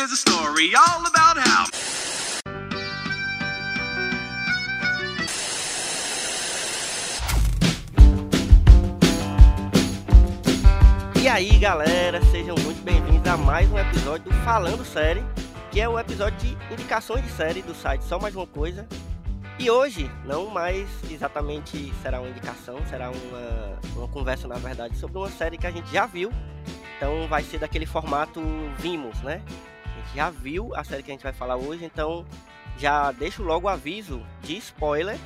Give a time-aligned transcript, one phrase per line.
[0.00, 1.66] Here's a story all about how.
[11.22, 15.22] E aí, galera, sejam muito bem-vindos a mais um episódio do Falando Série,
[15.70, 18.88] que é o episódio de indicações de série do site Só Mais Uma Coisa.
[19.58, 25.18] E hoje, não mais exatamente será uma indicação, será uma, uma conversa, na verdade, sobre
[25.18, 26.32] uma série que a gente já viu.
[26.96, 28.40] Então vai ser daquele formato
[28.78, 29.42] Vimos, né?
[30.14, 32.26] Já viu a série que a gente vai falar hoje, então
[32.78, 35.18] já deixo logo o aviso de spoiler.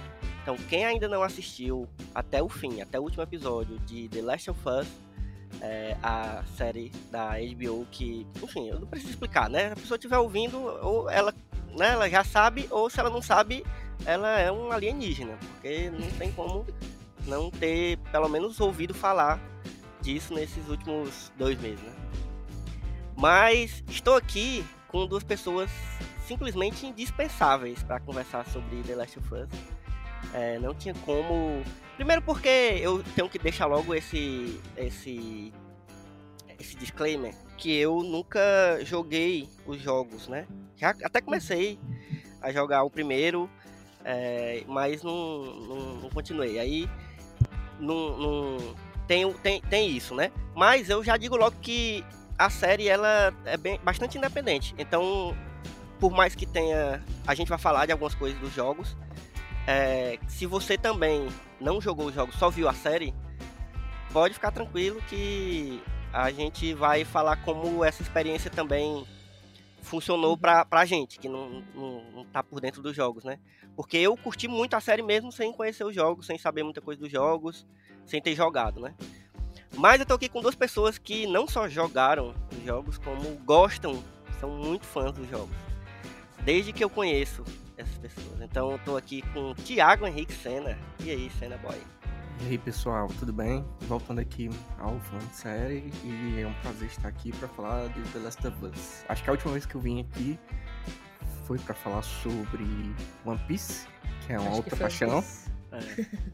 [0.43, 4.51] Então, quem ainda não assistiu até o fim, até o último episódio de The Last
[4.51, 4.87] of Us,
[5.61, 9.69] é, a série da HBO que, enfim, eu não preciso explicar, né?
[9.69, 11.33] Se a pessoa estiver ouvindo, ou ela,
[11.79, 13.65] né, ela já sabe, ou se ela não sabe,
[14.05, 16.67] ela é um alienígena, porque não tem como
[17.27, 19.41] não ter, pelo menos, ouvido falar
[20.03, 21.93] disso nesses últimos dois meses, né?
[23.17, 25.69] Mas estou aqui com duas pessoas
[26.25, 29.49] simplesmente indispensáveis para conversar sobre The Last of Us.
[30.33, 31.65] É, não tinha como.
[31.97, 32.49] Primeiro porque
[32.81, 35.53] eu tenho que deixar logo esse esse
[36.61, 38.41] esse disclaimer que eu nunca
[38.85, 40.47] joguei os jogos, né?
[40.77, 41.77] Já até comecei
[42.41, 43.51] a jogar o primeiro,
[44.05, 46.57] é, mas não, não, não, continuei.
[46.61, 46.89] Aí
[47.81, 48.75] não, não
[49.09, 50.31] tem, tem, tem isso, né?
[50.55, 52.05] Mas eu já digo logo que
[52.39, 54.75] a série ela é bem, bastante independente.
[54.79, 55.37] Então,
[55.99, 58.97] por mais que tenha, a gente vai falar de algumas coisas dos jogos.
[59.67, 61.29] É, se você também
[61.61, 63.15] não jogou os jogos, só viu a série,
[64.13, 65.83] pode ficar tranquilo que
[66.13, 69.07] a gente vai falar como essa experiência também
[69.83, 73.39] funcionou pra, pra gente, que não, não, não tá por dentro dos jogos, né?
[73.77, 77.01] Porque eu curti muito a série mesmo sem conhecer os jogos, sem saber muita coisa
[77.01, 77.67] dos jogos,
[78.07, 78.95] sem ter jogado, né?
[79.77, 84.03] Mas eu tô aqui com duas pessoas que não só jogaram os jogos, como gostam,
[84.41, 85.55] são muito fãs dos jogos.
[86.45, 87.43] Desde que eu conheço
[87.77, 88.41] essas pessoas.
[88.41, 90.79] Então eu tô aqui com o Thiago Henrique Senna.
[91.01, 91.81] E aí, Senna Boy?
[92.43, 93.65] E aí, pessoal, tudo bem?
[93.83, 98.01] Voltando aqui ao fã de série e é um prazer estar aqui para falar de
[98.13, 99.05] The Last of Us.
[99.09, 100.39] Acho que a última vez que eu vim aqui
[101.47, 102.65] foi para falar sobre
[103.25, 103.87] One Piece,
[104.27, 105.19] que é uma Acho outra que foi paixão.
[105.21, 105.54] isso.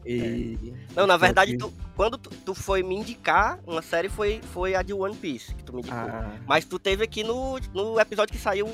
[0.05, 4.41] E Não, na tô verdade, tu- quando tu, tu foi me indicar uma série, foi,
[4.53, 5.99] foi a de One Piece que tu me indicou.
[5.99, 8.67] Ah, Mas tu teve aqui no, no episódio que saiu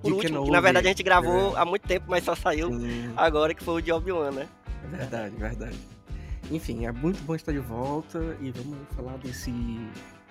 [0.00, 2.34] por De último, que Kenobi, na verdade a gente gravou há muito tempo, mas só
[2.34, 3.12] saiu sim.
[3.16, 4.48] agora que foi o de Obi-Wan, né?
[4.84, 5.78] É verdade, verdade.
[6.50, 9.52] Enfim, é muito bom estar de volta e vamos falar desse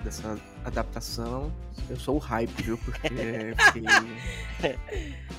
[0.04, 1.54] dessa adaptação.
[1.90, 2.78] Eu sou o hype, viu?
[2.80, 3.08] Porque
[3.72, 4.78] fiquei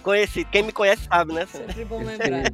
[0.02, 1.46] Conheci, quem me conhece sabe, né?
[1.46, 2.44] Sempre bom lembrar.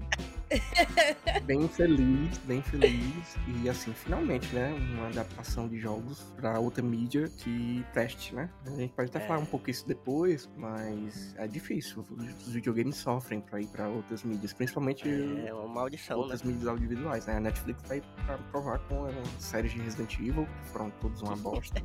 [1.44, 7.28] Bem feliz, bem feliz e assim, finalmente, né, uma adaptação de jogos para outra mídia
[7.38, 8.48] que preste, né?
[8.66, 9.26] A gente pode até É.
[9.26, 12.04] falar um pouco isso depois, mas é difícil.
[12.47, 15.09] Os videogames sofrem para ir para outras mídias, principalmente
[15.47, 16.22] É uma maldição, né?
[16.22, 17.36] outras mídias audiovisuais, né?
[17.36, 19.06] A Netflix tá aí pra provar com
[19.38, 21.82] séries de Resident Evil, que foram todos uma bosta.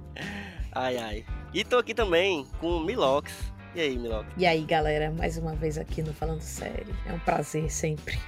[0.72, 1.26] Ai, ai.
[1.54, 3.53] E tô aqui também com o Milox.
[3.76, 4.28] E aí, Milox?
[4.38, 6.96] E aí, galera, mais uma vez aqui no Falando Sério.
[7.08, 8.20] É um prazer sempre.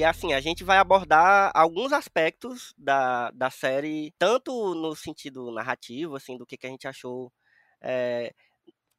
[0.00, 6.16] E assim, a gente vai abordar alguns aspectos da, da série, tanto no sentido narrativo,
[6.16, 7.30] assim, do que, que a gente achou.
[7.82, 8.32] é,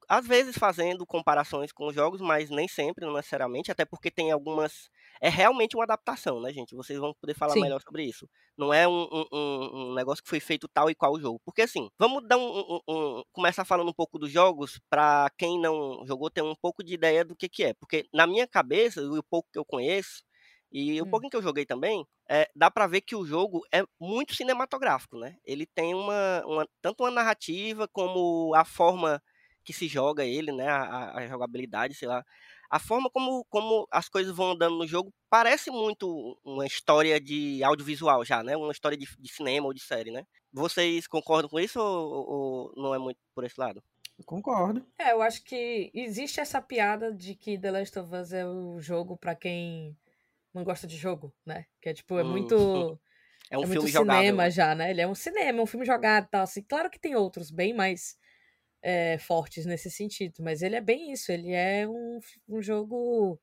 [0.09, 4.31] às vezes fazendo comparações com os jogos, mas nem sempre, não necessariamente, até porque tem
[4.31, 4.89] algumas.
[5.21, 6.75] É realmente uma adaptação, né, gente?
[6.75, 7.61] Vocês vão poder falar Sim.
[7.61, 8.29] melhor sobre isso.
[8.57, 11.41] Não é um, um- um- negócio que foi feito tal e qual jogo.
[11.45, 15.59] Porque assim, vamos dar um, um- um- começar falando um pouco dos jogos, para quem
[15.59, 17.73] não jogou ter um pouco de ideia do que, que é.
[17.75, 20.23] Porque na minha cabeça, e o pouco que eu conheço,
[20.71, 21.07] e o Hum.
[21.07, 25.17] pouquinho que eu joguei também, é, dá pra ver que o jogo é muito cinematográfico,
[25.19, 25.35] né?
[25.45, 29.21] Ele tem uma, uma- tanto uma narrativa como a forma
[29.63, 30.67] que se joga ele, né?
[30.69, 32.23] A, a- jogabilidade, sei lá.
[32.69, 37.63] a forma como, como as coisas vão andando no jogo parece muito uma história de
[37.63, 38.55] audiovisual já, né?
[38.57, 40.23] Uma história de, de cinema ou de série, né?
[40.53, 43.83] Vocês concordam com isso ou, ou não é muito por esse lado?
[44.17, 44.85] Eu concordo.
[44.97, 48.79] É, eu acho que existe essa piada de que The Last of Us é o
[48.79, 49.97] jogo pra quem
[50.53, 51.65] não gosta de jogo, né?
[51.81, 52.31] Que é tipo, é Hum.
[52.31, 52.99] muito.
[53.49, 54.51] É um é filme muito cinema né?
[54.51, 54.91] já, né?
[54.91, 56.43] Ele é um cinema, é um filme jogado e tal.
[56.43, 56.61] Assim.
[56.63, 58.17] Claro que tem outros bem mais
[58.81, 61.31] é, fortes nesse sentido, mas ele é bem isso.
[61.31, 63.39] Ele é um, um jogo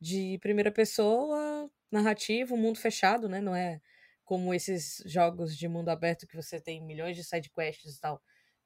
[0.00, 3.40] de primeira pessoa, narrativo, mundo fechado, né?
[3.40, 3.80] Não é
[4.24, 8.22] como esses jogos de mundo aberto que você tem milhões de side quests e tal.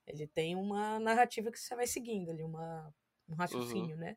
[0.07, 2.93] Ele tem uma narrativa que você vai seguindo ali, uma,
[3.29, 4.17] um raciocínio, né?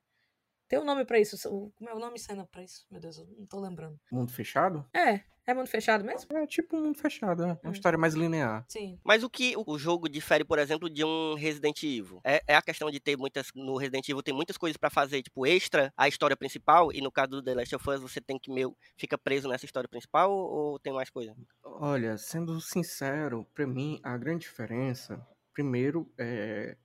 [0.68, 1.36] Tem um nome pra isso.
[1.50, 2.86] o- Como é o nome cena pra isso?
[2.90, 4.00] Meu Deus, eu não tô lembrando.
[4.12, 4.86] Mundo fechado?
[4.94, 6.36] É, é mundo fechado mesmo?
[6.36, 7.50] É tipo um mundo fechado, é.
[7.50, 7.60] É Hum.
[7.66, 8.66] uma história mais linear.
[8.68, 8.98] Sim.
[9.04, 12.22] Mas o que o- jogo difere, por exemplo, de um Resident Evil?
[12.24, 13.48] É, é a questão de ter muitas.
[13.54, 17.12] No Resident Evil tem muitas coisas pra fazer, tipo, extra a história principal, e no
[17.12, 18.76] caso do The Last of Us você tem que meio.
[18.98, 21.36] fica preso nessa história principal ou, tem mais coisa?
[21.64, 25.20] Olha, sendo sincero, pra mim a grande diferença,
[25.54, 26.78] primeiro, é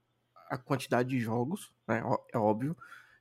[0.51, 2.03] a quantidade de jogos, né?
[2.35, 2.77] É óbvio.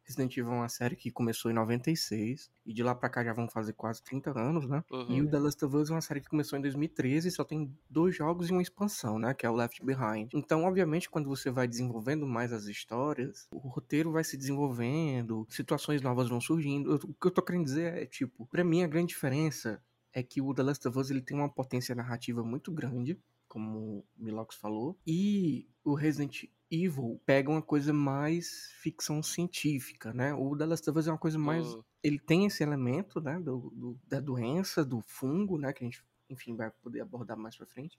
[0.07, 3.33] Resident Evil é uma série que começou em 96 e de lá pra cá já
[3.33, 4.81] vão fazer quase 30 anos, né?
[4.89, 5.17] Uhum.
[5.17, 7.43] E o The Last of Us é uma série que começou em 2013 e só
[7.43, 9.33] tem dois jogos e uma expansão, né?
[9.33, 10.29] Que é o Left Behind.
[10.33, 16.01] Então, obviamente, quando você vai desenvolvendo mais as histórias, o roteiro vai se desenvolvendo, situações
[16.01, 16.95] novas vão surgindo.
[16.95, 19.81] O que eu tô querendo dizer é, tipo, pra mim a grande diferença
[20.13, 23.99] é que o The Last of Us ele tem uma potência narrativa muito grande, como
[23.99, 30.33] o Milox falou, e o Resident Evil pega uma coisa mais ficção científica, né?
[30.33, 31.65] O The Last of Us é uma coisa mais
[32.03, 36.03] ele tem esse elemento, né, do, do- da doença, do fungo, né, que a gente,
[36.29, 37.97] enfim, vai poder abordar mais pra frente.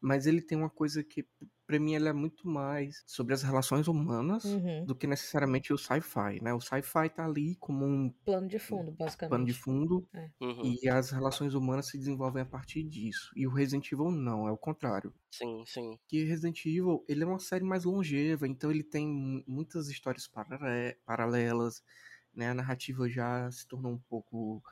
[0.00, 1.26] Mas ele tem uma coisa que,
[1.66, 4.84] pra mim, ele é muito mais sobre as relações humanas Uhum.
[4.84, 6.52] do que necessariamente o sci-fi, né?
[6.54, 9.30] O sci-fi tá ali como um Plano de fundo, basicamente.
[9.30, 10.08] pano de fundo
[10.40, 10.78] uhum.
[10.82, 13.30] e as relações humanas se desenvolvem a partir disso.
[13.34, 15.12] E o Resident Evil não, é o contrário.
[15.30, 15.98] Sim, sim.
[16.08, 20.28] Que Resident Evil, ele é uma série mais longeva, então ele tem mu- muitas histórias
[21.04, 21.82] paralelas,
[22.34, 22.50] né?
[22.50, 24.62] A narrativa já se tornou um pouco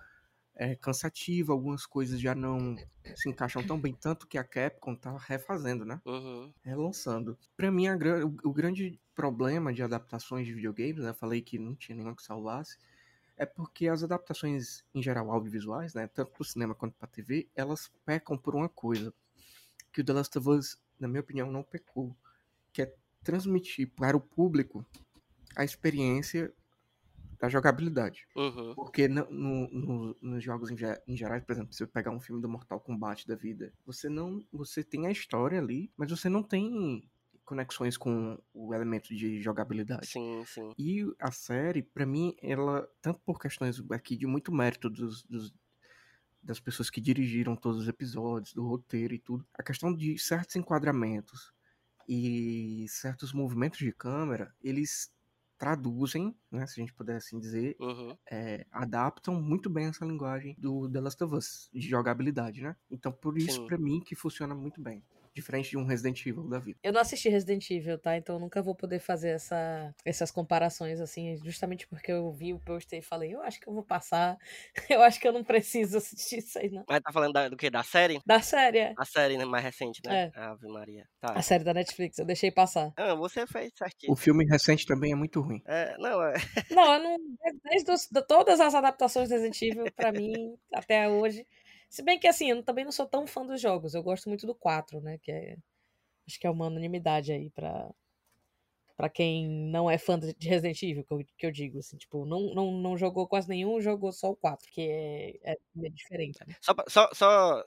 [0.57, 2.77] é, cansativa, algumas coisas já não
[3.17, 6.01] se encaixam tão bem, tanto que a Capcom tá refazendo, né?
[6.05, 6.53] Uhum.
[6.63, 7.37] Relançando.
[7.57, 11.11] Pra mim, a o, o grande problema de adaptações de videogames, né?
[11.11, 12.79] Eu falei que não tinha nenhuma que salvasse,
[13.37, 16.07] é porque as adaptações, em geral, audiovisuais, né?
[16.07, 19.13] Tanto pro cinema quanto pra TV, elas pecam por uma coisa.
[19.93, 22.17] Que o The Last of Us, na minha opinião, não pecou.
[22.73, 24.85] Que é transmitir para o público
[25.57, 26.53] a experiência
[27.41, 28.27] da jogabilidade.
[28.37, 28.75] Uhum.
[28.75, 30.77] Porque no- no- no- nos jogos em,
[31.07, 34.09] em geral, por exemplo, se você pegar um filme do Mortal Kombat da vida, você
[34.09, 34.45] não.
[34.53, 37.09] Você tem a história ali, mas você não tem
[37.45, 40.07] conexões com o elemento de jogabilidade.
[40.07, 40.73] Sim, sim.
[40.79, 45.53] E a série, pra mim, ela, tanto por questões aqui de muito mérito dos, dos-
[46.43, 50.57] das pessoas que dirigiram todos os episódios, do roteiro e tudo, a questão de certos
[50.57, 51.53] enquadramentos
[52.09, 55.11] e certos movimentos de câmera, eles
[55.59, 58.19] traduzem, né, se a gente puder assim dizer, Uhum.
[58.31, 62.77] é, adaptam muito bem essa linguagem do The Last of Us, de jogabilidade, né?
[62.91, 65.05] Então, por isso, pra mim, que funciona muito bem.
[65.35, 66.79] Diferente de um Resident Evil da vida.
[66.83, 68.17] Eu não assisti Resident Evil, tá?
[68.17, 72.61] Então eu nunca vou poder fazer essa, essas comparações, assim, justamente porque eu vi o
[72.61, 74.37] post e falei, eu acho que eu vou passar,
[74.89, 76.85] eu acho que eu não preciso assistir isso aí, não.
[76.89, 77.69] Mas tá falando da- do que?
[77.69, 78.21] Da série?
[78.25, 78.95] Da série, é.
[78.97, 80.31] A série né, mais recente, né?
[80.37, 81.05] Ave Maria.
[81.21, 81.33] Tá.
[81.33, 82.93] A série da Netflix, eu deixei passar.
[82.97, 84.13] Ah, você fez certinho.
[84.13, 85.61] O filme recente também é muito ruim.
[85.67, 86.35] É, não, é.
[86.71, 87.17] Não, eu não.
[87.65, 91.45] Desde os- todas as adaptações do Resident Evil, pra mim, até hoje.
[91.95, 93.95] Se bem que assim, eu também não sou tão fã dos jogos.
[93.95, 95.17] Eu gosto muito do 4, né?
[95.19, 95.57] Que é.
[96.27, 97.89] Acho que é uma unanimidade aí pra.
[98.97, 102.25] Pra quem não é fã de Resident Evil, que eu, que eu digo, assim, tipo,
[102.25, 106.57] não, não, não jogou quase nenhum, jogou só o 4, que é, é diferente, né?
[106.61, 107.65] Só, só, só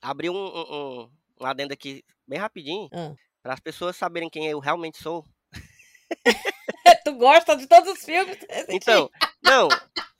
[0.00, 3.14] abrir um, um, um, adendo aqui bem rapidinho, Ah.
[3.42, 5.24] para as pessoas saberem quem eu realmente sou.
[7.04, 8.38] tu gosta de todos os filmes?
[8.68, 9.10] Então,
[9.42, 9.68] não,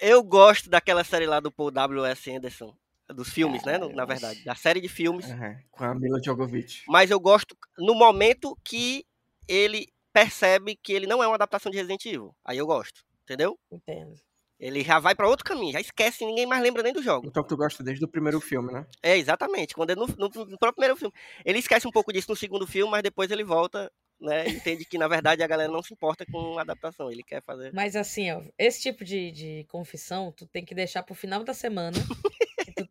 [0.01, 2.29] eu gosto daquela série lá do Paul W.S.
[2.33, 2.77] Anderson,
[3.09, 3.79] dos filmes, né?
[3.79, 5.29] Na verdade, da série de filmes.
[5.31, 6.83] É, com a Mila Jovovich.
[6.89, 9.05] Mas eu gosto no momento que
[9.49, 12.35] ele percebe que ele não é uma adaptação de Resident Evil.
[12.45, 13.59] Aí eu gosto, entendeu?
[13.71, 14.15] Entendo.
[14.59, 17.27] Ele já vai para outro caminho, já esquece, ninguém mais lembra nem do jogo.
[17.27, 18.87] Então tu gosta desde o primeiro filme, né?
[19.03, 19.75] É, exatamente.
[19.75, 21.13] Quando é no, no- no próprio primeiro filme.
[21.45, 24.49] Ele esquece um pouco disso no segundo filme, mas depois ele volta, né?
[24.49, 27.11] Entende que, na verdade, a galera não se importa com a adaptação.
[27.11, 27.73] Ele quer fazer.
[27.75, 31.53] Mas assim, ó, esse tipo de, de confissão, tu tem que deixar pro final da
[31.53, 31.97] semana,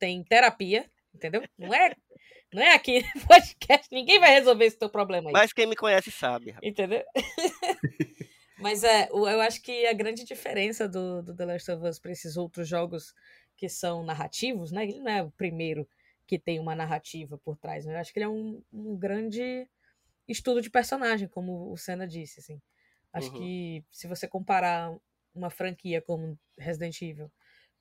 [0.04, 1.42] tem terapia, entendeu?
[1.58, 1.96] Não é,
[2.54, 5.34] não é aqui no podcast, ninguém vai resolver esse teu problema aí.
[5.34, 6.70] Mas quem me conhece sabe, rapaz.
[6.70, 7.06] Entendeu?
[8.60, 12.12] Mas é, eu acho que a grande diferença do, do The Last of Us para
[12.12, 13.14] esses outros jogos
[13.56, 14.84] que são narrativos, né?
[14.84, 15.88] Ele não é o primeiro
[16.28, 17.96] que tem uma narrativa por trás, né?
[17.96, 19.68] Eu acho que ele é um, um grande
[20.28, 22.62] estudo de personagem, como o Senna disse, assim.
[23.14, 23.40] Acho uhum.
[23.40, 24.94] que se você comparar
[25.34, 27.32] uma franquia como Resident Evil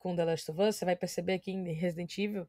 [0.03, 2.49] com The Last of Us, você vai perceber que em Resident Evil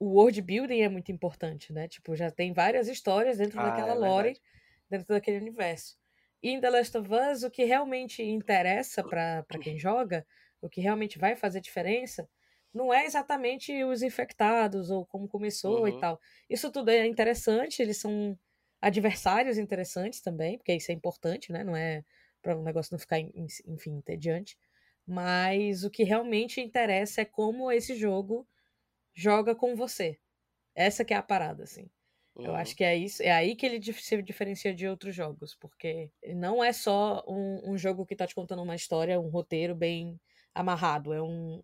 [0.00, 1.86] o world building é muito importante, né?
[1.86, 4.40] Tipo, já tem várias histórias dentro ah, daquela é lore,
[4.88, 5.96] dentro daquele universo.
[6.42, 10.26] E em The Last of Us, o que realmente interessa para quem joga,
[10.60, 12.28] o que realmente vai fazer diferença,
[12.74, 15.88] não é exatamente os infectados ou como começou uhum.
[15.88, 16.20] e tal.
[16.48, 18.36] Isso tudo é interessante, eles são
[18.80, 21.62] adversários interessantes também, porque isso é importante, né?
[21.62, 22.02] Não é
[22.42, 24.56] para o um negócio não ficar, enfim, entediante.
[25.10, 28.46] Mas o que realmente interessa é como esse jogo
[29.12, 30.16] joga com você.
[30.72, 31.90] Essa que é a parada, assim.
[32.36, 32.46] Uhum.
[32.46, 36.12] Eu acho que é isso, é aí que ele se diferencia de outros jogos, porque
[36.36, 40.16] não é só um, um jogo que tá te contando uma história, um roteiro bem
[40.54, 41.60] amarrado, é um,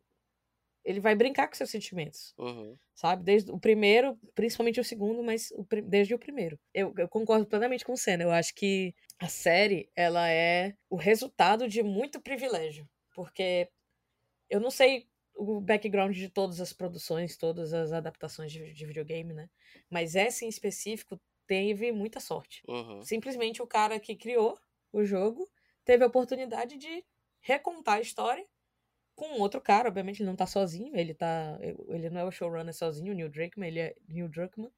[0.84, 2.34] ele vai brincar com seus sentimentos.
[2.36, 2.76] Uhum.
[2.96, 3.22] Sabe?
[3.22, 6.58] Desde o primeiro, principalmente o segundo, mas o, desde o primeiro.
[6.74, 8.24] Eu, eu, concordo plenamente com o Senna.
[8.24, 12.88] Eu acho que a série, ela é o resultado de muito privilégio.
[13.16, 13.70] Porque
[14.50, 19.32] eu não sei o background de todas as produções, todas as adaptações de, de videogame,
[19.32, 19.49] né?
[19.88, 22.62] Mas essa em específico teve muita sorte.
[22.68, 23.02] Uhum.
[23.02, 24.58] Simplesmente o cara que criou
[24.92, 25.49] o jogo
[25.82, 27.02] teve a oportunidade de
[27.40, 28.46] recontar a história
[29.14, 31.58] com outro cara, obviamente ele não tá sozinho, ele tá.
[31.88, 34.70] Ele não é o showrunner sozinho, o Neil Druckmann, ele é Neil Druckmann.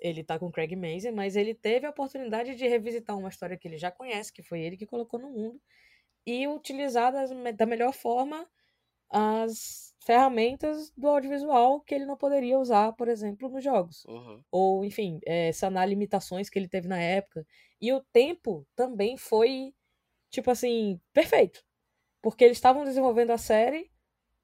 [0.00, 3.66] Ele tá com Craig Mazin, mas ele teve a oportunidade de revisitar uma história que
[3.66, 5.58] ele já conhece, que foi ele que colocou no mundo,
[6.26, 8.48] e utilizar das, da melhor forma
[9.10, 14.04] as ferramentas do audiovisual que ele não poderia usar, por exemplo, nos jogos.
[14.06, 14.42] Uhum.
[14.50, 17.46] Ou, enfim, é, sanar limitações que ele teve na época.
[17.80, 19.74] E o tempo também foi,
[20.30, 21.64] tipo assim, perfeito.
[22.20, 23.90] Porque eles estavam desenvolvendo a série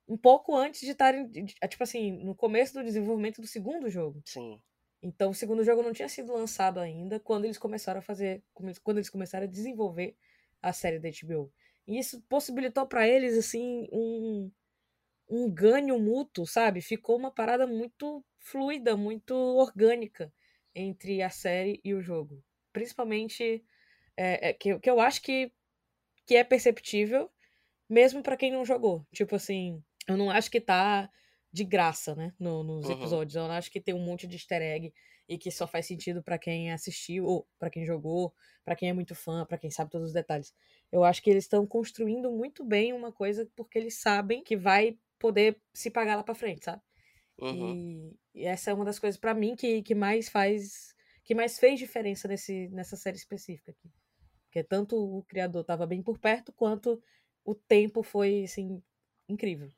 [0.07, 1.31] um pouco antes de estarem.
[1.31, 4.23] Tipo assim, no começo do desenvolvimento do segundo jogo.
[4.25, 4.61] Sim.
[5.03, 8.43] Então o segundo jogo não tinha sido lançado ainda quando eles começaram a fazer.
[8.83, 10.17] Quando eles começaram a desenvolver
[10.61, 11.53] a série da HBO.
[11.87, 14.51] E isso possibilitou para eles, assim, um,
[15.29, 16.81] um ganho mútuo, sabe?
[16.81, 20.33] Ficou uma parada muito fluida, muito orgânica
[20.75, 22.43] entre a série e o jogo.
[22.73, 23.65] Principalmente.
[24.17, 25.51] É, é, que, que eu acho que,
[26.27, 27.31] que é perceptível
[27.91, 29.05] mesmo para quem não jogou.
[29.13, 31.11] Tipo assim, eu não acho que tá
[31.53, 32.93] de graça, né, no, nos uhum.
[32.93, 33.35] episódios.
[33.35, 34.95] Eu não acho que tem um monte de easter egg
[35.29, 38.33] e que só faz sentido para quem assistiu, ou para quem jogou,
[38.65, 40.55] para quem é muito fã, para quem sabe todos os detalhes.
[40.93, 44.99] Eu acho que eles estão construindo muito bem uma coisa porque eles sabem que vai
[45.19, 46.83] poder se pagar lá para frente, sabe?
[47.41, 48.17] Uhum.
[48.35, 50.95] E, e, essa é uma das coisas para mim que, que mais faz
[51.25, 53.91] que mais fez diferença nesse, nessa série específica aqui.
[54.45, 57.01] Porque tanto o criador estava bem por perto, quanto
[57.45, 58.83] o tempo foi, assim,
[59.29, 59.71] incrível.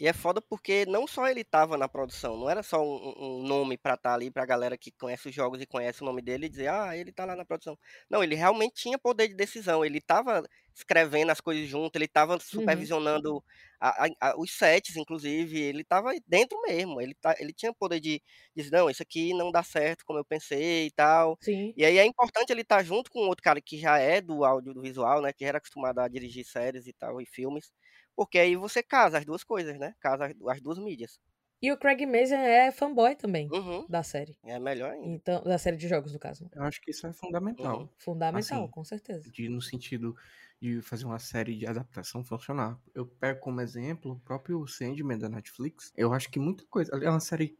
[0.00, 3.42] E é foda porque não só ele tava na produção, não era só um, um
[3.42, 6.22] nome pra estar tá ali pra galera que conhece os jogos e conhece o nome
[6.22, 7.76] dele e dizer, ah, ele tá lá na produção.
[8.08, 10.44] Não, ele realmente tinha poder de decisão, ele tava
[10.78, 12.40] escrevendo as coisas junto, ele tava uhum.
[12.40, 13.42] supervisionando uhum.
[13.80, 17.98] a, a, a, os sets, inclusive, ele tava dentro mesmo, ele, tá, ele tinha poder
[17.98, 18.22] de
[18.54, 21.36] dizer, não, isso aqui não dá certo como eu pensei e tal.
[21.40, 21.74] Sim.
[21.76, 24.44] E aí é importante ele estar tá junto com outro cara que já é do
[24.44, 27.72] audiovisual, né, que já era acostumado a dirigir séries e tal, e filmes,
[28.18, 29.94] porque aí você casa as duas coisas, né?
[30.00, 31.20] Casa as, duas mídias.
[31.62, 33.86] E o Craig Mazin é fanboy também uhum.
[33.88, 34.36] da série.
[34.44, 35.06] É melhor ainda.
[35.06, 36.50] Então, da série de jogos, no caso.
[36.52, 37.82] Eu acho que isso é fundamental.
[37.82, 37.88] Uhum.
[37.96, 39.30] Fundamental, assim, com certeza.
[39.30, 40.16] De, no sentido
[40.60, 42.76] de fazer uma série de adaptação funcionar.
[42.92, 45.92] Eu pego como exemplo o próprio Sandman da Netflix.
[45.96, 46.90] Eu acho que muita coisa.
[47.00, 47.56] É uma série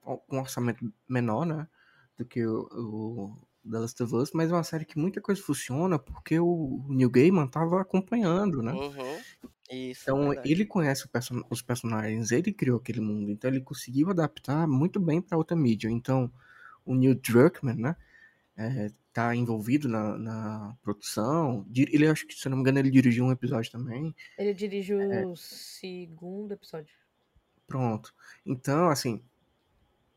[0.00, 1.68] com um orçamento menor, né?
[2.16, 5.42] Do que o, o The Last of Us, mas é uma série que muita coisa
[5.42, 8.72] funciona porque o Neil Gaiman tava acompanhando, né?
[8.72, 9.50] Uhum.
[9.70, 14.08] Isso, então é ele conhece person os personagens, ele criou aquele mundo, então ele conseguiu
[14.10, 15.90] adaptar muito bem para outra mídia.
[15.90, 16.32] Então
[16.84, 17.96] o Neil Druckmann, né,
[18.56, 21.66] é, tá envolvido na, na, produção.
[21.74, 24.14] Ele acho que se não me engano ele dirigiu um episódio também.
[24.38, 26.94] Ele dirigiu é, o segundo episódio.
[27.66, 28.14] Pronto.
[28.46, 29.22] Então assim,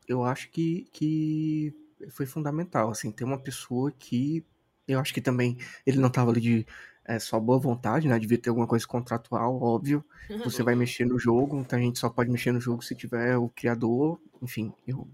[0.08, 1.76] eu acho que que
[2.10, 4.46] foi fundamental assim ter uma pessoa que
[4.88, 6.68] eu acho que também ele não tava ali de
[7.16, 8.18] é só boa vontade, né?
[8.18, 10.04] Devia ter alguma coisa contratual, óbvio.
[10.46, 13.38] Você vai mexer no jogo, então a gente só pode mexer no jogo se tiver
[13.38, 14.20] o criador.
[14.42, 15.08] Enfim, eu,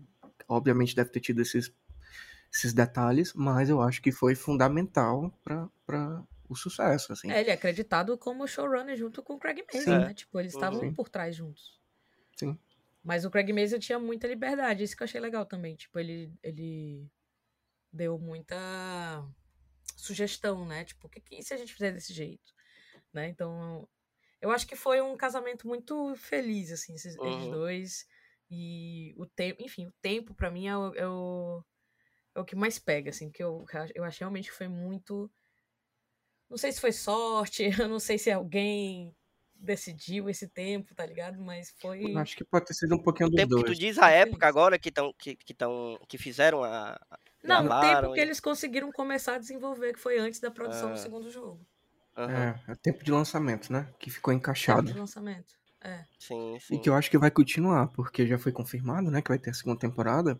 [0.48, 1.72] obviamente deve ter tido esses,
[2.54, 7.32] esses detalhes, mas eu acho que foi fundamental para o sucesso, assim.
[7.32, 10.14] É, ele é acreditado como showrunner junto com o Craig Mazin, né?
[10.14, 10.94] Tipo, eles estavam Sim.
[10.94, 11.82] por trás juntos.
[12.36, 12.58] Sim.
[13.04, 15.76] Mas o Craig Mazin tinha muita liberdade, isso que eu achei legal também.
[15.76, 17.10] Tipo, ele, ele
[17.92, 19.26] deu muita
[20.02, 20.86] sugestão, né?
[20.86, 22.54] Tipo, o que, que se a gente fizer desse jeito?
[23.14, 23.30] Né?
[23.30, 23.88] Então,
[24.42, 27.24] eu acho que foi um casamento muito feliz, assim, esses, Uhum.
[27.24, 28.08] eles dois.
[28.52, 31.66] E o tempo, enfim, o tempo pra mim é o, é o,
[32.36, 35.32] é o que mais pega, assim, porque eu, eu acho realmente que foi muito.
[36.50, 39.16] Não sei se foi sorte, eu não sei se alguém
[39.56, 41.40] decidiu esse tempo, tá ligado?
[41.42, 42.02] Mas foi.
[42.02, 43.76] Eu acho que pode ter sido um pouquinho O dos tempo que tu dois.
[43.76, 47.00] diz a época agora que estão que, que, tão, que fizeram a.
[47.44, 50.90] Não, o tempo que e- eles conseguiram começar a desenvolver, que foi antes da produção
[50.90, 50.94] Ah.
[50.94, 51.60] do segundo jogo.
[52.18, 52.32] Aham,
[52.68, 53.88] É, é tempo de lançamento, né?
[54.00, 54.92] Que ficou Tempo encaixado.
[54.92, 55.54] de lançamento.
[55.80, 56.04] É.
[56.18, 56.80] Sim, E sim.
[56.80, 59.22] que eu acho que vai continuar, porque já foi confirmado, né?
[59.22, 60.40] Que vai ter a segunda temporada.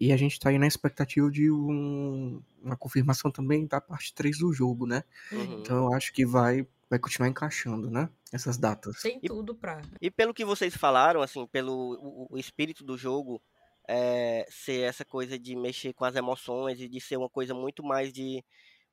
[0.00, 4.38] E a gente tá aí na expectativa de um- uma confirmação também da parte 3
[4.38, 5.04] do jogo, né?
[5.30, 5.60] Uhum.
[5.60, 8.08] Então eu acho que vai, vai continuar encaixando, né?
[8.32, 9.02] Essas datas.
[9.02, 9.82] Tem E- tudo pra.
[10.00, 13.40] E pelo que vocês falaram, assim, pelo o, o espírito do jogo
[13.88, 17.82] é, ser essa coisa de mexer com as emoções e de ser uma coisa muito
[17.84, 18.44] mais de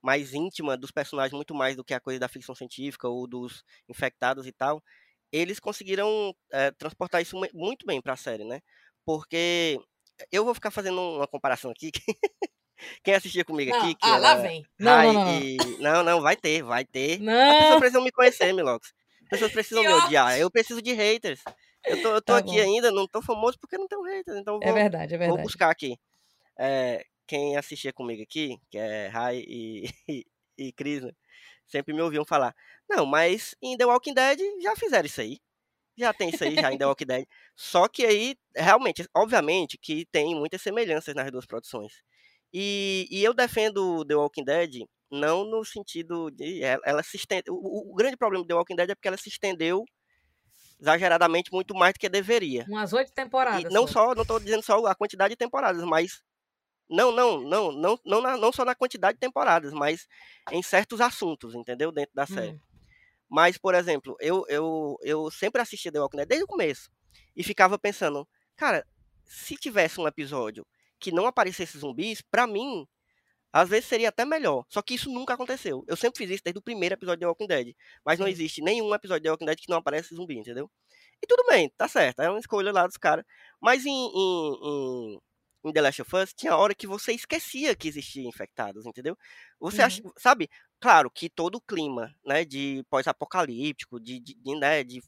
[0.01, 3.63] mais íntima dos personagens, muito mais do que a coisa da ficção científica ou dos
[3.89, 4.81] infectados e tal,
[5.31, 8.61] eles conseguiram é, transportar isso mu- muito bem para a série, né?
[9.05, 9.77] Porque
[10.31, 11.91] eu vou ficar fazendo uma comparação aqui.
[11.91, 12.01] que
[13.03, 14.65] Quem assistia comigo Não, aqui, que ah, lá vem.
[14.79, 15.57] Não, não, e...
[15.79, 17.15] não, não, vai ter, vai ter.
[17.15, 17.59] As Não.
[17.59, 18.93] pessoas precisam me conhecer, Milox.
[19.23, 20.39] As pessoas precisam me odiar.
[20.39, 21.41] Eu preciso de haters.
[21.85, 22.61] Eu tô, eu tô Tá aqui bom.
[22.61, 24.37] ainda, não tô famoso porque não tenho haters.
[24.39, 25.39] Então É vou, verdade, é vou verdade.
[25.39, 25.97] buscar aqui.
[26.59, 30.25] É, quem assistia comigo aqui, que é Rai e, e,
[30.57, 31.11] e Cris, né,
[31.67, 32.55] sempre me ouviam falar.
[32.89, 35.39] Não, mas em The Walking Dead já fizeram isso aí.
[35.97, 37.25] Já tem isso aí, já em The Walking Dead.
[37.55, 41.93] Só que aí, realmente, obviamente, que tem muitas semelhanças nas duas produções.
[42.53, 44.71] E, e eu defendo The Walking Dead
[45.11, 48.55] não no sentido de ela, ela se estende, o, o- o grande problema de The
[48.55, 49.83] Walking Dead é porque ela se estendeu
[50.79, 52.65] exageradamente muito mais do que deveria.
[52.67, 53.73] Umas oito E temporadas.
[53.73, 56.21] não só, não estou dizendo só a quantidade de temporadas, mas
[56.89, 60.07] não, não, não, não, não, na- não só na quantidade de temporadas, mas
[60.51, 61.91] em certos assuntos, entendeu?
[61.91, 62.53] Dentro da série.
[62.53, 62.59] Hum,
[63.29, 66.89] Mas, por exemplo, eu, eu, eu sempre assisti The Walking Dead desde o começo.
[67.35, 68.85] E ficava pensando, cara,
[69.25, 70.65] se tivesse um episódio
[70.99, 72.87] que não aparecesse zumbis, pra mim,
[73.51, 74.65] às vezes seria até melhor.
[74.69, 75.83] Só que isso nunca aconteceu.
[75.87, 77.75] Eu sempre fiz isso desde o primeiro episódio de Walking Dead.
[78.05, 78.31] Mas não Sim.
[78.31, 80.69] existe nenhum episódio de Walking Dead que não aparece zumbi, entendeu?
[81.21, 82.21] E tudo bem, tá certo.
[82.21, 83.25] É uma escolha lá dos caras.
[83.61, 85.19] Mas em, em, em,
[85.65, 89.17] em The Last of Us, tinha hora que você esquecia que existia infectados, entendeu?
[89.59, 89.87] Você Uhum.
[89.87, 90.49] acha, sabe?
[90.79, 95.01] Claro que todo o clima, né, de pós-apocalíptico, de, de, de, né, de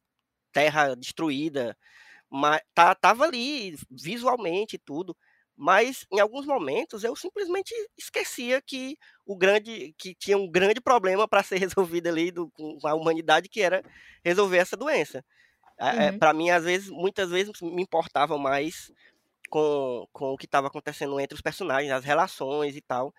[0.54, 1.77] terra destruída,
[2.30, 5.15] mas tá, tava ali visualmente tudo.
[5.62, 11.28] Mas em alguns momentos eu simplesmente esquecia que o grande que tinha um grande problema
[11.28, 11.60] para ser
[12.00, 13.84] resolvido ali do, com a humanidade que era
[14.26, 15.24] resolver essa doença.
[15.80, 16.19] Uhum.
[16.19, 18.91] Para mim às vezes, muitas vezes me importava mais
[19.50, 23.13] com, com o que estava acontecendo entre os personagens, as relações e tal.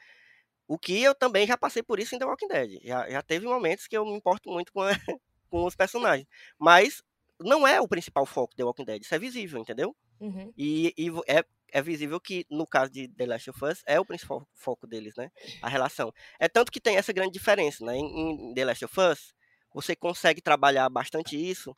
[0.68, 2.80] O que eu também já passei por isso em The Walking Dead.
[2.84, 4.90] Já, já teve momentos que eu me importo muito com, a-
[5.50, 6.26] com os personagens.
[6.58, 7.02] Mas
[7.40, 9.02] não é o principal foco de The Walking Dead.
[9.02, 9.94] Isso é visível, entendeu?
[10.20, 10.54] uhum.
[10.56, 14.04] E, e é, é visível que, no caso de The Last of Us, é o
[14.04, 15.30] principal foco deles, né?
[15.62, 16.12] A relação.
[16.38, 17.96] É tanto que tem essa grande diferença, né?
[17.96, 19.34] Em, em The Last of Us,
[19.74, 21.74] você consegue trabalhar bastante isso,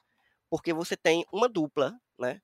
[0.51, 2.41] porque você tem uma dupla, né?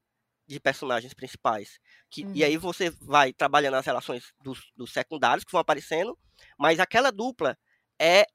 [0.47, 1.79] De personagens principais.
[2.09, 2.33] Que, Uhum.
[2.35, 6.17] E aí você vai trabalhando as relações dos, dos secundários que vão aparecendo,
[6.59, 7.59] mas aquela dupla
[8.01, 8.27] é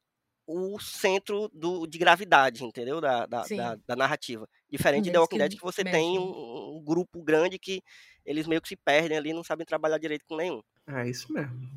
[0.47, 3.01] o centro do, de gravidade, entendeu?
[3.01, 4.47] Da, da, da, da narrativa.
[4.69, 6.19] Diferente de The Eles Walking Dead, que você tem mexem.
[6.19, 7.81] um, um grupo grande que
[8.25, 10.61] eles meio que se perdem ali, não sabem trabalhar direito com nenhum.
[10.87, 11.69] É isso mesmo.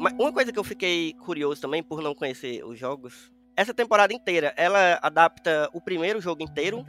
[0.00, 4.12] Mas uma coisa que eu fiquei curioso também, por não conhecer os jogos, essa temporada
[4.12, 6.84] inteira, ela adapta o primeiro jogo inteiro,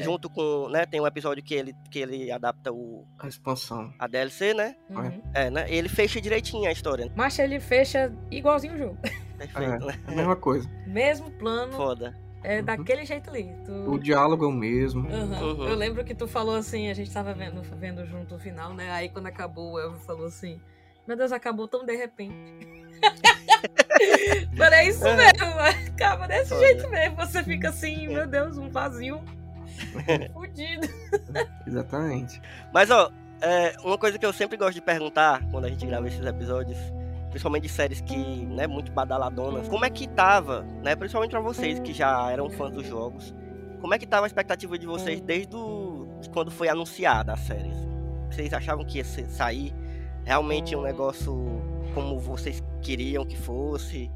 [0.00, 0.04] É.
[0.04, 3.92] junto com, né, tem um episódio que ele, que ele adapta o, A expansão.
[3.98, 4.74] a DLC, né?
[4.90, 5.22] Uhum.
[5.34, 5.66] É, né?
[5.68, 7.12] Ele fecha direitinho a história, né?
[7.16, 8.98] Mas ele fecha igualzinho o jogo.
[9.38, 10.00] Perfeito, né?
[10.06, 10.68] É a mesma coisa.
[10.86, 12.16] Mesmo plano, Foda.
[12.42, 12.64] é Uhum.
[12.64, 13.48] daquele jeito ali.
[13.64, 13.72] Tu...
[13.72, 15.08] O diálogo é o mesmo.
[15.08, 15.42] Aham.
[15.44, 15.68] Uhum.
[15.68, 18.90] Eu lembro que tu falou assim, a gente tava vendo, vendo junto o final, né?
[18.90, 20.60] Aí quando acabou, o Elvio falou assim:
[21.06, 22.34] Meu Deus, acabou tão de repente.
[24.56, 25.16] Mas é isso Uhum.
[25.16, 25.58] mesmo,
[25.94, 26.60] acaba desse Foda.
[26.60, 27.16] jeito mesmo.
[27.16, 29.20] Você fica assim, meu Deus, um vazio.
[30.32, 30.88] Fudido.
[31.66, 32.40] Exatamente.
[32.72, 33.10] Mas, ó,
[33.40, 36.78] é, uma coisa que eu sempre gosto de perguntar quando a gente grava esses episódios,
[37.30, 41.78] principalmente de séries que, né, muito badaladonas, como é que tava, né, principalmente pra vocês
[41.80, 43.34] que já eram fãs dos jogos,
[43.80, 47.36] como é que tava a expectativa de vocês desde o, de quando foi anunciada a
[47.36, 47.70] série?
[48.30, 49.72] Vocês achavam que ia sair
[50.24, 51.62] realmente um negócio
[51.94, 54.10] como vocês queriam que fosse?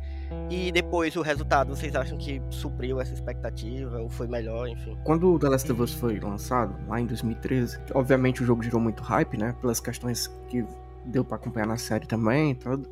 [0.50, 4.96] E depois o resultado, vocês acham que supriu essa expectativa ou foi melhor, enfim?
[5.04, 8.80] Quando o The Last of Us foi lançado, lá em 2013, obviamente o jogo gerou
[8.80, 9.54] muito hype, né?
[9.60, 10.64] Pelas questões que
[11.06, 12.88] deu para acompanhar na série também e tudo.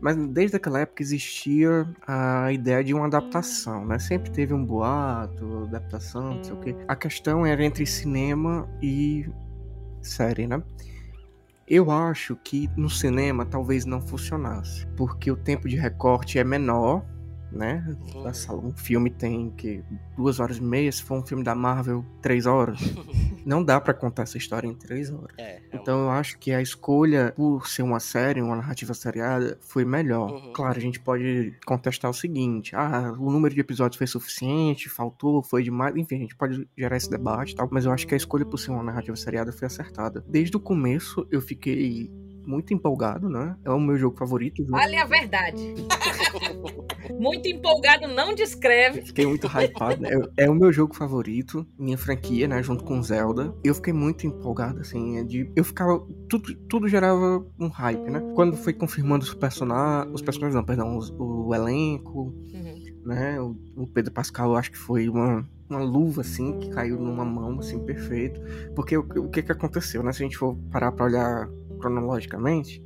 [0.00, 3.98] Mas desde aquela época existia a ideia de uma adaptação, né?
[3.98, 6.76] Sempre teve um boato, adaptação, não sei o quê.
[6.88, 9.28] A questão era entre cinema e
[10.02, 10.62] série, né?
[11.70, 17.06] Eu acho que no cinema talvez não funcionasse, porque o tempo de recorte é menor,
[17.52, 17.84] né?
[18.50, 19.82] Um filme tem que
[20.16, 22.78] duas horas e meia, se for um filme da Marvel, três horas.
[23.44, 25.34] Não dá para contar essa história em três horas.
[25.38, 29.58] É, é Então eu acho que a escolha por ser uma série, uma narrativa seriada,
[29.60, 30.30] foi melhor.
[30.30, 30.52] Uhum.
[30.52, 35.42] Claro, a gente pode contestar o seguinte: ah, o número de episódios foi suficiente, faltou,
[35.42, 35.96] foi demais.
[35.96, 37.68] Enfim, a gente pode gerar esse debate e tal.
[37.70, 40.24] Mas eu acho que a escolha por ser uma narrativa seriada foi acertada.
[40.28, 42.10] Desde o começo eu fiquei
[42.50, 43.56] muito empolgado, né?
[43.64, 44.66] É o meu jogo favorito.
[44.68, 45.74] Fale a verdade.
[47.18, 49.02] Muito empolgado não descreve.
[49.02, 50.10] Fiquei muito hypado, né?
[50.36, 52.62] É o meu jogo favorito, minha franquia, né?
[52.62, 53.52] Junto com Zelda.
[53.64, 55.18] Eu fiquei muito empolgado, assim.
[55.18, 55.98] é De, eu ficava.
[56.28, 58.20] Tudo, tudo gerava um hype, né?
[58.34, 60.14] Quando foi confirmando os personagens.
[60.14, 63.02] Os personagens, não, perdão, os- o elenco, Uhum.
[63.04, 63.40] né?
[63.40, 67.24] O, o Pedro Pascal, eu acho que foi uma, uma luva, assim, que caiu numa
[67.24, 68.40] mão, assim, perfeito.
[68.74, 70.12] Porque o, o que que aconteceu, né?
[70.12, 71.48] Se a gente for parar pra olhar
[71.80, 72.82] cronologicamente,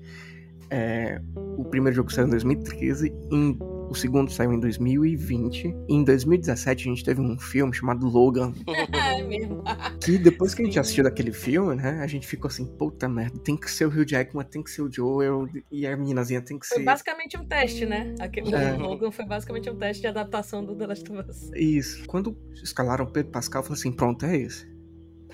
[0.71, 5.69] é, o primeiro jogo saiu em 2013, em, o segundo saiu em 2020.
[5.89, 10.65] E em 2017 a gente teve um filme chamado Logan, É que depois que a
[10.65, 13.89] gente assistiu daquele filme, né, a gente ficou assim, puta merda, tem que ser o
[13.89, 16.85] Hugh Jackman, tem que ser o Joel, e a meninazinha tem que Foi ser...
[16.85, 18.15] basicamente um teste, né?
[18.19, 18.75] Aquele, É.
[18.75, 21.51] O Logan foi basicamente um teste de adaptação do The Last of Us.
[21.55, 22.05] Isso.
[22.07, 24.67] Quando escalaram Pedro Pascal, eu falei assim, pronto, é esse.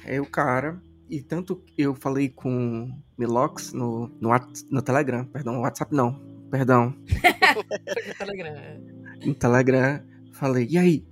[0.05, 0.83] É o cara.
[1.11, 4.31] E tanto eu falei com Milox no, no,
[4.71, 6.95] no Telegram, perdão, no WhatsApp não, perdão,
[8.07, 8.55] no Telegram.
[8.55, 8.81] é.
[9.27, 10.01] no Telegram,
[10.33, 11.05] falei, e aí?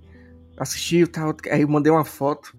[0.57, 2.53] Assisti e tal, aí eu mandei uma foto,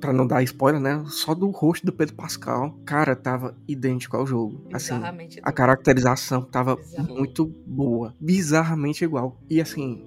[0.00, 2.76] pra não dar spoiler, né, só do rosto do Pedro Pascal.
[2.84, 4.66] Cara, tava idêntico ao jogo.
[4.72, 4.94] Assim,
[5.42, 7.14] a caracterização tava Bizarro.
[7.14, 9.40] muito boa, bizarramente igual.
[9.48, 10.04] E assim,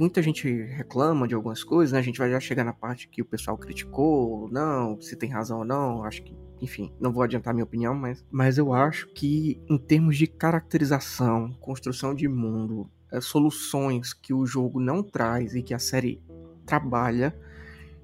[0.00, 1.98] muita gente reclama de algumas coisas, né?
[1.98, 5.58] A gente vai já chegar na parte que o pessoal criticou, não, se tem razão
[5.58, 9.62] ou não, acho que, enfim, não vou adiantar minha opinião, mas, mas eu acho que
[9.68, 15.62] em termos de caracterização, construção de mundo, eh, soluções que o jogo não traz e
[15.62, 16.22] que a série
[16.64, 17.38] trabalha,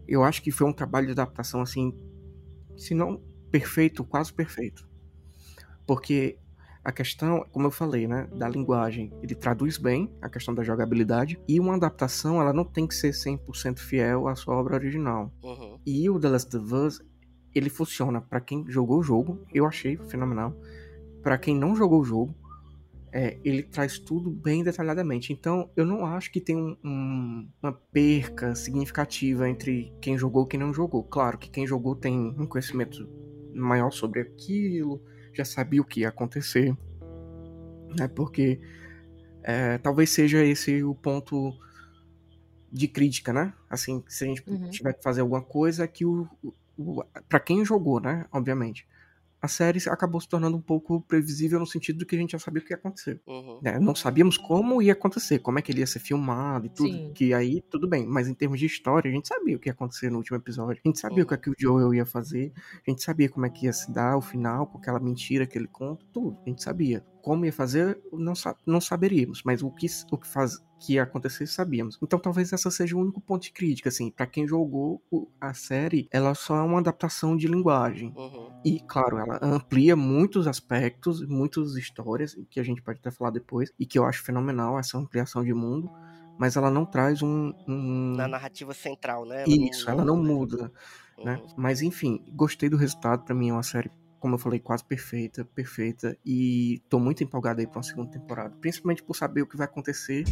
[0.06, 1.94] eu acho que foi um trabalho de adaptação assim,
[2.76, 4.86] se não perfeito, quase perfeito.
[5.86, 6.38] Porque
[6.88, 11.36] a questão, como eu falei, né, da linguagem, ele traduz bem a questão da jogabilidade
[11.48, 15.32] e uma adaptação, ela não tem que ser 100% fiel à sua obra original.
[15.42, 15.80] Uhum.
[15.84, 17.02] E o The Last of Us,
[17.52, 20.54] ele funciona pra quem jogou o jogo, eu achei fenomenal.
[21.24, 22.32] Pra quem não jogou o jogo,
[23.12, 25.32] é, ele traz tudo bem detalhadamente.
[25.32, 30.48] Então, eu não acho que tem um- um- uma perca significativa entre quem jogou e
[30.48, 31.02] quem não jogou.
[31.02, 33.08] Claro que quem jogou tem um conhecimento
[33.52, 35.02] maior sobre aquilo,
[35.38, 36.76] já sabia o que ia acontecer,
[37.96, 38.08] né?
[38.08, 38.60] Porque
[39.42, 41.52] é, talvez seja esse o ponto
[42.72, 43.52] de crítica, né?
[43.70, 44.70] Assim, se a gente Uhum.
[44.70, 46.28] tiver que fazer alguma coisa, que o,
[46.76, 48.26] o para quem jogou, né?
[48.32, 48.86] Obviamente,
[49.40, 52.38] a série acabou se tornando um pouco previsível no sentido de que a gente já
[52.38, 53.20] sabia o que ia acontecer.
[53.26, 53.60] Uhum.
[53.62, 53.78] né?
[53.78, 56.90] Não sabíamos como ia acontecer, como é que ele ia ser filmado e tudo.
[56.90, 57.12] Sim.
[57.14, 58.06] Que aí, tudo bem.
[58.06, 60.80] Mas em termos de história, a gente sabia o que ia acontecer no último episódio.
[60.84, 62.52] A gente sabia o que, é que o Joel ia fazer.
[62.86, 65.58] A gente sabia como é que ia se dar o final, com aquela mentira que
[65.58, 66.38] ele conta, tudo.
[66.44, 67.04] A gente sabia.
[67.26, 68.34] Como ia fazer, não,
[68.64, 69.42] não saberíamos.
[69.44, 71.98] Mas o que, o que, faz, que ia acontecer, sabíamos.
[72.00, 74.12] Então talvez essa seja o único ponto de crítica, assim.
[74.12, 75.02] Pra quem jogou
[75.40, 78.14] a série, ela só é uma adaptação de linguagem.
[78.16, 78.48] Uhum.
[78.64, 83.72] E, claro, ela amplia muitos aspectos, muitas histórias, que a gente pode até falar depois,
[83.76, 85.90] e que eu acho fenomenal essa ampliação de mundo,
[86.38, 87.52] mas ela não traz um.
[87.66, 89.42] um- Na narrativa central, né?
[89.48, 90.70] Isso, ela não muda,
[91.24, 91.40] né?
[91.42, 91.48] Uhum.
[91.56, 95.44] Mas enfim, gostei do resultado, pra mim é uma série, como eu falei, quase perfeita,
[95.44, 99.56] perfeita, e tô muito empolgado aí pra uma segunda temporada, principalmente por saber o que
[99.56, 100.24] vai acontecer,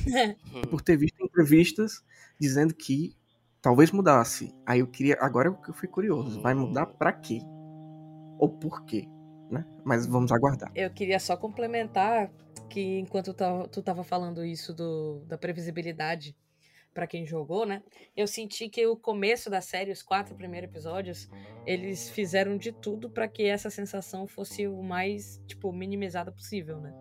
[0.53, 0.63] Uhum.
[0.71, 2.03] por ter visto entrevistas
[2.39, 3.15] dizendo que
[3.61, 4.55] talvez mudasse.
[4.67, 7.41] Aí eu queria, agora eu fui curioso, vai mudar pra quê?
[8.39, 9.09] Ou por quê?
[9.51, 9.65] Né?
[9.85, 10.71] Mas vamos aguardar.
[10.75, 12.31] Eu queria só complementar
[12.69, 13.35] que enquanto
[13.71, 16.35] tu tava falando isso do, da previsibilidade
[16.95, 17.83] pra quem jogou, né?
[18.17, 21.29] Eu senti que o começo da série, os quatro primeiros episódios,
[21.67, 26.95] eles fizeram de tudo pra que essa sensação fosse o mais, tipo, minimizada possível, né?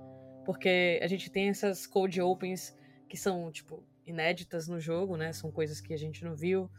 [0.46, 2.76] Porque a gente tem essas cold opens
[3.08, 5.32] que são, tipo, inéditas no jogo, né?
[5.32, 6.70] São coisas que a gente não viu,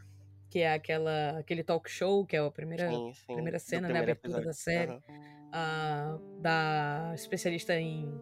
[0.50, 3.32] que é aquela aquele talk show, que é a primeira Sim, sim.
[3.34, 4.46] primeira cena, né, abertura episódio.
[4.46, 4.90] da série.
[4.90, 5.02] Aham.
[5.56, 8.12] a- da especialista em,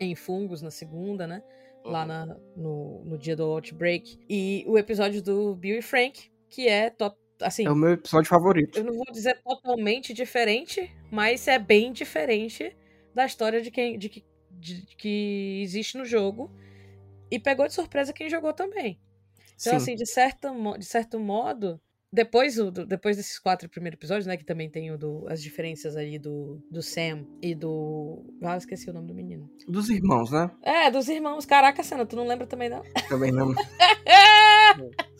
[0.00, 1.42] em fungos na segunda, né?
[1.84, 4.18] Lá na, no, no dia do Outbreak.
[4.28, 8.28] E o episódio do Bill e Frank, que é to- assim, É o meu episódio
[8.28, 8.78] favorito.
[8.78, 12.76] eu não vou dizer totalmente diferente, mas é bem diferente
[13.14, 16.50] da história de quem de, que- de- que existe no jogo.
[17.30, 19.00] E pegou de surpresa quem jogou também.
[19.60, 19.76] Então, Sim.
[19.76, 21.80] assim, de, certa, mo- de certo modo,
[22.12, 22.56] depois,
[22.88, 24.36] depois desses quatro primeiros episódios, né?
[24.36, 28.24] Que também tem o do, as diferenças ali do, do Sam e do.
[28.42, 29.48] Ah, eu esqueci o nome do menino.
[29.68, 30.50] Dos irmãos, né?
[30.62, 31.46] É, dos irmãos.
[31.46, 32.82] Caraca, Sana, tu não lembra também, não?
[33.08, 33.54] Também não.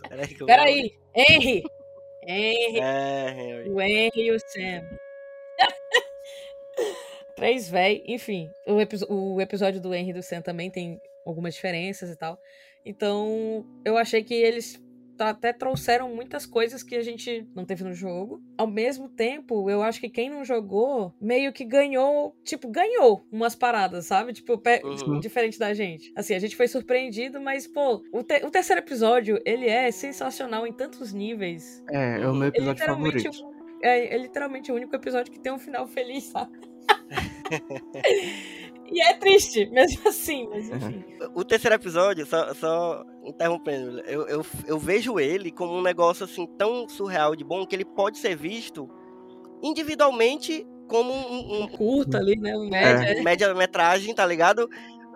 [0.08, 1.62] Peraí, Peraí, Henry!
[2.26, 4.88] Henry, É, o Henry e o Sam.
[7.36, 8.50] Três véi, enfim.
[8.66, 12.38] O, episo- o episódio do Henry e do Sam também tem algumas diferenças e tal.
[12.84, 14.78] Então, eu achei que eles
[15.28, 18.42] até trouxeram muitas coisas que a gente não teve no jogo.
[18.56, 23.54] Ao mesmo tempo, eu acho que quem não jogou meio que ganhou, tipo, ganhou umas
[23.54, 24.32] paradas, sabe?
[24.32, 25.20] Tipo, Uhum.
[25.20, 26.12] diferente da gente.
[26.16, 30.66] Assim, a gente foi surpreendido, mas, pô, o, te- o terceiro episódio, ele é sensacional
[30.66, 31.82] em tantos níveis.
[31.90, 33.44] É, é o meu É episódio literalmente, favorito.
[33.44, 36.52] o- é, é literalmente o único episódio que tem um final feliz, sabe?
[38.90, 41.04] e é triste, mesmo assim, mas enfim.
[41.34, 46.46] O terceiro episódio, só, só interrompendo, eu, eu, eu vejo ele como um negócio assim
[46.58, 48.88] tão surreal de bom que ele pode ser visto
[49.62, 52.56] individualmente como um, um- Curta ali, né?
[52.56, 53.20] Um média.
[53.20, 54.68] um média-metragem, tá ligado?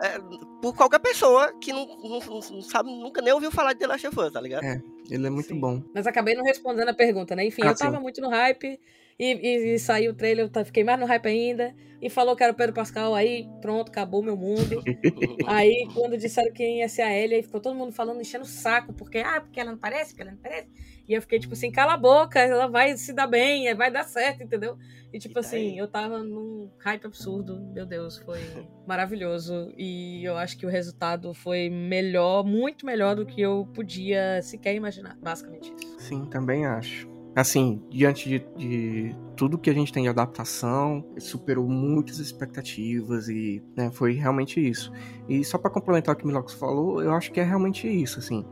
[0.02, 0.18] É,
[0.60, 4.06] por qualquer pessoa que não, não- não sabe, nunca nem ouviu falar de The Last
[4.08, 4.64] of Us, tá ligado?
[4.64, 4.80] É.
[5.10, 5.60] Ele é muito Sim.
[5.60, 5.82] bom.
[5.94, 7.44] Mas acabei não respondendo a pergunta, né?
[7.46, 8.02] Enfim, Ah, eu tava sim.
[8.02, 8.78] muito no hype.
[9.18, 11.74] E, e- e saiu o trailer, eu fiquei mais no hype ainda.
[12.00, 14.82] E falou que era o Pedro Pascal, aí pronto, acabou meu mundo.
[15.46, 18.48] Aí, quando disseram quem ia ser a Ellie, aí ficou todo mundo falando, enchendo o
[18.48, 20.68] saco, porque, ah, porque ela não parece, porque ela não parece.
[21.06, 24.04] E eu fiquei, tipo assim, cala a boca, ela vai se dar bem, vai dar
[24.04, 24.76] certo, entendeu?
[25.12, 25.78] E, tipo E tá assim, aí.
[25.78, 28.40] eu tava num hype absurdo, meu Deus, foi
[28.86, 29.72] maravilhoso.
[29.76, 34.74] E eu acho que o resultado foi melhor, muito melhor do que eu podia sequer
[34.74, 35.98] imaginar, basicamente isso.
[36.00, 37.13] Sim, também acho.
[37.36, 43.60] Assim, diante de, de tudo que a gente tem de adaptação, superou muitas expectativas e
[43.76, 44.92] né, foi realmente isso.
[45.28, 48.20] E só pra complementar o que o Milox falou, eu acho que é realmente isso,
[48.20, 48.44] assim.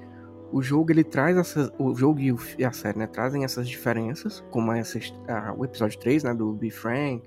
[0.50, 4.72] O jogo ele traz essas, o jogo e, a série, né, trazem essas diferenças, como
[4.72, 7.22] essa, ah, o episódio 3, né, do Be Frank,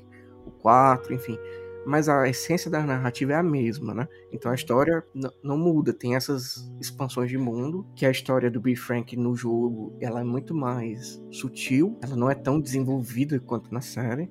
[0.46, 1.40] o 4, enfim.
[1.86, 4.08] Mas a essência da narrativa é a mesma, né?
[4.32, 5.04] Então a história
[5.44, 9.96] não muda, tem essas expansões de mundo, que a história do Be Frank no jogo,
[10.02, 14.30] ela é muito mais sutil, ela não é tão desenvolvida quanto na série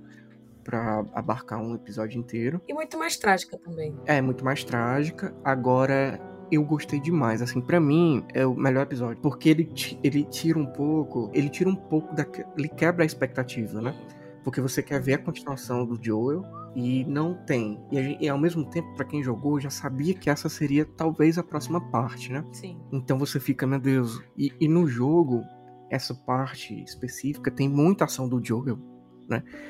[0.64, 2.60] para abarcar um episódio inteiro.
[2.66, 3.94] E muito mais trágica também.
[4.06, 5.34] É muito mais trágica.
[5.44, 6.18] Agora
[6.50, 10.66] eu gostei demais, assim, para mim é o melhor episódio, porque ele ele tira um
[10.66, 13.94] pouco, ele tira um pouco da ele quebra a expectativa, né?
[14.42, 16.42] Porque você quer ver a continuação do Joel
[16.74, 17.80] e não tem.
[17.92, 20.84] E, a gen- e ao mesmo tempo, pra quem jogou, já sabia que essa seria
[20.84, 22.44] talvez a próxima parte, né?
[22.52, 22.78] Sim.
[22.92, 24.22] Então você fica, meu Deus.
[24.36, 25.42] E, e no jogo,
[25.90, 28.78] essa parte específica tem muita ação do Joel.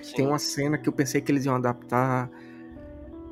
[0.02, 0.16] Sim.
[0.16, 2.30] Tem uma cena que eu pensei que eles iam adaptar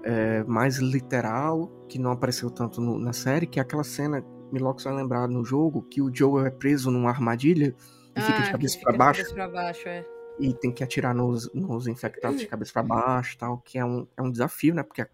[0.04, 4.84] é, mais literal, que não apareceu tanto no- na série, que é aquela cena, Milox
[4.84, 7.74] vai lembrar no jogo, que o Joel é preso numa armadilha
[8.16, 10.04] e fica de Ah, cabeça de baixo cabeça pra baixo, é.
[10.38, 14.06] E tem que atirar nos, nos infectados de cabeça pra baixo tal, que é um,
[14.16, 14.82] é um desafio, né?
[14.82, 15.08] Porque a-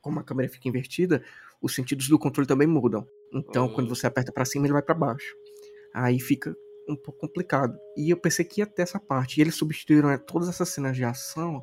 [0.00, 1.22] como a câmera fica invertida,
[1.60, 3.06] os sentidos do controle também mudam.
[3.32, 3.74] Então, Uhum.
[3.74, 5.34] quando você aperta pra cima, ele vai pra baixo.
[5.94, 6.54] Aí fica
[6.88, 7.76] um pouco complicado.
[7.96, 9.38] E eu pensei que ia ter essa parte.
[9.38, 11.62] E eles substituíram né, todas essas cenas de ação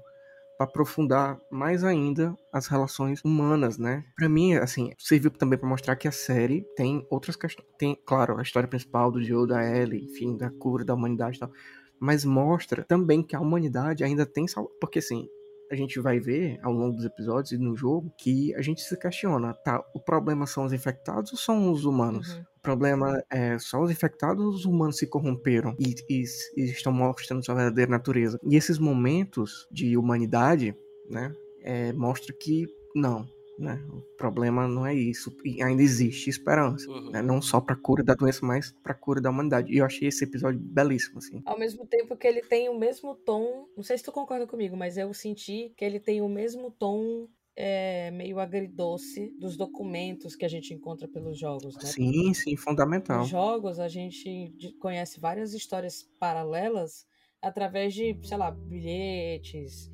[0.57, 4.03] para aprofundar mais ainda as relações humanas, né?
[4.15, 7.67] Para mim, assim, serviu também para mostrar que a série tem outras questões.
[7.77, 11.39] Tem, claro, a história principal do Joe, da Ellie, enfim, da cura da humanidade e
[11.39, 11.51] tal.
[11.99, 14.69] Mas mostra também que a humanidade ainda tem sal...
[14.79, 15.27] Porque, assim,
[15.71, 18.97] a gente vai ver ao longo dos episódios e no jogo que a gente se
[18.97, 19.83] questiona, tá?
[19.93, 22.33] O problema são os infectados ou são os humanos?
[22.36, 22.41] Uhum.
[22.57, 26.23] O problema é só os infectados ou os humanos se corromperam e, e-
[26.57, 28.39] e estão mostrando sua verdadeira natureza.
[28.43, 30.75] E esses momentos de humanidade,
[31.10, 33.25] né, é, mostra que não,
[33.57, 35.35] né, o problema não é isso.
[35.43, 37.11] E ainda existe esperança, Uhum.
[37.11, 39.73] né, não só para cura da doença, mas para cura da humanidade.
[39.73, 41.41] E eu achei esse episódio belíssimo, assim.
[41.45, 43.67] Ao mesmo tempo que ele tem o mesmo tom.
[43.75, 47.27] Não sei se tu concorda comigo, mas eu senti que ele tem o mesmo tom
[47.55, 51.81] é, meio agridoce dos documentos que a gente encontra pelos jogos, né?
[51.85, 53.19] Sim, sim, fundamental.
[53.19, 57.07] Nos jogos, a gente conhece várias histórias paralelas
[57.41, 59.89] através de, sei lá, bilhetes,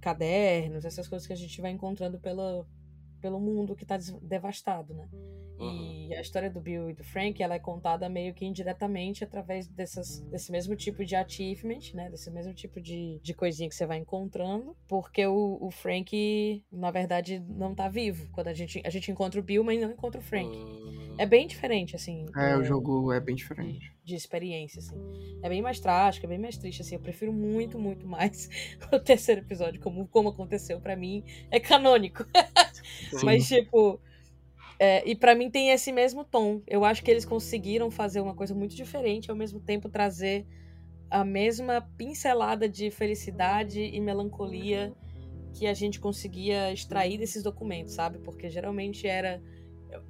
[0.00, 2.66] cadernos, essas coisas que a gente vai encontrando pela,
[3.24, 5.08] pelo mundo que tá devastado, né?
[5.58, 6.08] Uhum.
[6.10, 9.66] E a história do Bill e do Frank, ela é contada meio que indiretamente através
[9.66, 12.10] dessas, desse mesmo tipo de achievement, né?
[12.10, 14.76] Desse mesmo tipo de, de coisinha que você vai encontrando.
[14.86, 18.28] Porque o, o Frank, na verdade, não tá vivo.
[18.30, 20.54] Quando a gente, a gente encontra o Bill, mas não encontra o Frank.
[20.54, 21.14] Hum.
[21.16, 22.26] É bem diferente, assim.
[22.36, 23.78] É, é, o jogo é bem diferente.
[23.78, 24.96] De, de experiência, assim.
[25.42, 26.96] É bem mais trágico, é bem mais triste, assim.
[26.96, 28.50] Eu prefiro muito, muito mais
[28.92, 31.24] o terceiro episódio, como, como aconteceu para mim.
[31.50, 32.26] É canônico.
[33.22, 34.00] mas, tipo
[34.78, 36.60] é, e para mim tem esse mesmo tom.
[36.66, 40.46] Eu acho que eles conseguiram fazer uma coisa muito diferente, ao mesmo tempo trazer
[41.10, 44.92] a mesma pincelada de felicidade e melancolia
[45.52, 48.18] que a gente conseguia extrair desses documentos, sabe?
[48.18, 49.40] Porque geralmente era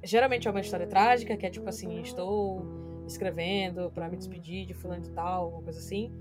[0.03, 2.65] geralmente é uma história trágica, que é tipo assim, estou
[3.05, 6.11] escrevendo para me despedir de fulano de tal, uma coisa assim.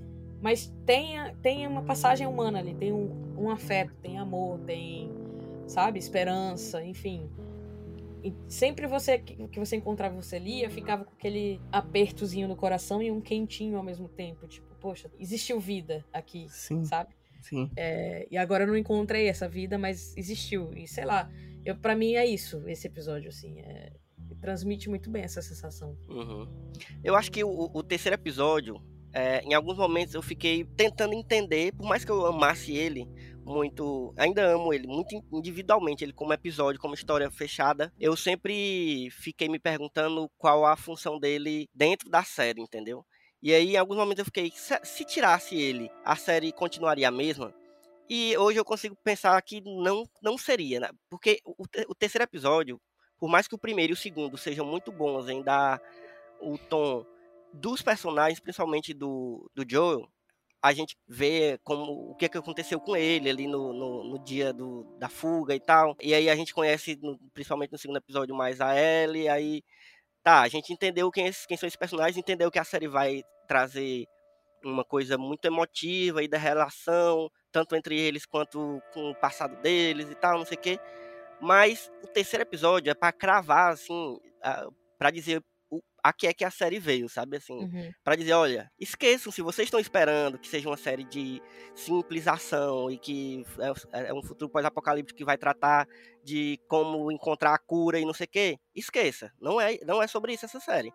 [0.43, 5.11] Mas tem, tem uma passagem humana ali, tem um, um afeto, tem amor, tem,
[5.67, 7.29] sabe, esperança, enfim.
[8.23, 13.11] E sempre você que você encontrava, você lia, ficava com aquele apertozinho no coração e
[13.11, 14.47] um quentinho ao mesmo tempo.
[14.47, 16.85] Tipo, poxa, existiu vida aqui, Sim.
[16.85, 17.15] sabe?
[17.43, 17.71] Sim.
[17.77, 20.73] É, e agora eu não encontrei essa vida, mas existiu.
[20.75, 21.31] E sei lá,
[21.65, 23.61] eu para mim é isso, esse episódio, assim.
[23.61, 23.93] É,
[24.45, 25.97] transmite muito bem essa sensação.
[26.07, 26.47] Uhum.
[27.03, 28.79] Eu acho que o, o terceiro episódio,
[29.11, 33.09] é, em alguns momentos eu fiquei tentando entender, por mais que eu amasse ele,
[33.45, 34.15] muito.
[34.17, 37.93] Ainda amo ele, muito individualmente, ele como episódio, como história fechada.
[37.99, 43.05] Eu sempre fiquei me perguntando qual a função dele dentro da série, entendeu?
[43.43, 47.11] E aí, em alguns momentos, eu fiquei, se, se tirasse ele, a série continuaria a
[47.11, 47.55] mesma?
[48.09, 50.91] E hoje eu consigo pensar que não, não seria, né?
[51.11, 52.81] Porque o, o terceiro episódio,
[53.19, 55.81] por mais que o primeiro e o segundo sejam muito bons em dar
[56.41, 57.05] o tom
[57.53, 60.09] dos personagens, principalmente do, do Joel,
[60.65, 64.51] a gente vê como o que, que aconteceu com ele ali no, no, no, dia
[64.51, 65.95] do, da fuga e tal.
[66.01, 69.29] E aí a gente conhece, no, principalmente no segundo episódio, mais a Ellie.
[69.29, 69.63] Aí
[70.23, 74.07] tá, a gente entendeu quem, quem são esses personagens, entendeu que a série vai trazer
[74.65, 80.11] uma coisa muito emotiva e da relação, tanto entre eles quanto com o passado deles
[80.11, 80.79] e tal, não sei o quê.
[81.43, 84.19] Mas o terceiro episódio é para cravar, assim,
[84.99, 85.45] para dizer
[86.05, 87.39] a que é que a série veio, sabe?
[87.39, 87.91] Assim, uhum.
[88.05, 91.41] para dizer, olha, esqueçam, se vocês estão esperando que seja uma série de
[91.75, 93.43] simplização e que
[93.91, 95.89] é, é um futuro pós-apocalíptico que vai tratar
[96.23, 99.33] de como encontrar a cura e não sei o quê, esqueça.
[99.41, 100.93] Não é, não é sobre isso essa série.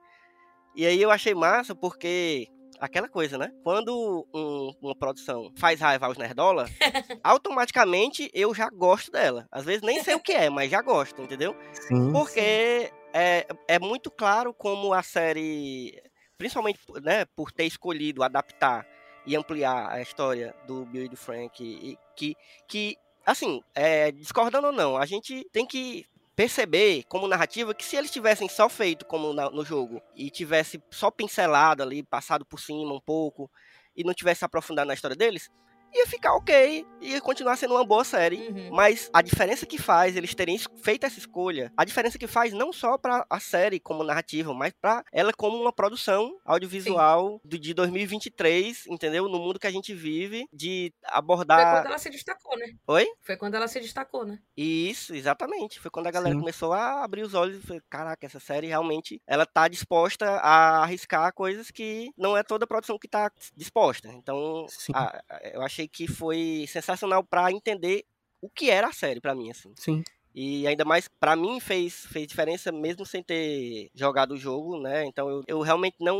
[0.76, 2.48] E aí eu achei massa porque
[2.80, 3.52] aquela coisa, né?
[3.63, 6.67] Quando um, uma produção faz raiva aos nerdola,
[7.24, 9.48] automaticamente eu já gosto dela.
[9.52, 11.56] Às vezes nem sei o que é, mas já gosto, entendeu?
[11.74, 16.02] Sim, Porque é, é muito claro como a série,
[16.38, 18.86] principalmente né, por ter escolhido adaptar
[19.26, 22.36] e ampliar a história do Bill e do Frank, e, que,
[22.67, 27.98] que assim, é, discordando ou não, a gente tem que perceber como narrativa que se
[27.98, 32.60] eles tivessem só feito como na, no jogo e tivesse só pincelado ali, passado por
[32.60, 33.52] cima um pouco
[33.95, 35.52] e não tivesse aprofundado na história deles,
[35.93, 38.38] ia ficar ok, ia continuar sendo uma boa série.
[38.49, 38.69] Uhum.
[38.71, 42.71] Mas a diferença que faz eles terem feito essa escolha, a diferença que faz não
[42.73, 47.73] só para a série como narrativa, mas para ela como uma produção audiovisual do, de
[47.73, 49.28] 2023, entendeu?
[49.30, 51.60] No mundo que a gente vive, de abordar.
[51.60, 52.65] Foi quando ela se destacou, né?
[52.88, 53.08] Oi?
[53.21, 54.39] Foi quando ela se destacou, né?
[54.56, 55.80] Isso, exatamente.
[55.80, 56.39] Foi quando a galera Sim.
[56.39, 60.84] começou a abrir os olhos e falou, caraca, essa série realmente ela tá disposta a
[60.84, 64.08] arriscar coisas que não é toda produção que tá disposta.
[64.10, 68.03] Então, a- a- eu achei que foi sensacional para entender
[68.41, 69.73] o que era a série para mim, assim.
[69.77, 70.03] Sim.
[70.33, 75.05] E ainda mais, para mim, fez, fez diferença mesmo sem ter jogado o jogo, né?
[75.05, 76.17] Então eu, eu realmente não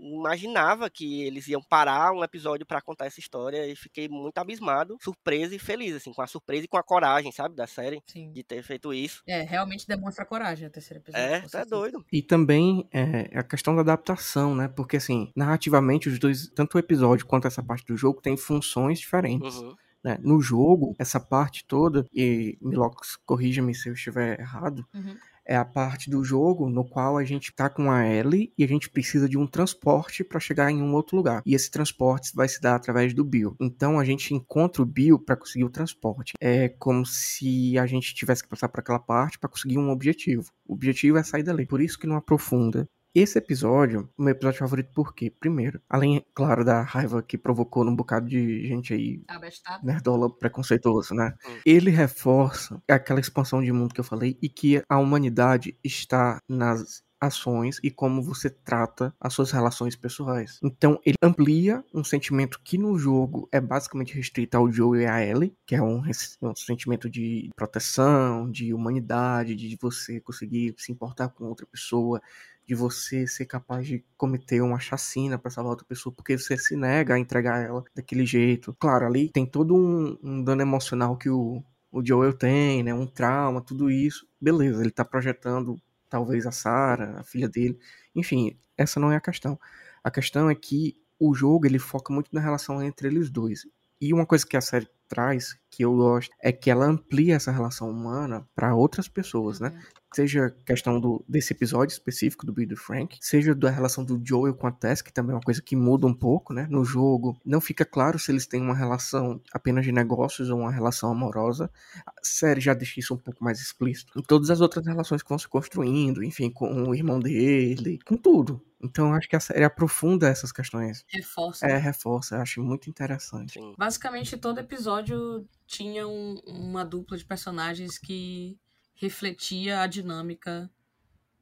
[0.00, 4.96] imaginava que eles iam parar um episódio para contar essa história e fiquei muito abismado,
[5.00, 8.32] surpreso e feliz, assim, com a surpresa e com a coragem, sabe, da série Sim.
[8.32, 9.22] de ter feito isso.
[9.26, 11.26] É, realmente demonstra coragem o terceiro episódio.
[11.26, 11.66] É, tá certeza.
[11.66, 12.04] doido.
[12.12, 14.68] E também é, a questão da adaptação, né?
[14.68, 18.98] Porque, assim, narrativamente, os dois, tanto o episódio quanto essa parte do jogo, tem funções
[18.98, 19.56] diferentes.
[19.56, 19.76] Uhum.
[20.04, 20.18] Né?
[20.22, 25.14] No jogo, essa parte toda, e Milox, corrija-me se eu estiver errado, Uhum.
[25.44, 28.66] é a parte do jogo no qual a gente tá com a Ellie e a
[28.68, 31.42] gente precisa de um transporte para chegar em um outro lugar.
[31.44, 33.56] E esse transporte vai se dar através do Bill.
[33.60, 36.32] Então a gente encontra o Bill para conseguir o transporte.
[36.40, 40.50] É como se a gente tivesse que passar por aquela parte para conseguir um objetivo.
[40.66, 41.66] O objetivo é sair dali.
[41.66, 42.88] Por isso que não aprofunda.
[43.14, 45.30] Esse episódio, o meu episódio favorito por quê?
[45.30, 49.84] Primeiro, além, claro, da raiva que provocou num bocado de gente aí Abestado.
[49.84, 51.34] nerdola preconceituoso, né?
[51.46, 51.58] Hum.
[51.66, 57.02] Ele reforça aquela expansão de mundo que eu falei e que a humanidade está nas
[57.22, 60.58] ações e como você trata as suas relações pessoais.
[60.62, 65.24] Então, ele amplia um sentimento que no jogo é basicamente restrito ao Joe e a
[65.24, 66.02] Ellie, que é um,
[66.42, 72.20] um sentimento de proteção, de humanidade, de você conseguir se importar com outra pessoa,
[72.66, 76.76] de você ser capaz de cometer uma chacina para salvar outra pessoa, porque você se
[76.76, 78.74] nega a entregar ela daquele jeito.
[78.78, 82.94] Claro, ali tem todo um, um dano emocional que o, o Joel tem, né?
[82.94, 84.26] Um trauma, tudo isso.
[84.40, 85.76] Beleza, ele tá projetando
[86.08, 87.78] talvez a Sarah, a filha dele.
[88.14, 89.58] Enfim, essa não é a questão.
[90.04, 93.66] A questão é que o jogo ele foca muito na relação entre eles dois.
[94.00, 97.52] E uma coisa que a série traz, que eu gosto, é que ela amplia essa
[97.52, 99.72] relação humana para outras pessoas, né?
[100.14, 104.54] Seja questão do, desse episódio específico do Bill e Frank, seja da relação do Joel
[104.54, 106.66] com a Tess, que também é uma coisa que muda um pouco, né?
[106.70, 110.70] No jogo, não fica claro se eles têm uma relação apenas de negócios ou uma
[110.70, 111.70] relação amorosa.
[112.06, 114.18] A série já deixa isso um pouco mais explícito.
[114.18, 118.16] Em todas as outras relações que vão se construindo, enfim, com o irmão dele, com
[118.16, 118.62] tudo.
[118.82, 121.04] Então acho que a série aprofunda essas questões.
[121.08, 121.66] Reforça.
[121.66, 122.34] É, reforça.
[122.34, 123.54] Eu acho muito interessante.
[123.54, 123.74] Sim.
[123.78, 128.58] Basicamente, todo episódio tinha um, uma dupla de personagens que
[129.02, 130.70] refletia a dinâmica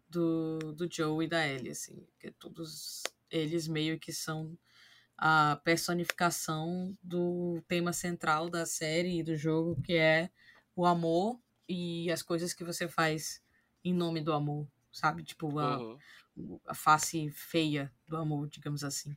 [0.09, 2.07] do, do Joe e da Ellie, assim.
[2.07, 4.57] Porque todos eles meio que são
[5.19, 10.31] a personificação do tema central da série e do jogo, que é
[10.75, 11.39] o amor
[11.69, 13.43] e as coisas que você faz
[13.85, 15.23] em nome do amor, sabe?
[15.23, 16.61] Tipo, a, uhum.
[16.67, 19.15] a face feia do amor, digamos assim.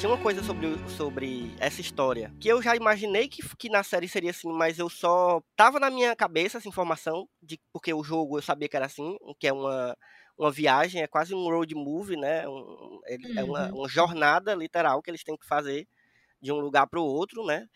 [0.00, 4.08] Tinha uma coisa sobre, sobre essa história que eu já imaginei que, que na série
[4.08, 8.38] seria assim, mas eu só tava na minha cabeça essa informação de porque o jogo
[8.38, 9.94] eu sabia que era assim, que é uma
[10.38, 12.48] uma viagem, é quase um road movie, né?
[12.48, 13.38] Um, ele, uhum.
[13.38, 15.86] É uma, uma jornada literal que eles têm que fazer
[16.40, 17.68] de um lugar para o outro, né?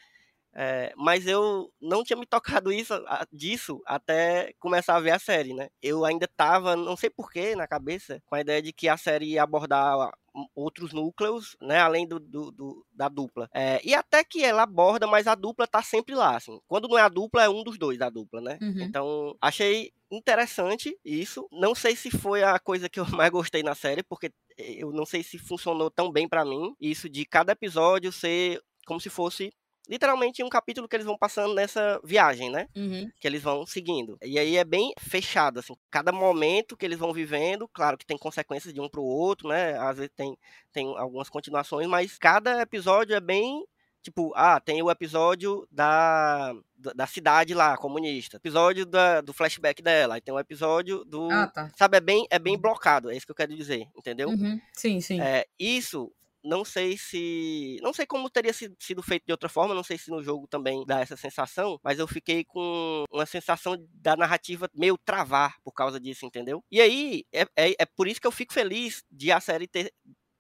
[0.55, 2.95] É, mas eu não tinha me tocado isso,
[3.33, 5.69] disso até começar a ver a série, né?
[5.83, 9.33] Eu ainda tava, não sei porquê, na cabeça, com a ideia de que a série
[9.33, 10.13] ia abordar
[10.55, 13.49] outros núcleos, né, além do, do, do da dupla.
[13.55, 16.59] É, e até que ela aborda, mas a dupla tá sempre lá, assim.
[16.67, 18.59] Quando não é a dupla, é um dos dois da dupla, né?
[18.61, 18.81] Uhum.
[18.81, 21.47] Então, achei interessante isso.
[21.53, 25.07] Não sei se foi a coisa que eu mais gostei na série, porque eu não
[25.07, 29.53] sei se funcionou tão bem para mim, isso de cada episódio ser como se fosse
[29.89, 32.69] literalmente um capítulo que eles vão passando nessa viagem, né?
[32.75, 33.11] Uhum.
[33.21, 34.17] Que eles vão seguindo.
[34.23, 35.75] E aí é bem fechado, assim.
[35.91, 39.79] Cada momento que eles vão vivendo, claro que tem consequências de um pro outro, né?
[39.79, 40.37] Às vezes tem,
[40.73, 43.65] tem algumas continuações, mas cada episódio é bem
[44.05, 46.55] Tipo, ah, tem o episódio da,
[46.95, 48.37] da cidade lá, comunista.
[48.37, 50.17] Episódio da, do flashback dela.
[50.17, 51.31] Aí tem um episódio do.
[51.31, 51.71] Ah, tá.
[51.75, 52.61] Sabe, é bem, é bem uhum.
[52.61, 54.29] blocado, é isso que eu quero dizer, entendeu?
[54.29, 54.61] Uhum.
[54.75, 55.23] Sim, sim.
[55.23, 56.13] É, isso
[56.45, 57.79] não sei se.
[57.83, 60.85] Não sei como teria sido feito de outra forma, não sei se no jogo também
[60.87, 65.99] dá essa sensação, mas eu fiquei com uma sensação da narrativa meio travar por causa
[65.99, 66.63] disso, entendeu?
[66.71, 69.93] E aí, é, é, é por isso que eu fico feliz de a série ter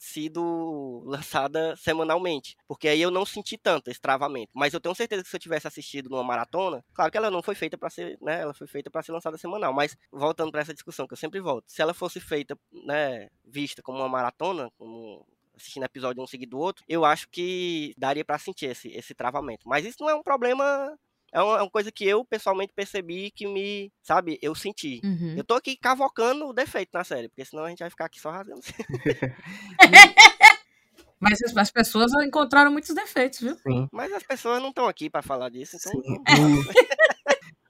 [0.04, 4.50] sido lançada semanalmente, porque aí eu não senti tanto esse travamento.
[4.54, 7.42] Mas eu tenho certeza que se eu tivesse assistido numa maratona, claro que ela não
[7.42, 10.60] foi feita para ser, né, ela foi feita para ser lançada semanal, mas voltando para
[10.60, 14.70] essa discussão que eu sempre volto, se ela fosse feita, né, vista como uma maratona,
[14.76, 15.26] como
[15.56, 19.68] assistindo episódio um seguido do outro, eu acho que daria para sentir esse, esse travamento.
[19.68, 20.96] Mas isso não é um problema
[21.34, 25.00] é uma, é uma, coisa que eu pessoalmente percebi que me, sabe, eu senti.
[25.02, 25.34] Uhum.
[25.36, 28.20] Eu tô aqui cavocando o defeito na série, porque senão a gente vai ficar aqui
[28.20, 28.60] só rasgando.
[31.18, 33.56] Mas as pessoas encontraram muitos defeitos, viu?
[33.56, 33.88] Sim.
[33.90, 36.22] Mas as pessoas não estão aqui para falar disso, então.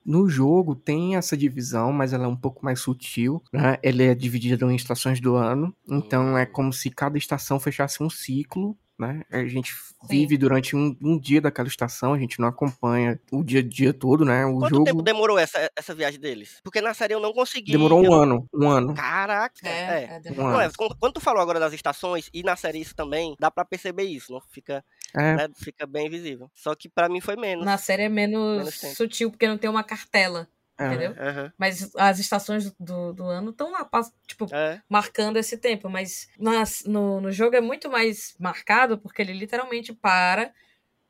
[0.05, 3.43] No jogo tem essa divisão, mas ela é um pouco mais sutil.
[3.53, 3.79] Né?
[3.83, 5.75] Ele é dividido em estações do ano.
[5.89, 9.23] Então é como se cada estação fechasse um ciclo né?
[9.31, 10.07] A gente Sim.
[10.09, 13.93] vive durante um, um, dia daquela estação, a gente não acompanha o dia a dia
[13.93, 14.47] todo, né?
[14.47, 14.85] O Quanto jogo...
[14.85, 16.61] tempo demorou essa, essa viagem deles?
[16.63, 17.73] Porque na série eu não consegui.
[17.73, 18.13] Demorou um eu...
[18.13, 18.95] ano, um ano.
[18.95, 19.69] Caraca!
[19.69, 20.21] É, é.
[20.25, 20.73] é um ano.
[21.01, 24.33] quando tu falou agora das estações, e na série isso também, dá para perceber isso,
[24.33, 24.85] não fica,
[25.15, 25.37] é.
[25.37, 26.51] né, fica bem visível.
[26.55, 27.65] Só que para mim foi menos.
[27.65, 30.49] Na série é menos, menos sutil, porque não tem uma cartela.
[30.77, 30.87] É.
[30.87, 31.11] Entendeu?
[31.13, 31.53] Uhum.
[31.57, 33.89] Mas as estações do, do ano estão lá,
[34.27, 34.83] tipo, é.
[34.89, 35.89] marcando esse tempo.
[35.89, 40.53] Mas nas, no, no jogo é muito mais marcado, porque ele literalmente para,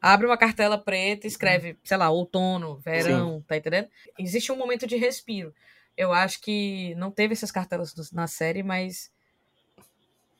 [0.00, 1.76] abre uma cartela preta, escreve, uhum.
[1.82, 3.44] sei lá, outono, verão, Sim.
[3.46, 3.88] tá entendendo?
[4.18, 5.55] Existe um momento de respiro.
[5.96, 9.14] Eu acho que não teve essas cartelas na série, mas.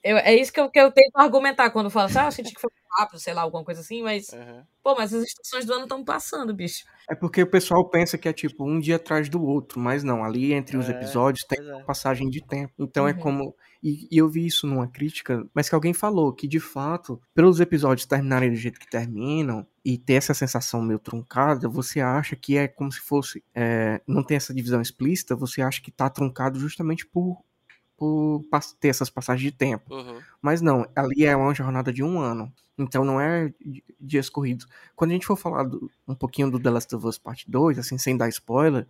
[0.05, 2.53] Eu, é isso que eu, que eu tento argumentar quando falo assim, ah, eu senti
[2.53, 4.29] que foi rápido, sei lá, alguma coisa assim, mas.
[4.29, 4.63] Uhum.
[4.83, 6.85] Pô, mas as estações do ano estão passando, bicho.
[7.09, 10.23] É porque o pessoal pensa que é tipo um dia atrás do outro, mas não,
[10.23, 11.83] ali entre os é, episódios tem é.
[11.85, 12.75] passagem de tempo.
[12.79, 13.19] Então é uhum.
[13.19, 13.57] é como.
[13.83, 17.59] E, e, eu vi isso numa crítica, mas que alguém falou que de fato, pelos
[17.61, 22.57] episódios terminarem do jeito que terminam, e ter essa sensação meio truncada, você acha que
[22.57, 23.45] é como se fosse.
[23.55, 27.43] É, não tem essa divisão explícita, você acha que tá truncado justamente por,
[27.97, 28.45] por
[28.81, 29.95] ter essas passagens de tempo.
[29.95, 30.21] Uhum.
[30.43, 32.53] Mas não, ali é uma jornada de um ano.
[32.77, 33.53] Então não é
[34.01, 34.67] dias corridos.
[34.97, 37.79] Quando a gente for falar do, um pouquinho do The Last of Us Part 2,
[37.79, 38.87] assim, sem dar spoiler,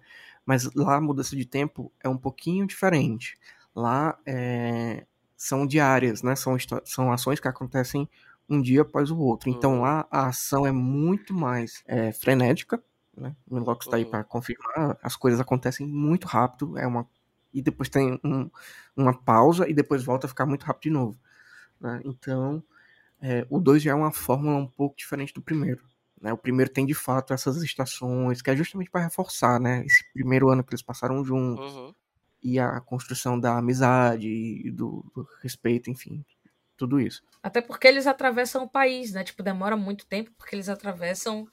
[0.47, 3.37] mas lá a mudança de tempo é um pouquinho diferente.
[3.75, 5.05] Lá é,
[5.37, 6.35] são diárias, né?
[6.35, 8.09] São, são ações que acontecem
[8.49, 9.51] um dia após o outro.
[9.51, 9.81] Então uhum.
[9.83, 12.83] lá a ação é muito mais é, frenética,
[13.15, 13.37] né?
[13.49, 14.03] O Minlock está uhum.
[14.03, 14.99] aí para confirmar.
[15.03, 17.07] As coisas acontecem muito rápido, é uma
[17.55, 18.51] e depois tem um,
[18.97, 21.21] uma pausa e depois volta a ficar muito rápido de novo.
[21.81, 22.03] Né?
[22.05, 22.63] Então
[23.21, 25.83] é, o 2 já é uma fórmula um pouco diferente do primeiro.
[26.21, 26.33] Né?
[26.33, 29.85] O primeiro tem de fato essas estações que é justamente para reforçar, né?
[29.85, 31.73] Esse primeiro ano que eles passaram juntos.
[31.73, 31.95] Uhum.
[32.43, 36.23] E a construção da amizade, do, do respeito, enfim,
[36.77, 37.23] tudo isso.
[37.43, 39.25] Até porque eles atravessam o país, né?
[39.25, 41.47] Tipo, demora muito tempo porque eles atravessam.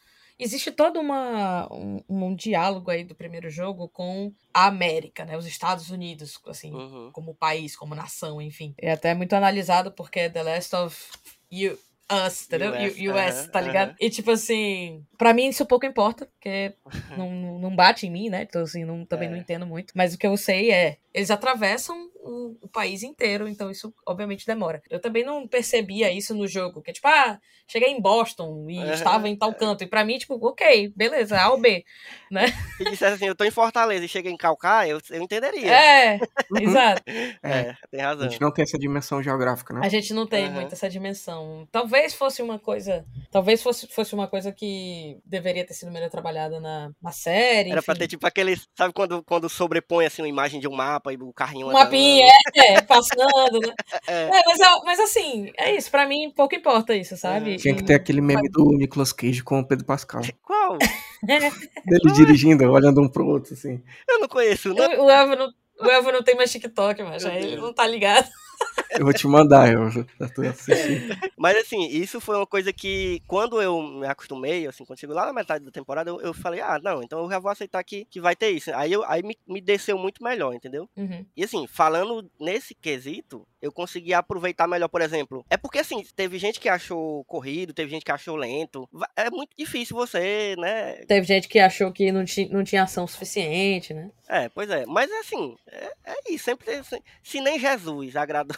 [0.44, 5.38] Existe todo uma, um, um diálogo aí do primeiro jogo com a América, né?
[5.38, 7.12] Os Estados Unidos, assim, uhum.
[7.14, 8.74] como país, como nação, enfim.
[8.80, 11.12] É até muito analisado porque The Last of
[11.52, 11.78] You,
[12.12, 12.74] Us, entendeu?
[12.74, 13.96] US, US tá ligado?
[14.00, 16.74] E tipo assim, pra mim isso pouco importa, porque
[17.18, 18.44] não, não bate em mim, né?
[18.44, 19.32] Então assim, não, também é.
[19.32, 19.94] não entendo muito.
[19.96, 24.46] Mas o que eu sei é, eles atravessam o, o, país inteiro, então isso obviamente
[24.46, 24.82] demora.
[24.90, 27.38] Eu também não percebia isso no jogo, que tipo, ah,
[27.68, 28.94] cheguei em Boston e uhum.
[28.94, 29.84] estava em tal canto.
[29.84, 31.84] E pra mim, tipo, ok, beleza, A ou B,
[32.30, 32.48] né?
[32.78, 35.72] Se dissesse assim, eu tô em Fortaleza e cheguei em Calcaia, eu, eu entenderia.
[35.72, 36.20] É,
[36.60, 37.04] exato.
[37.44, 38.28] É, tem razão.
[38.28, 39.82] A gente não tem essa dimensão geográfica, né?
[39.84, 40.54] A gente não tem uhum.
[40.54, 41.68] muito essa dimensão.
[41.72, 46.60] Talvez fosse uma coisa, talvez fosse, fosse uma coisa que deveria ter sido melhor trabalhada
[46.60, 47.72] na, na série.
[47.72, 47.86] Era enfim.
[47.86, 51.16] pra ter tipo aquele, sabe quando, quando sobrepõe assim uma imagem de um mapa e
[51.16, 51.68] o carrinho...
[51.68, 53.74] Um mapinha é, passando, né?
[54.08, 54.24] É.
[54.24, 55.90] É, mas, mas, assim, é isso.
[55.90, 57.56] Pra mim, pouco importa isso, sabe?
[57.58, 60.22] Tinha que ter aquele meme do Nicolas Cage com o Pedro Pascal.
[60.44, 60.78] Qual?
[61.24, 63.82] Dele dirigindo, olhando um pro outro, assim.
[64.08, 64.86] Eu não conheço, não.
[65.00, 65.48] O, o Elvio não,
[65.80, 68.28] o não tem mais TikTok, mas aí ele não tá ligado.
[69.00, 70.04] Eu vou te mandar, eu já
[70.36, 71.16] tô assistindo.
[71.38, 75.26] Mas assim, isso foi uma coisa que, quando eu me acostumei, assim, quando chegou lá
[75.26, 78.06] na metade da temporada, eu, eu, falei, ah, não, então eu já vou aceitar que,
[78.06, 78.70] que vai ter isso.
[78.76, 80.90] Aí, eu, aí me, me desceu muito melhor, entendeu?
[80.96, 81.26] Uhum.
[81.36, 85.46] E assim, falando nesse quesito, eu consegui aproveitar melhor, por exemplo.
[85.50, 88.90] É porque, assim, teve gente que achou corrido, teve gente que achou lento.
[89.16, 90.96] É muito difícil você, né?
[91.08, 94.10] Teve gente que achou que não, tinha, não tinha ação suficiente, né?
[94.28, 94.86] É, pois é.
[94.86, 96.46] Mas, assim, é, é isso.
[96.46, 98.58] Sempre, assim, se nem Jesus agradou.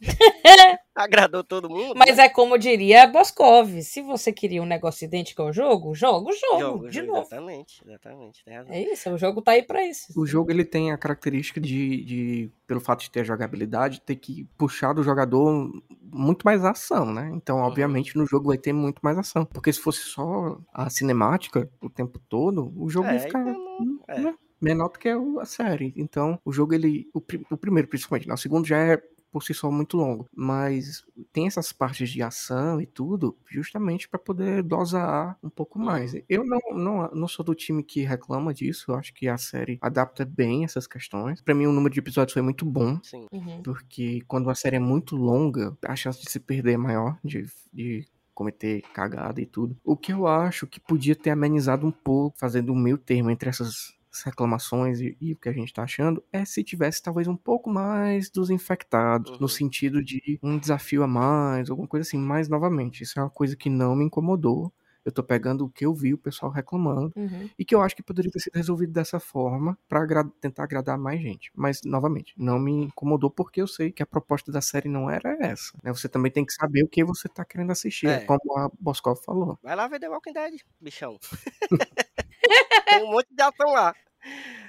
[0.94, 1.94] Agradou todo mundo.
[1.96, 2.24] Mas né?
[2.24, 6.60] é como diria Boscov: se você queria um negócio idêntico ao jogo, joga o jogo,
[6.60, 7.20] jogo de novo.
[7.20, 8.44] Exatamente, exatamente.
[8.68, 10.12] É isso, o jogo tá aí pra isso.
[10.16, 14.44] O jogo ele tem a característica de, de, pelo fato de ter jogabilidade, ter que
[14.58, 15.70] puxar do jogador
[16.02, 17.30] muito mais ação, né?
[17.34, 17.64] Então, uhum.
[17.64, 19.44] obviamente, no jogo vai ter muito mais ação.
[19.44, 23.40] Porque se fosse só a cinemática o tempo todo, o jogo é, ia ficar.
[23.40, 24.20] Então, é.
[24.20, 24.34] Né?
[24.60, 25.92] menor do que a série.
[25.96, 27.08] Então, o jogo, ele.
[27.14, 28.34] O, o primeiro, principalmente, né?
[28.34, 32.80] o segundo já é por si só muito longo, mas tem essas partes de ação
[32.80, 36.14] e tudo, justamente para poder dosar um pouco mais.
[36.28, 39.78] Eu não, não, não sou do time que reclama disso, eu acho que a série
[39.80, 41.40] adapta bem essas questões.
[41.40, 43.26] Para mim, o número de episódios foi muito bom, Sim.
[43.32, 43.62] Uhum.
[43.62, 47.46] porque quando a série é muito longa, a chance de se perder é maior, de,
[47.72, 49.76] de cometer cagada e tudo.
[49.84, 53.50] O que eu acho que podia ter amenizado um pouco, fazendo um meio termo entre
[53.50, 53.94] essas
[54.24, 57.70] reclamações e, e, o que a gente tá achando é se tivesse talvez um pouco
[57.70, 59.38] mais dos infectados, uhum.
[59.40, 63.30] no sentido de um desafio a mais, alguma coisa assim, mas novamente, isso é uma
[63.30, 64.72] coisa que não me incomodou.
[65.02, 67.48] Eu tô pegando o que eu vi o pessoal reclamando uhum.
[67.58, 70.98] e que eu acho que poderia ter sido resolvido dessa forma para agra tentar agradar
[70.98, 71.50] mais gente.
[71.54, 75.36] Mas, novamente, não me incomodou porque eu sei que a proposta da série não era
[75.40, 75.72] essa.
[75.82, 75.90] Né?
[75.90, 78.20] Você também tem que saber o que você tá querendo assistir, é.
[78.20, 79.58] como a Boscov falou.
[79.62, 81.18] Vai lá ver The Walking Dead, bichão.
[82.88, 83.94] Tem um monte de ação lá.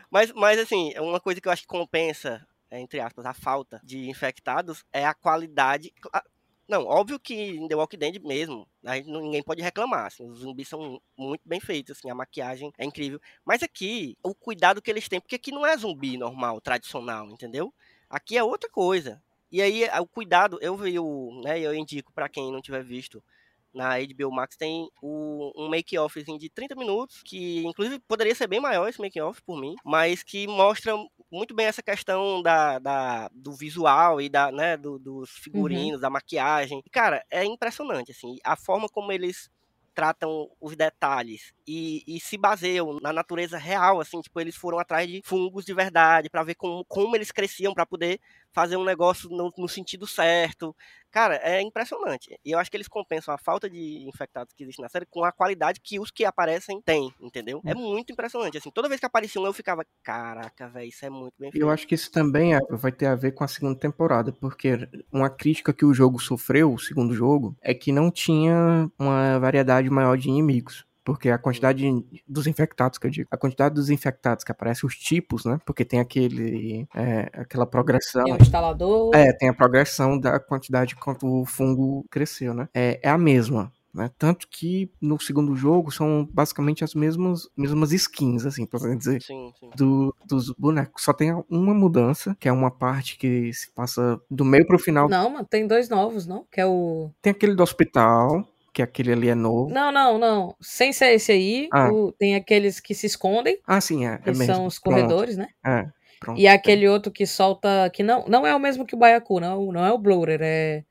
[0.09, 4.09] Mas, mas assim, uma coisa que eu acho que compensa, entre aspas, a falta de
[4.09, 5.93] infectados é a qualidade.
[6.67, 10.39] Não, óbvio que em The Walking Dead mesmo, a gente, ninguém pode reclamar, assim, os
[10.39, 13.19] zumbis são muito bem feitos, assim, a maquiagem é incrível.
[13.43, 17.73] Mas aqui, o cuidado que eles têm, porque aqui não é zumbi normal, tradicional, entendeu?
[18.09, 19.21] Aqui é outra coisa.
[19.51, 23.21] E aí, o cuidado, eu vi o, né, eu indico para quem não tiver visto,
[23.73, 28.59] na HBO Max tem o, um make-off de 30 minutos, que inclusive poderia ser bem
[28.59, 30.93] maior esse make-off por mim, mas que mostra
[31.31, 36.01] muito bem essa questão da, da do visual e da, né, do, dos figurinos, uhum.
[36.01, 36.83] da maquiagem.
[36.91, 39.49] Cara, é impressionante, assim, a forma como eles
[39.93, 45.07] tratam os detalhes e, e, se baseiam na natureza real, assim, tipo, eles foram atrás
[45.07, 48.19] de fungos de verdade para ver como, como eles cresciam para poder
[48.53, 50.75] fazer um negócio no, no sentido certo.
[51.11, 52.39] Cara, é impressionante.
[52.43, 55.25] E eu acho que eles compensam a falta de infectados que existe na série com
[55.25, 57.61] a qualidade que os que aparecem têm, entendeu?
[57.65, 58.57] É muito impressionante.
[58.57, 61.61] Assim, toda vez que aparecia um, eu ficava, caraca, velho, isso é muito bem feito.
[61.61, 64.87] Eu acho que isso também é, vai ter a ver com a segunda temporada, porque
[65.11, 69.89] uma crítica que o jogo sofreu, o segundo jogo, é que não tinha uma variedade
[69.89, 70.85] maior de inimigos.
[71.11, 71.85] Porque a quantidade
[72.25, 75.59] dos infectados, que eu digo, a quantidade dos infectados que aparece, os tipos, né?
[75.65, 78.23] Porque tem aquele, é, aquela progressão.
[78.23, 79.13] Tem o instalador.
[79.13, 82.69] É, tem a progressão da quantidade quanto o fungo cresceu, né?
[82.73, 83.71] É, é a mesma.
[83.93, 84.09] Né?
[84.17, 89.51] Tanto que no segundo jogo são basicamente as mesmas, mesmas skins, assim, pra dizer, Sim,
[89.59, 89.69] sim.
[89.75, 91.03] do, dos bonecos.
[91.03, 95.09] Só tem uma mudança, que é uma parte que se passa do meio pro final.
[95.09, 96.45] Não, mano, tem dois novos, não?
[96.49, 97.11] Que é o.
[97.21, 99.69] Tem aquele do hospital, que aquele ali é novo.
[99.73, 100.55] Não, não, não.
[100.61, 101.89] Sem ser esse aí, Ah.
[101.91, 104.13] o- tem aqueles que se escondem, Ah, sim, é.
[104.13, 104.45] é que mesmo.
[104.45, 104.95] são os Pronto.
[104.95, 105.47] corredores, né?
[105.65, 105.85] É,
[106.19, 106.39] pronto.
[106.39, 107.89] E aquele outro que solta.
[107.93, 110.83] Que não, não é o mesmo que o Baiacu, não, não é o Bloater, é.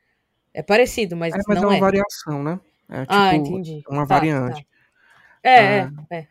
[0.52, 1.80] É parecido, mas, É, mas é não uma é.
[1.80, 2.58] variação, né?
[2.88, 3.82] É tipo ah, entendi.
[3.88, 4.62] uma Tá, variante.
[5.42, 5.48] tá.
[5.50, 5.90] É, Ah.
[6.10, 6.26] é, é.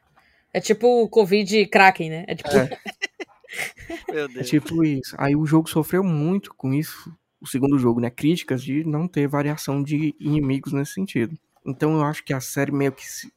[0.54, 2.26] É tipo o Covid Kraken, né?
[2.28, 2.50] É tipo.
[2.50, 2.70] É.
[4.10, 4.50] Meu É Deus.
[4.50, 5.16] tipo isso.
[5.18, 7.12] Aí o jogo sofreu muito com isso,
[7.42, 8.10] o segundo jogo, né?
[8.10, 11.38] Críticas de não ter variação de inimigos nesse sentido.
[11.66, 13.32] Então eu acho que a série meio que se.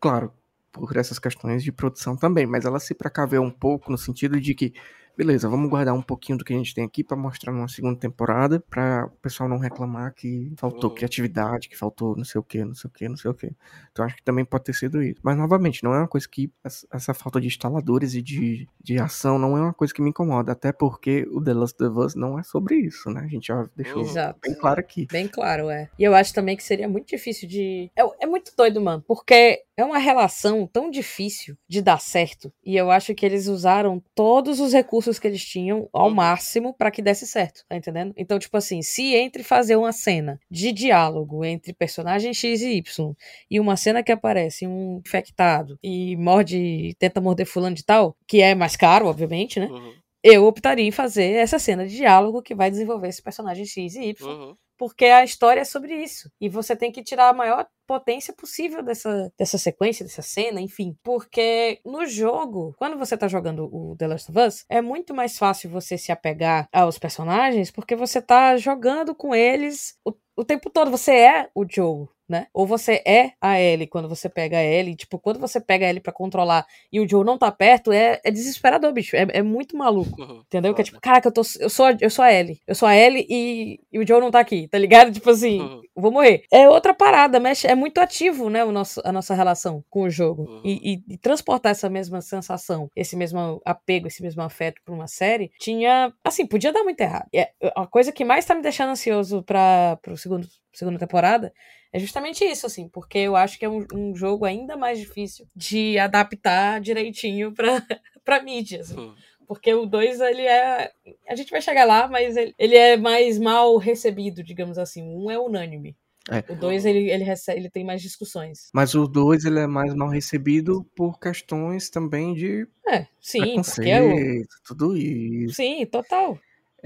[0.00, 0.32] Claro,
[0.72, 4.54] por essas questões de produção também, mas ela se precaveu um pouco no sentido de
[4.54, 4.74] que.
[5.16, 7.98] Beleza, vamos guardar um pouquinho do que a gente tem aqui pra mostrar numa segunda
[7.98, 10.96] temporada, pra o pessoal não reclamar que faltou Uhum.
[10.96, 13.50] criatividade, que faltou não sei o que, não sei o que, não sei o que.
[13.90, 15.18] Então acho que também pode ter sido isso.
[15.22, 18.98] Mas novamente, não é uma coisa que essa- essa falta de instaladores e de, de
[18.98, 22.14] ação não é uma coisa que me incomoda, até porque o The Last of Us
[22.14, 23.22] não é sobre isso, né?
[23.22, 24.38] A gente já deixou Exato.
[24.42, 25.06] bem claro aqui.
[25.10, 25.88] Bem claro, é.
[25.98, 27.90] E eu acho também que seria muito difícil de.
[27.96, 32.52] É, é muito doido, mano, porque é uma relação tão difícil de dar certo.
[32.64, 36.14] E eu acho que eles usaram todos os recursos que eles tinham ao Uhum.
[36.14, 38.12] máximo pra que desse certo, tá entendendo?
[38.16, 43.14] Então, tipo assim, se entre fazer uma cena de diálogo entre personagem X e Y
[43.50, 48.40] e uma cena que aparece um infectado e morde, tenta morder fulano de tal, que
[48.40, 49.66] é mais caro, obviamente, né?
[49.66, 53.94] Uhum, Eu optaria em fazer essa cena de diálogo que vai desenvolver esse personagem X
[53.94, 54.56] e Y uhum.
[54.78, 56.30] Porque a história é sobre isso.
[56.40, 60.96] E você tem que tirar a maior potência possível dessa, dessa sequência, dessa cena, enfim.
[61.04, 65.38] Porque no jogo, quando você tá jogando o The Last of Us, é muito mais
[65.38, 70.68] fácil você se apegar aos personagens, porque você tá jogando com eles o, o tempo
[70.68, 70.90] todo.
[70.90, 72.06] Você é o Joe.
[72.28, 72.48] Né?
[72.52, 74.96] Ou você é a Ellie quando você pega a Ellie.
[74.96, 78.20] Tipo, quando você pega a Ellie pra controlar e o Joe não tá perto, é,
[78.24, 79.14] é desesperador, bicho.
[79.14, 80.20] É, é muito maluco.
[80.20, 80.40] uhum.
[80.50, 80.74] Entendeu?
[80.74, 80.90] Que é Foda.
[80.90, 82.60] tipo, caraca, eu, tô, eu, sou, a- eu sou a Ellie.
[82.66, 85.12] Eu sou a Ellie e, e o Joe não tá aqui, tá ligado?
[85.12, 85.82] Tipo assim, Uhum.
[85.94, 86.44] vou morrer.
[86.52, 90.10] É outra parada, mexe, é muito ativo, né, o nosso, a nossa relação com o
[90.10, 90.42] jogo.
[90.42, 90.62] Uhum.
[90.64, 95.06] E, e- e transportar essa mesma sensação, esse mesmo apego, esse mesmo afeto pra uma
[95.06, 97.26] série, tinha, assim, podia dar muito errado.
[97.32, 101.52] E é- a coisa que mais tá me deixando ansioso pra, pro segundo, segunda temporada
[101.92, 105.46] é justamente isso, assim, porque eu acho que é um, um jogo ainda mais difícil
[105.56, 107.82] de adaptar direitinho pra,
[108.24, 108.96] pra mídia, assim.
[108.98, 109.14] Uhum.
[109.46, 110.90] Porque o 2, ele é.
[111.28, 115.02] A gente vai chegar lá, mas ele, ele é mais mal recebido, digamos assim.
[115.02, 115.96] O 1 um é unânime.
[116.30, 116.44] É.
[116.52, 118.68] O 2, ele, ele, recebe, ele tem mais discussões.
[118.74, 123.88] Mas o 2 ele é mais mal recebido por questões também de É, sim, porque
[123.88, 124.46] é o.
[124.66, 125.54] tudo isso.
[125.54, 126.36] Sim, total.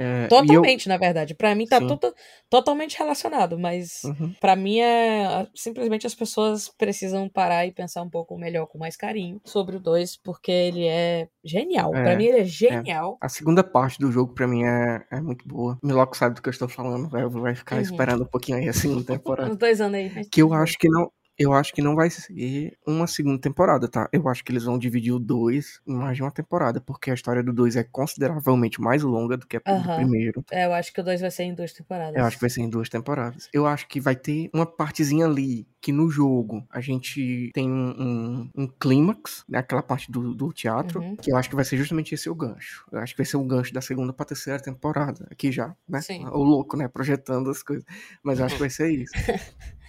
[0.03, 1.35] É, e eu- Totalmente, na verdade.
[1.35, 2.15] Pra mim tá tudo
[2.49, 4.35] totalmente relacionado, mas Uhum.
[4.41, 8.97] pra mim é simplesmente as pessoas precisam parar e pensar um pouco melhor, com mais
[8.97, 11.95] carinho, sobre o 2, porque ele é genial.
[11.95, 13.19] É, Pra mim ele é genial.
[13.21, 15.79] A segunda parte do jogo, pra mim, é, é muito boa.
[15.83, 17.83] Miloco sabe do que eu estou falando, vai, vai ficar Uhum.
[17.83, 19.51] esperando um pouquinho aí a segunda temporada.
[19.51, 20.25] Uns dois anos aí.
[20.31, 21.11] que eu acho que não.
[21.41, 24.07] Eu acho que não vai ser uma segunda temporada, tá?
[24.13, 27.15] Eu acho que eles vão dividir o 2 em mais de uma temporada, porque a
[27.15, 30.45] história do 2 é consideravelmente mais longa do que a do primeiro.
[30.51, 32.15] É, eu acho que o 2 vai ser em duas temporadas.
[32.15, 33.49] Eu acho que vai ser em duas temporadas.
[33.55, 37.91] Eu acho que vai ter uma partezinha ali que no jogo a gente tem um,
[37.99, 39.61] um, um clímax, né?
[39.61, 41.17] aquela parte do, do teatro, Uhum.
[41.17, 42.85] que eu acho que vai ser justamente esse o gancho.
[42.93, 45.27] Eu acho que vai ser o gancho da segunda pra terceira temporada.
[45.31, 46.03] Aqui já, né?
[46.03, 46.27] Sim.
[46.27, 46.87] O louco, né?
[46.87, 47.85] Projetando as coisas.
[48.23, 49.13] Mas eu acho que vai ser isso.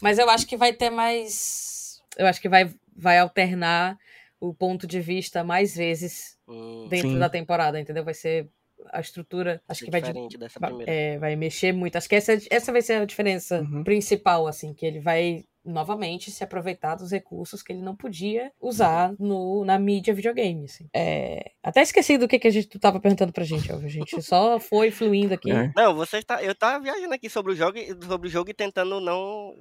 [0.00, 2.00] Mas eu acho que vai ter mais.
[2.16, 3.98] Eu acho que vai, vai alternar
[4.40, 7.18] o ponto de vista mais vezes Hum, dentro Sim.
[7.18, 8.04] da temporada, entendeu?
[8.04, 8.48] Vai ser
[8.92, 9.62] a estrutura.
[9.68, 10.90] Acho que vai, di- diferente dessa vai, primeira.
[10.92, 11.96] é, vai mexer muito.
[11.96, 13.84] Acho que essa, essa vai ser a diferença Uhum.
[13.84, 19.12] principal, assim, que ele vai novamente se aproveitar dos recursos que ele não podia usar
[19.18, 20.64] no, na mídia videogame.
[20.64, 20.88] Assim.
[20.96, 23.86] É, até esqueci do que, que a gente tu tava perguntando pra gente, Elvio.
[23.86, 25.52] A gente só foi fluindo aqui.
[25.52, 25.70] É.
[25.76, 26.42] Não, você está.
[26.42, 29.54] Eu tava viajando aqui sobre o jogo, e- sobre o jogo e tentando não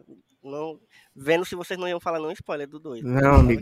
[0.44, 0.80] não,
[1.16, 3.04] vendo se vocês não iam falar não spoiler do 2.
[3.04, 3.62] Não, amigo.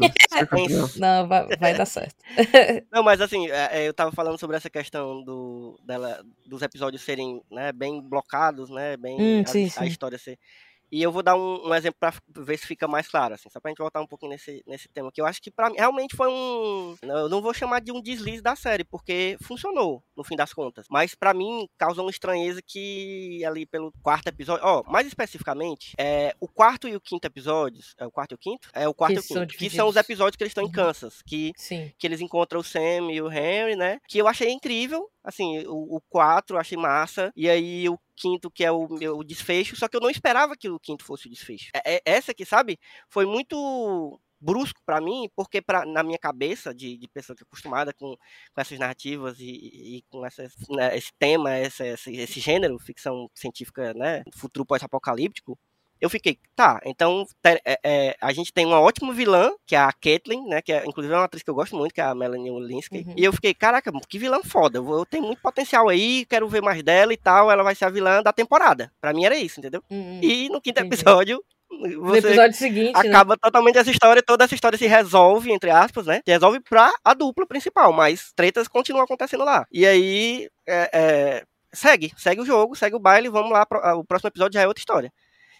[0.51, 2.15] Mas- Não, vai, vai dar certo.
[2.91, 7.01] Não, mas assim, é, é, eu tava falando sobre essa questão do, dela, dos episódios
[7.01, 8.95] serem né, bem blocados, né?
[8.97, 9.85] Bem Hum, a, sim, a sim.
[9.85, 10.37] história ser.
[10.91, 13.59] E eu vou dar um, um exemplo pra ver se fica mais claro, assim, só
[13.59, 16.15] pra gente voltar um pouquinho nesse, nesse tema, que eu acho que pra mim realmente
[16.15, 16.95] foi um.
[17.01, 20.85] Eu não vou chamar de um deslize da série, porque funcionou, no fim das contas.
[20.89, 24.65] Mas pra mim causou uma estranheza que ali pelo quarto episódio.
[24.65, 27.93] Ó, mais especificamente, é, o quarto e o quinto episódios.
[27.97, 28.69] É o quarto e o quinto?
[28.73, 29.57] É o quarto Que e o quinto.
[29.57, 30.71] Que são os episódios que eles estão em Uhum.
[30.73, 31.21] Kansas.
[31.21, 31.91] Que Sim.
[31.97, 33.99] que eles encontram o Sam e o Henry, né?
[34.07, 35.09] Que eu achei incrível.
[35.27, 37.31] Assim, o, o 4 eu achei massa.
[37.35, 39.75] E aí o quinto, que é o meu desfecho.
[39.75, 41.69] Só que eu não esperava que o quinto fosse o desfecho.
[41.75, 42.79] É, é- essa aqui, sabe?
[43.09, 47.45] Foi muito brusco pra mim, porque pra, na minha cabeça, de, de pessoa que é
[47.45, 48.15] acostumada com,
[48.53, 53.29] com essas narrativas e- e com essas, né, esse tema, essa, esse, esse gênero, ficção
[53.35, 54.23] científica, né?
[54.35, 55.57] Futuro pós-apocalíptico.
[55.99, 59.91] Eu fiquei, tá, então é- é, a gente tem uma ótima vilã, que é a
[59.91, 60.61] Caitlyn, né?
[60.61, 62.99] Que é, inclusive é uma atriz que eu gosto muito, que é a Melanie Linsky.
[63.07, 63.13] Uhum.
[63.17, 64.77] E eu fiquei, caraca, que vilã foda.
[64.79, 67.51] Eu, eu tenho muito potencial aí, quero ver mais dela e tal.
[67.51, 68.91] Ela vai ser a vilã da temporada.
[69.01, 69.81] Pra mim era isso, entendeu?
[69.89, 70.19] Hum, hum.
[70.23, 70.95] E no quinto entendi.
[70.95, 73.09] episódio, No você episódio seguinte, né?
[73.09, 76.21] acaba totalmente essa história, toda essa história se resolve, entre aspas, né?
[76.25, 79.65] Se resolve pra a dupla principal, mas tretas continuam acontecendo lá.
[79.71, 81.43] E aí, é, é,
[81.73, 84.67] segue, segue o jogo, segue o baile, vamos lá, pro- o próximo episódio já é
[84.67, 85.11] outra história.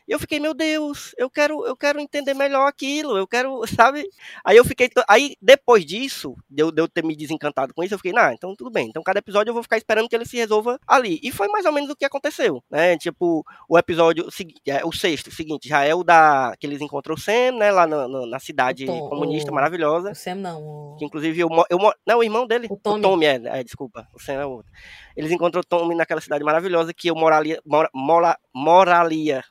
[0.08, 4.08] E eu fiquei, meu Deus, eu quero, eu quero entender melhor aquilo, eu quero, sabe?
[4.46, 7.94] Aí eu fiquei, aí depois disso, de eu, de eu ter me desencantado com isso,
[7.94, 8.88] eu fiquei, nah, então tudo bem.
[8.88, 11.20] Então cada episódio eu vou ficar esperando que ele se resolva ali.
[11.22, 12.98] E foi mais ou menos o que aconteceu, né?
[12.98, 14.28] Tipo, o episódio,
[14.66, 17.86] é, o sexto, seguinte, já é o da, que eles encontram o Sam, né, lá
[17.86, 20.12] na, na- na cidade O Tom- comunista o- maravilhosa.
[20.12, 20.62] O Sam não.
[20.64, 22.68] o- Que inclusive eu, eu Não, o irmão dele.
[22.70, 23.26] O Tommy.
[23.26, 24.08] é, é, desculpa.
[24.14, 24.72] O Sam é o outro.
[25.16, 27.60] Eles encontram o Tommy naquela cidade maravilhosa que eu moralia.
[27.66, 29.44] Mora, mora, moralia.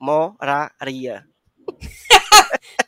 [0.00, 1.24] Moraria.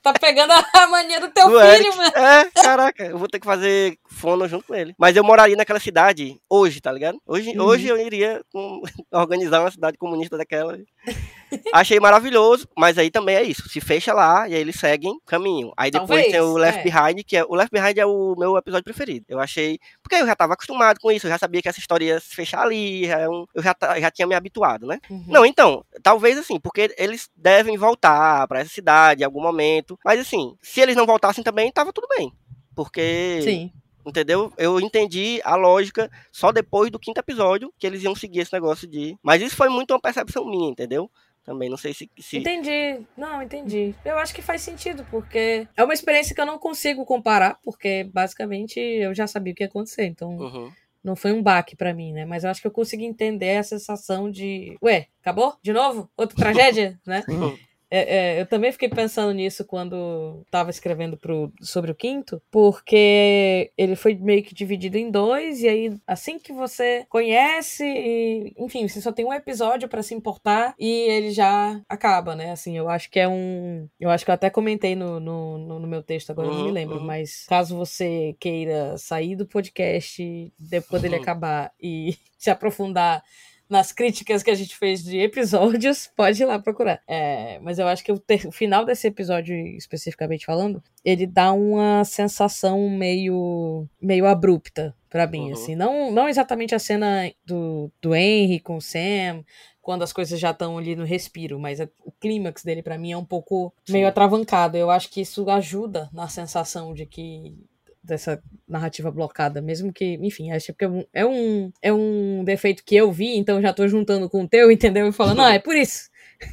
[0.03, 1.97] Tá pegando a mania do teu Do filho, Eric.
[1.97, 2.13] mano.
[2.17, 4.93] É, caraca, eu vou ter que fazer fono junto com ele.
[4.99, 7.23] Mas eu moraria naquela cidade hoje, tá ligado?
[7.25, 7.65] Hoje, Uhum.
[7.65, 8.83] hoje eu iria com-
[9.13, 10.77] organizar uma cidade comunista daquela.
[11.73, 13.69] Achei maravilhoso, mas aí também é isso.
[13.69, 15.73] Se fecha lá e aí eles seguem caminho.
[15.77, 16.83] Aí depois Talvez, tem o Left é.
[16.83, 19.27] Behind, que é o Left Behind é o meu episódio preferido.
[19.29, 22.05] Eu achei, porque eu já tava acostumado com isso, eu já sabia que essa história
[22.05, 24.99] ia se fechar ali, já é eu já, já tinha me habituado, né?
[25.09, 25.25] Uhum.
[25.27, 29.99] Não, então, talvez assim, porque eles devem voltar pra essa cidade em algum momento.
[30.05, 32.33] Mas assim, se eles não voltassem também, tava tudo bem.
[32.75, 33.73] Porque, Sim.
[34.07, 34.53] entendeu?
[34.57, 38.89] Eu entendi a lógica só depois do quinto episódio que eles iam seguir esse negócio
[38.89, 39.17] de.
[39.23, 41.11] Mas isso foi muito uma percepção minha, entendeu?
[41.45, 42.09] Também não sei se.
[42.19, 42.39] se...
[42.39, 43.05] Entendi.
[43.17, 43.95] Não, entendi.
[44.05, 48.05] Eu acho que faz sentido, porque é uma experiência que eu não consigo comparar, porque
[48.13, 50.05] basicamente eu já sabia o que ia acontecer.
[50.07, 50.71] Então, Uhum.
[51.03, 52.25] não foi um baque pra mim, né?
[52.25, 54.77] Mas eu acho que eu consegui entender a sensação de.
[54.83, 55.57] Ué, acabou?
[55.63, 56.09] De novo?
[56.17, 56.99] Outra tragédia?
[57.07, 57.23] né?
[57.23, 57.59] Sim.
[57.95, 63.71] É, é, eu também fiquei pensando nisso quando tava escrevendo pro, sobre o quinto, porque
[63.77, 68.89] ele foi meio que dividido em dois, e aí assim que você conhece, e, enfim,
[68.89, 72.51] você só tem um episódio pra se importar e ele já acaba, né?
[72.53, 73.87] Assim, eu acho que é um.
[74.01, 76.71] Eu acho que eu até comentei no, no, no- meu texto, agora eu não me
[76.71, 77.07] Uhum, lembro, uhum.
[77.07, 81.21] mas caso você queira sair do podcast depois dele Uhum.
[81.23, 83.23] acabar e se aprofundar
[83.73, 87.03] nas críticas que a gente fez de episódios, pode ir lá procurar.
[87.09, 91.53] É, mas eu acho que o, ter- o final desse episódio, especificamente falando, ele dá
[91.53, 95.53] uma sensação meio, meio abrupta pra mim, Uhum.
[95.55, 95.75] assim.
[95.75, 99.45] Não, não exatamente a cena do, do Henry com o Sam,
[99.81, 103.17] quando as coisas já estão ali no respiro, mas o clímax dele pra mim é
[103.17, 104.77] um pouco meio atravancado.
[104.77, 107.53] Eu acho que isso ajuda na sensação de que
[108.03, 112.85] dessa narrativa blocada, mesmo que, enfim, acho que é um, é um, é um defeito
[112.85, 115.07] que eu vi, então já tô juntando com o teu, entendeu?
[115.09, 116.11] E falando, ah, é por isso.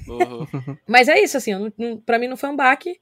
[0.08, 0.45] Uhum.
[0.88, 3.00] Mas é isso, assim, eu não, não, pra mim não foi um baque,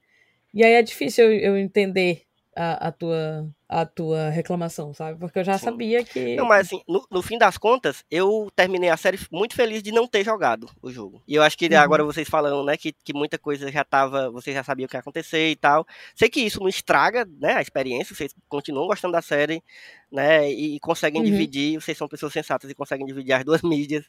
[0.53, 2.23] e aí é difícil eu, eu entender
[2.55, 5.19] a, a, tua, a tua reclamação, sabe?
[5.19, 5.65] Porque eu já Sim.
[5.65, 6.35] sabia que...
[6.37, 9.91] Não, mas assim, no, no fim das contas, eu terminei a série muito feliz de
[9.91, 11.21] não ter jogado o jogo.
[11.27, 11.77] E eu acho que Uhum.
[11.77, 14.95] agora vocês falando, né, que, que muita coisa já tava, vocês já sabiam o que
[14.95, 15.85] ia acontecer e tal.
[16.15, 19.61] Sei que isso não estraga, né, a experiência, vocês continuam gostando da série,
[20.09, 21.27] né, e, conseguem Uhum.
[21.27, 24.05] dividir, vocês são pessoas sensatas e conseguem dividir as duas mídias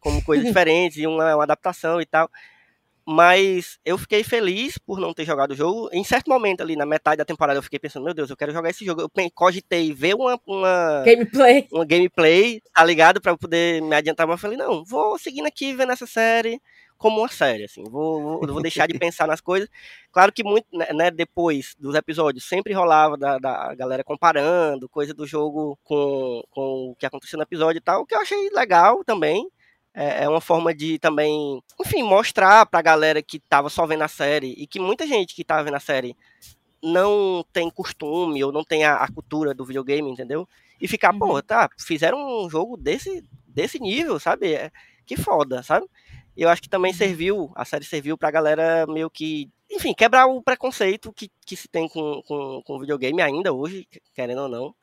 [0.00, 2.30] como coisas diferentes, e uma, uma adaptação e tal.
[3.06, 5.88] Mas eu fiquei feliz por não ter jogado o jogo.
[5.92, 8.52] Em certo momento ali, na metade da temporada, eu fiquei pensando, meu Deus, eu quero
[8.52, 9.02] jogar esse jogo.
[9.02, 11.66] Eu cogitei ver uma, uma, Gameplay.
[11.72, 13.20] uma gameplay, tá ligado?
[13.20, 16.60] Pra eu poder me adiantar, mas eu falei, não, vou seguindo aqui vendo essa série
[17.02, 19.68] como uma série, assim, vou, vou, vou deixar de pensar nas coisas.
[20.12, 25.12] Claro que muito, né, né, depois dos episódios, sempre rolava da, da galera comparando, coisa
[25.12, 29.02] do jogo com, com o que aconteceu no episódio e tal, que eu achei legal
[29.04, 29.50] também.
[29.94, 34.08] É, é uma forma de também, enfim, mostrar pra galera que tava só vendo a
[34.08, 36.16] série e que muita gente que tava vendo a série
[36.82, 40.48] não tem costume ou não tem a, a cultura do videogame, entendeu?
[40.80, 41.18] E ficar, Uhum.
[41.18, 44.54] pô, tá, fizeram um jogo desse, desse nível, sabe?
[44.54, 44.70] É,
[45.06, 45.86] que foda, sabe?
[46.36, 46.98] Eu acho que também Uhum.
[46.98, 51.68] serviu, a série serviu pra galera meio que, enfim, quebrar o preconceito que, que se
[51.68, 54.74] tem com, com, com videogame ainda hoje, querendo ou não.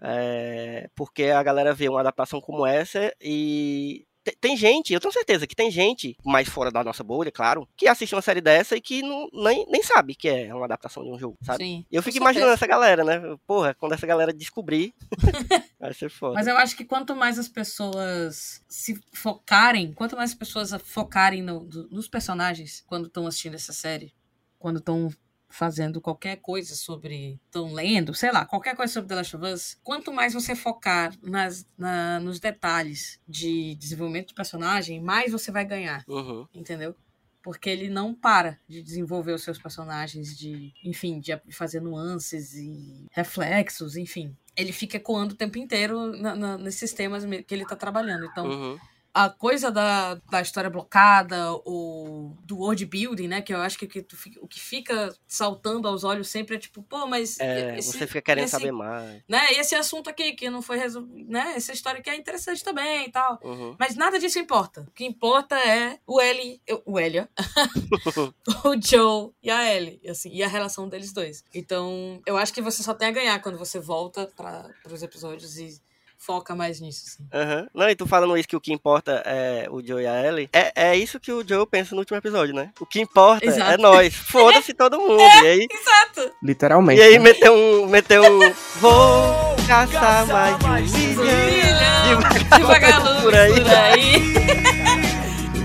[0.00, 4.06] É, porque a galera vê uma adaptação como essa e
[4.40, 7.86] tem gente, eu tenho certeza que tem gente mais fora da nossa bolha, claro, que
[7.88, 11.10] assiste uma série dessa e que não, nem, nem sabe que é uma adaptação de
[11.10, 11.64] um jogo, sabe?
[11.64, 11.84] Sim.
[11.90, 13.20] Eu fico imaginando essa galera, né?
[13.46, 14.94] Porra, quando essa galera descobrir,
[15.78, 16.34] vai ser foda.
[16.34, 21.42] Mas eu acho que quanto mais as pessoas se focarem, quanto mais as pessoas focarem
[21.42, 24.14] no- do- nos personagens quando estão assistindo essa série,
[24.58, 25.10] quando estão
[25.58, 27.38] fazendo qualquer coisa sobre.
[27.46, 31.14] estão lendo, sei lá, qualquer coisa sobre The Last of Us, quanto mais você focar
[31.22, 36.46] nas, na- nos detalhes de desenvolvimento do personagem, mais você vai ganhar, Uhum.
[36.52, 36.94] entendeu?
[37.42, 43.06] Porque ele não para de desenvolver os seus personagens, de, enfim, de fazer nuances e
[43.12, 44.34] reflexos, enfim.
[44.56, 48.24] Ele fica ecoando o tempo inteiro na- na- nesses temas que ele tá trabalhando.
[48.24, 48.78] Então, Uhum.
[49.14, 53.40] A coisa da, da história blocada, o, do world building, né?
[53.40, 56.56] Que eu acho que, o que tu fica- o que fica saltando aos olhos sempre
[56.56, 57.38] é tipo, pô, mas.
[57.38, 59.22] É, esse- você fica querendo esse- saber mais.
[59.28, 61.54] Né, e esse assunto aqui que não foi resolvido, né?
[61.56, 63.38] Essa história aqui é interessante também e tal.
[63.44, 63.76] Uhum.
[63.78, 64.82] Mas nada disso importa.
[64.88, 67.28] O que importa é o Ellie, o Elia,
[68.64, 71.44] o Joe e a Ellie, assim, e a relação deles dois.
[71.54, 75.56] Então, eu acho que você só tem a ganhar quando você volta para os episódios
[75.58, 75.80] e
[76.24, 77.28] foca mais nisso, assim.
[77.32, 77.66] Aham.
[77.74, 80.48] Não, e tu falando isso que o que importa é o Joe e a Ellie,
[80.52, 82.70] é, é isso que o Joe pensa no último episódio, né?
[82.80, 83.72] O que importa Exato.
[83.72, 84.14] é nós.
[84.14, 85.20] Foda-se todo mundo.
[85.20, 86.34] E aí, Exato!
[86.42, 87.00] Literalmente.
[87.00, 87.24] e aí né?
[87.24, 87.86] meteu um.
[87.86, 88.52] Meteu um.
[88.76, 92.18] Vou caçar mais de um milhão.
[92.18, 93.52] Milhão de vagalumes por aí.
[93.52, 94.34] por aí.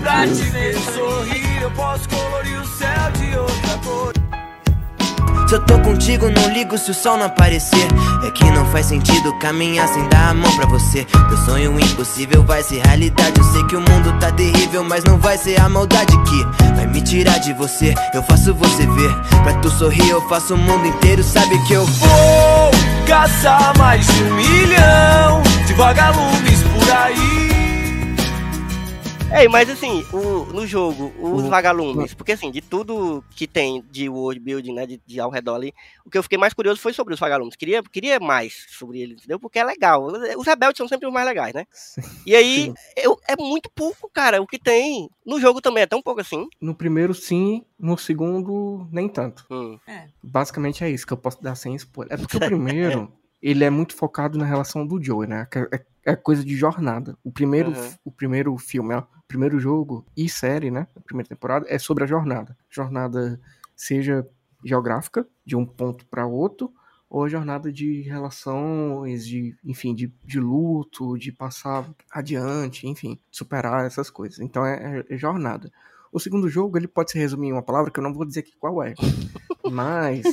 [0.00, 1.39] Pra te
[5.50, 7.88] Se eu tô contigo, não ligo se o sol não aparecer.
[8.24, 11.04] É que não faz sentido caminhar sem dar a mão pra você.
[11.04, 13.36] Teu sonho impossível vai ser realidade.
[13.36, 16.44] Eu sei que o mundo tá terrível, mas não vai ser a maldade que
[16.76, 17.96] vai me tirar de você.
[18.14, 19.12] Eu faço você ver.
[19.42, 21.24] Pra tu sorrir, eu faço o mundo inteiro.
[21.24, 22.70] Sabe que eu Vou
[23.08, 27.49] caçar mais de um milhão de vagalumes por aí.
[29.32, 33.80] Ei, mas assim, o, no jogo, os O- vagalumes, porque assim, de tudo que tem
[33.90, 35.72] de world building, né, de, de ao redor ali,
[36.04, 37.54] o que eu fiquei mais curioso foi sobre os vagalumes.
[37.56, 39.38] Queria, queria mais sobre eles, entendeu?
[39.38, 40.04] Porque é legal.
[40.36, 41.64] Os rebeldes são sempre os mais legais, né?
[41.70, 42.02] Sim.
[42.26, 45.08] E aí, eu, é muito pouco, cara, o que tem.
[45.24, 46.46] No jogo também é tão pouco assim.
[46.60, 47.64] No primeiro, sim.
[47.78, 49.46] No segundo, nem tanto.
[49.50, 49.78] Hum.
[50.22, 52.12] Basicamente é isso que eu posso dar sem spoiler.
[52.14, 53.10] É porque o primeiro,
[53.40, 55.46] ele é muito focado na relação do Joey, né?
[55.50, 57.16] Que É, é coisa de jornada.
[57.24, 57.90] O primeiro, Uhum.
[58.04, 60.88] o primeiro filme, ó, primeiro jogo e série, né?
[60.96, 62.56] A primeira temporada é sobre a jornada.
[62.68, 63.40] Jornada
[63.76, 64.26] seja
[64.64, 66.72] geográfica, de um ponto para outro,
[67.08, 73.86] ou a jornada de relações, de, enfim, de, de luto, de passar adiante, enfim, superar
[73.86, 74.40] essas coisas.
[74.40, 75.72] Então é, é- é jornada.
[76.12, 78.40] O segundo jogo, ele pode se resumir em uma palavra que eu não vou dizer
[78.40, 78.94] aqui qual é.
[79.70, 80.24] Mas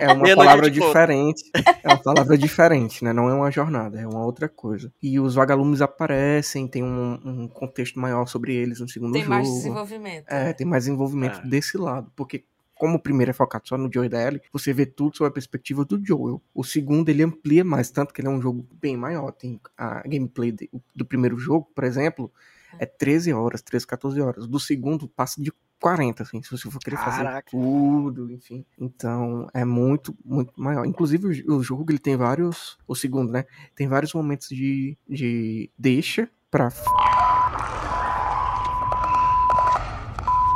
[0.00, 1.42] é uma palavra diferente.
[1.82, 3.12] É uma palavra diferente, né?
[3.12, 4.92] Não é uma jornada, é uma outra coisa.
[5.02, 9.34] E os vagalumes aparecem, tem um, um contexto maior sobre eles no segundo Tem jogo.
[9.34, 10.24] mais desenvolvimento.
[10.28, 11.46] É, tem mais envolvimento Ah.
[11.46, 12.10] desse lado.
[12.16, 12.44] Porque,
[12.74, 15.28] como o primeiro é focado só no Joe e da Ellie, você vê tudo sob
[15.28, 16.40] a perspectiva do Joel.
[16.54, 19.30] O segundo, ele amplia mais, tanto que ele é um jogo bem maior.
[19.32, 22.32] Tem a gameplay de- do primeiro jogo, por exemplo,
[22.78, 24.46] é 13 horas, 13, 14 horas.
[24.46, 27.50] Do segundo, passa de 40, assim, se você for querer fazer Caraca.
[27.50, 28.64] tudo, enfim.
[28.78, 30.84] Então, é muito, muito maior.
[30.84, 32.76] Inclusive, o, o jogo, ele tem vários...
[32.86, 33.44] O segundo, né?
[33.74, 36.70] Tem vários momentos de, de deixa pra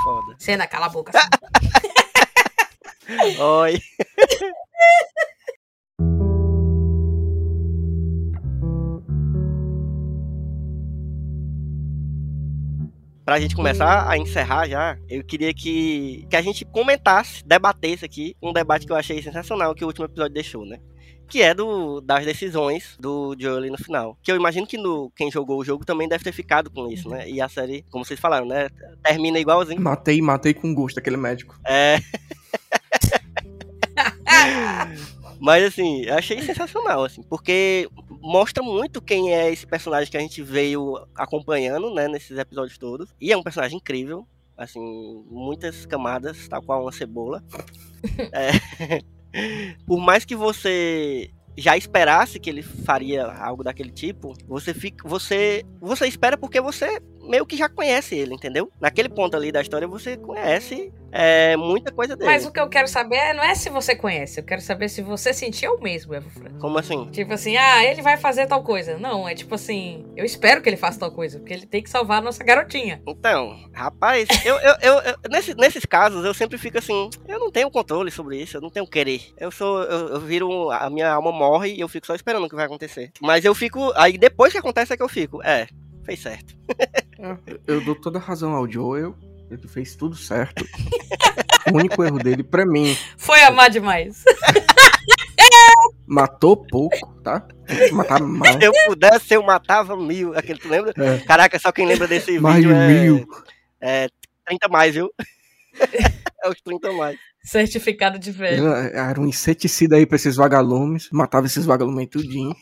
[0.03, 0.37] Foda.
[0.39, 1.13] Cena, cala a boca.
[3.39, 3.79] Oi.
[13.25, 18.37] Pra gente começar a encerrar já, eu queria que, que a gente comentasse, debatesse aqui
[18.43, 20.79] um debate que eu achei sensacional que o último episódio deixou, né?
[21.27, 24.19] Que é do, das decisões do Joel no final.
[24.23, 27.09] Que eu imagino que no, quem jogou o jogo também deve ter ficado com isso,
[27.09, 27.29] né?
[27.29, 28.69] E a série, como vocês falaram, né?
[29.03, 29.81] Termina igualzinho.
[29.81, 31.59] Matei, matei com gosto aquele médico.
[31.67, 31.97] É.
[35.45, 40.41] Mas assim, achei sensacional, assim, porque mostra muito quem é esse personagem que a gente
[40.41, 43.15] veio acompanhando, né, nesses episódios todos.
[43.21, 44.27] E é um personagem incrível,
[44.57, 44.81] assim,
[45.31, 47.45] muitas camadas, tal qual uma cebola.
[48.33, 49.01] É.
[49.87, 55.65] Por mais que você já esperasse que ele faria algo daquele tipo, você fica, você,
[55.81, 58.71] você espera porque você meio que já conhece ele, entendeu?
[58.81, 62.29] Naquele ponto ali da história você conhece é, muita coisa dele.
[62.29, 64.89] Mas o que eu quero saber é, não é se você conhece, eu quero saber
[64.89, 66.59] se você sentiu o mesmo, Evo Franco.
[66.59, 67.09] Como assim?
[67.13, 68.99] Tipo assim, ah, ele vai fazer tal coisa.
[68.99, 71.89] Não, é tipo assim, eu espero que ele faça tal coisa, porque ele tem que
[71.89, 73.01] salvar a nossa garotinha.
[73.07, 77.51] Então, rapaz, eu, eu, eu, eu nesse, nesses casos eu sempre fico assim, eu não
[77.51, 79.23] tenho controle sobre isso, eu não tenho querer.
[79.39, 82.49] Eu sou, eu, eu viro, a minha alma morre e eu fico só esperando o
[82.49, 83.13] que vai acontecer.
[83.21, 85.69] Mas eu fico, aí depois que acontece é que eu fico, é,
[86.05, 86.55] fez certo.
[87.19, 87.37] É,
[87.67, 89.15] eu dou toda a razão ao Joel.
[89.51, 90.65] Ele fez tudo certo.
[91.73, 94.25] o único erro dele, pra mim, Foi amar demais.
[96.07, 97.47] matou pouco, tá?
[97.93, 98.53] Matar mal.
[98.53, 100.37] Se eu pudesse, eu matava mil.
[100.37, 100.93] Aquele, tu lembra?
[100.97, 101.19] É.
[101.19, 103.29] Caraca, só quem lembra desse Mais de vídeo é, mil.
[103.81, 104.09] é
[104.47, 105.11] 30 mais, viu?
[106.43, 107.19] é os 30 mais.
[107.43, 108.67] Certificado de velho.
[108.69, 111.09] Era um inseticida aí pra esses vagalumes.
[111.13, 112.55] Matava esses vagalumes aí tudinho.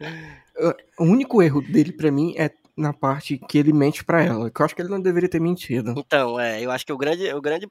[0.98, 4.50] o único erro dele pra mim é na parte que ele mente pra ela.
[4.50, 5.94] Que eu acho que ele não deveria ter mentido.
[5.96, 7.68] Então, é, eu acho que o grande, o grande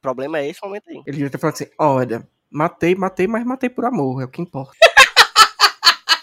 [0.00, 1.02] problema é esse momento aí.
[1.06, 4.42] Ele devia ter falado assim: olha, matei, matei, mas matei por amor, é o que
[4.42, 4.72] importa.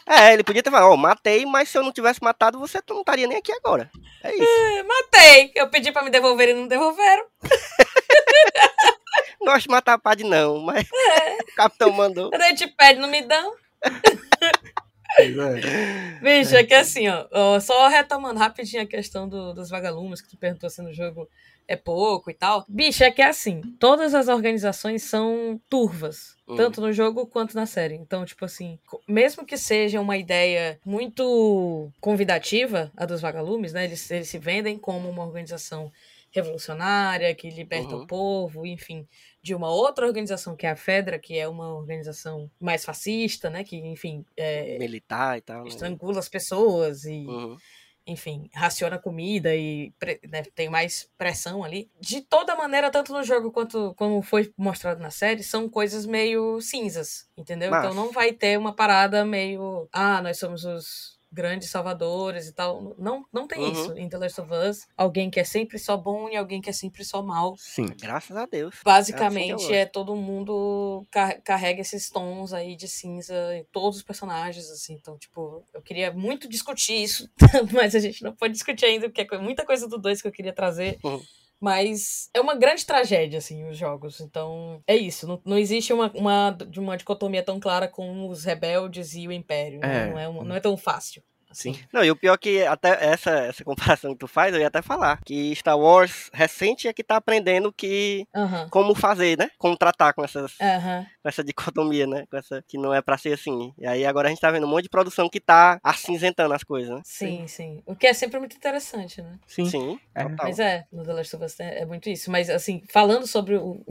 [0.10, 3.02] É, ele podia ter falado, ó, matei, mas se eu não tivesse matado, você não
[3.02, 3.92] estaria nem aqui agora.
[4.24, 4.88] É isso.
[4.88, 5.52] Matei.
[5.54, 7.26] Eu pedi pra me devolver e não devolveram.
[9.40, 12.30] Não gosto de matar padre, não, mas o capitão mandou.
[12.30, 13.54] Quando a gente pede, não me dão.
[15.20, 16.20] É.
[16.22, 20.30] Bicho, é que assim, ó, ó, só retomando rapidinho a questão do- dos vagalumes, que
[20.30, 21.28] tu perguntou se no jogo
[21.68, 22.64] é pouco e tal.
[22.68, 26.56] Bicho, é que é assim, todas as organizações são turvas, Hum.
[26.56, 27.96] tanto no jogo quanto na série.
[27.96, 34.10] Então, tipo assim, mesmo que seja uma ideia muito convidativa, a dos vagalumes, né, eles,
[34.10, 35.92] eles se vendem como uma organização
[36.32, 38.04] revolucionária, que liberta Uhum.
[38.04, 39.08] o povo, enfim,
[39.42, 43.64] de uma outra organização que é a Fedra, que é uma organização mais fascista, né,
[43.64, 45.64] que, enfim, é, Militar e tal.
[45.64, 45.70] Né?
[45.70, 47.58] estrangula as pessoas e, Uhum.
[48.06, 49.92] enfim, raciona comida e
[50.30, 51.90] né, tem mais pressão ali.
[52.00, 56.62] De toda maneira, tanto no jogo quanto como foi mostrado na série, são coisas meio
[56.62, 57.70] cinzas, entendeu?
[57.72, 57.88] Massa.
[57.90, 62.96] Então não vai ter uma parada meio, ah, nós somos os grandes salvadores e tal.
[62.98, 63.72] Não, não tem Uhum.
[63.72, 64.88] isso em The Last of Us.
[64.96, 67.56] Alguém que é sempre só bom e alguém que é sempre só mal.
[67.58, 67.88] Sim.
[68.00, 68.76] Graças a Deus.
[68.84, 74.04] Basicamente, assim é todo mundo car- carrega esses tons aí de cinza em todos os
[74.04, 74.94] personagens, assim.
[74.94, 77.30] Então, tipo, eu queria muito discutir isso,
[77.74, 80.32] mas a gente não pode discutir ainda, porque é muita coisa do 2 que eu
[80.32, 80.98] queria trazer.
[81.04, 81.22] Uhum.
[81.60, 84.20] Mas é uma grande tragédia, assim, os jogos.
[84.22, 85.28] Então, é isso.
[85.28, 89.32] Não, não existe uma, uma, de uma dicotomia tão clara com os rebeldes e o
[89.32, 89.84] Império.
[89.84, 90.10] É.
[90.10, 91.24] Não, é não é tão fácil.
[91.50, 91.74] Assim.
[91.74, 91.80] Sim.
[91.92, 93.64] Não, e o pior é que até essa, essa
[94.00, 95.20] comparação que tu faz, eu ia até falar.
[95.26, 98.68] Que Star Wars recente é que tá aprendendo que Aham.
[98.70, 99.50] como fazer, né?
[99.58, 101.06] Como tratar com essas Aham.
[101.22, 102.26] com essa dicotomia, né?
[102.30, 103.74] Com essa que não é pra ser assim.
[103.78, 106.64] E aí agora a gente tá vendo um monte de produção que tá acinzentando as
[106.64, 107.02] coisas, né?
[107.04, 107.82] Sim, sim.
[107.86, 109.38] O que é sempre muito interessante, né?
[109.48, 109.66] Sim.
[109.66, 110.24] Sim, É.
[110.24, 110.38] total.
[110.48, 112.32] Mas é, no The Last of Us é é muito isso.
[112.32, 113.84] Mas, assim, falando sobre o.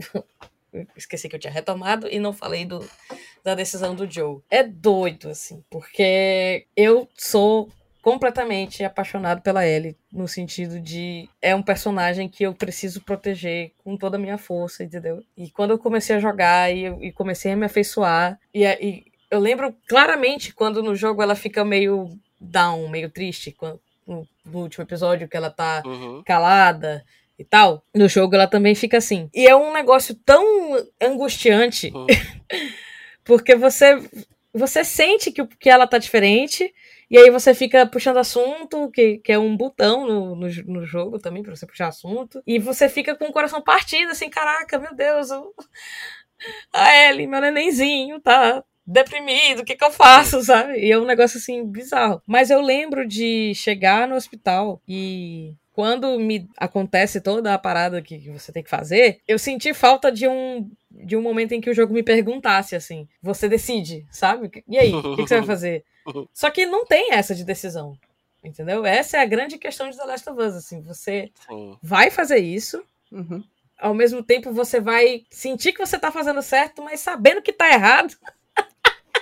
[0.95, 2.87] Esqueci que eu tinha retomado e não falei do,
[3.43, 4.39] da decisão do Joe.
[4.49, 7.69] É doido, assim, porque eu sou
[8.01, 13.97] completamente apaixonado pela Ellie, no sentido de é um personagem que eu preciso proteger com
[13.97, 15.21] toda a minha força, entendeu?
[15.35, 19.39] E quando eu comecei a jogar e, e comecei a me afeiçoar, e, e eu
[19.39, 24.83] lembro claramente quando no jogo ela fica meio down, meio triste, quando, no, no último
[24.85, 26.23] episódio que ela tá Uhum.
[26.25, 27.03] calada
[27.37, 27.83] e tal.
[27.95, 29.29] No jogo ela também fica assim.
[29.33, 30.43] E é um negócio tão
[31.01, 32.07] angustiante, Uhum.
[33.23, 34.01] porque você
[34.53, 36.73] você sente que, que ela tá diferente,
[37.09, 41.19] e aí você fica puxando assunto, que, que é um botão no, no, no jogo
[41.19, 44.95] também, pra você puxar assunto, e você fica com o coração partido, assim, caraca, meu
[44.95, 45.53] Deus, eu...
[46.73, 50.79] a Ellie, meu nenenzinho, tá deprimido, o que que eu faço, sabe?
[50.79, 52.21] E é um negócio, assim, bizarro.
[52.25, 58.17] Mas eu lembro de chegar no hospital e quando me acontece toda a parada que
[58.31, 61.73] você tem que fazer, eu senti falta de um de um momento em que o
[61.75, 64.63] jogo me perguntasse assim, você decide, sabe?
[64.67, 65.85] E aí, o que, que você vai fazer?
[66.33, 67.95] Só que não tem essa de decisão,
[68.43, 68.83] entendeu?
[68.87, 71.77] Essa é a grande questão de The Last of Us, assim, você Sim.
[71.79, 73.43] vai fazer isso, Uhum.
[73.77, 77.69] ao mesmo tempo você vai sentir que você tá fazendo certo, mas sabendo que tá
[77.71, 78.15] errado.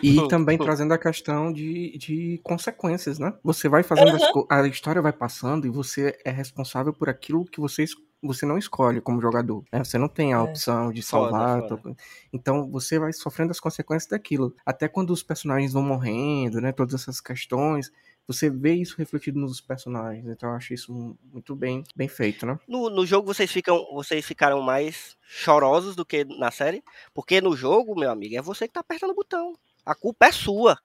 [0.04, 3.34] E também trazendo a questão de, de consequências, né?
[3.44, 7.46] Você vai fazendo as co- a história vai passando e você é responsável por aquilo
[7.46, 9.64] que você, es- você não escolhe como jogador.
[9.72, 9.84] né?
[9.84, 10.40] Você não tem a É.
[10.42, 11.62] opção de Foda, salvar.
[11.62, 11.78] foda.
[11.78, 11.98] to-
[12.34, 14.56] Então você vai sofrendo as consequências daquilo.
[14.66, 16.72] Até quando os personagens vão morrendo, né?
[16.72, 17.92] Todas essas questões.
[18.28, 20.26] Você vê isso refletido nos personagens.
[20.28, 22.58] Então eu acho isso mu- muito bem, bem feito, né?
[22.68, 26.84] No, no jogo vocês ficam, vocês ficaram mais chorosos do que na série,
[27.14, 29.54] porque no jogo, meu amigo, é você que tá apertando o botão.
[29.86, 30.78] A culpa é sua.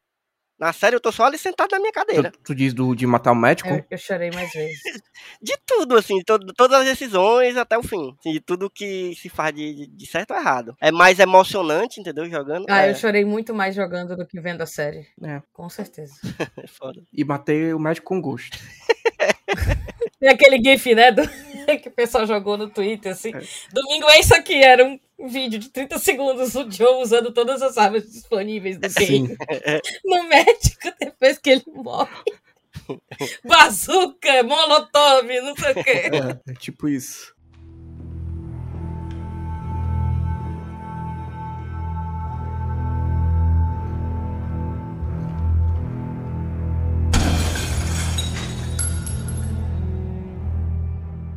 [0.58, 2.30] Na série, eu tô só ali sentado na minha cadeira.
[2.30, 3.70] Tu, tu diz do, de matar o médico?
[3.70, 4.78] Eu, eu chorei mais vezes.
[5.40, 8.14] De tudo, assim, to- todas as decisões até o fim.
[8.20, 10.76] assim, De tudo que se faz de, de- certo ou errado.
[10.78, 12.28] É mais emocionante, entendeu?
[12.28, 12.66] Jogando.
[12.68, 15.06] Ah, é, eu chorei muito mais jogando do que vendo a série.
[15.24, 15.40] É.
[15.50, 16.12] Com certeza.
[16.62, 17.02] é foda.
[17.10, 18.58] E matei o médico com gosto.
[20.22, 21.26] E aquele gif, né, do-
[21.80, 23.34] que o pessoal jogou no Twitter, assim.
[23.34, 23.40] É.
[23.72, 24.98] Domingo é isso aqui, era um
[25.28, 29.36] vídeo de 30 segundos do Joe usando todas as armas disponíveis do game Sim.
[30.04, 32.24] no médico depois que ele morre.
[33.44, 35.90] Bazuca, molotov, não sei o quê.
[35.90, 37.34] É, é tipo isso.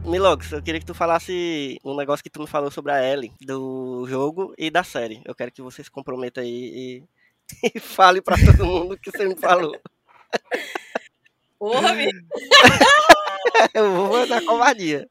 [0.05, 3.31] Milox, eu queria que tu falasse um negócio que tu me falou sobre a Ellie,
[3.41, 5.21] do jogo e da série.
[5.25, 7.03] Eu quero que você se comprometa aí
[7.63, 9.79] e, e fale pra todo mundo o que você me falou.
[11.57, 12.25] Porra, bicho.
[13.73, 15.07] Eu vou na covardia.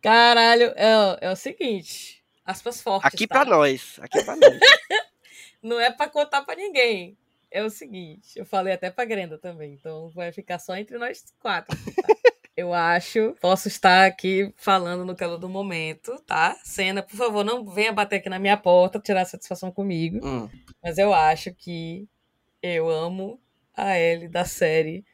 [0.00, 2.22] Caralho, é, o- é o seguinte.
[2.44, 3.06] Aspas fortes.
[3.06, 3.40] Aqui tá?
[3.40, 3.98] pra nós.
[4.00, 4.58] Aqui pra nós.
[5.62, 7.16] Não é pra contar pra ninguém.
[7.50, 11.24] É o seguinte, eu falei até pra Grenda também, então vai ficar só entre nós
[11.40, 11.76] quatro.
[11.76, 12.14] tá?
[12.56, 16.56] Eu acho, posso estar aqui falando no calor do momento, tá?
[16.62, 20.20] Cena, por favor, não venha bater aqui na minha porta, tirar satisfação comigo.
[20.26, 20.48] Hum.
[20.82, 22.06] Mas eu acho que
[22.62, 23.40] eu amo
[23.76, 25.04] a Ellie da série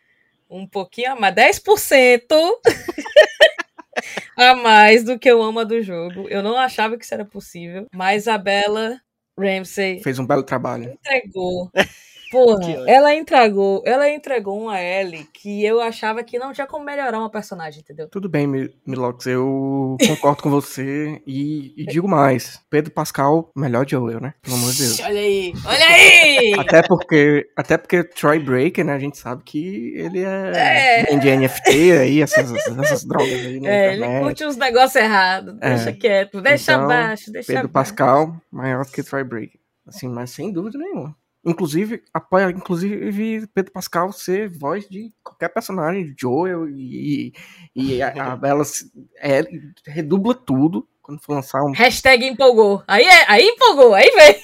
[0.48, 2.34] um pouquinho a mais, 10%
[4.36, 6.28] a mais do que eu amo a do jogo.
[6.28, 9.00] Eu não achava que isso era possível, mas a Bella
[9.38, 10.92] Ramsey Fez um belo trabalho.
[10.92, 11.70] entregou.
[12.30, 17.18] Porra, ela entregou, ela entregou uma Ellie que eu achava que não tinha como melhorar
[17.18, 18.08] uma personagem, entendeu?
[18.08, 22.60] Tudo bem, Mi- Milox, eu concordo com você e, e digo mais.
[22.68, 24.34] Pedro Pascal, melhor Joel, né?
[24.42, 25.00] Pelo amor de Deus.
[25.00, 26.54] Olha aí, olha aí!
[26.58, 28.94] Até porque, até porque Troy Breaker, né?
[28.94, 31.02] A gente sabe que ele é, É.
[31.04, 35.90] vende NFT aí, essas, essas drogas aí na É, ele curte uns negócios errados, deixa
[35.90, 35.92] É.
[35.92, 37.94] quieto, deixa Então, abaixo, deixa Pedro abaixo.
[37.94, 39.60] Pascal, maior do que Troy Breaker.
[39.86, 41.14] Assim, mas sem dúvida nenhuma.
[41.46, 47.32] Inclusive, apoia, inclusive, Pedro Pascal ser voz de qualquer personagem, Joel e,
[47.74, 48.90] e a, a Bella se-
[49.20, 49.42] é,
[49.86, 51.70] redubla tudo quando for lançar um.
[51.70, 52.82] Hashtag empolgou.
[52.88, 54.42] Aí, é, aí empolgou, aí vem.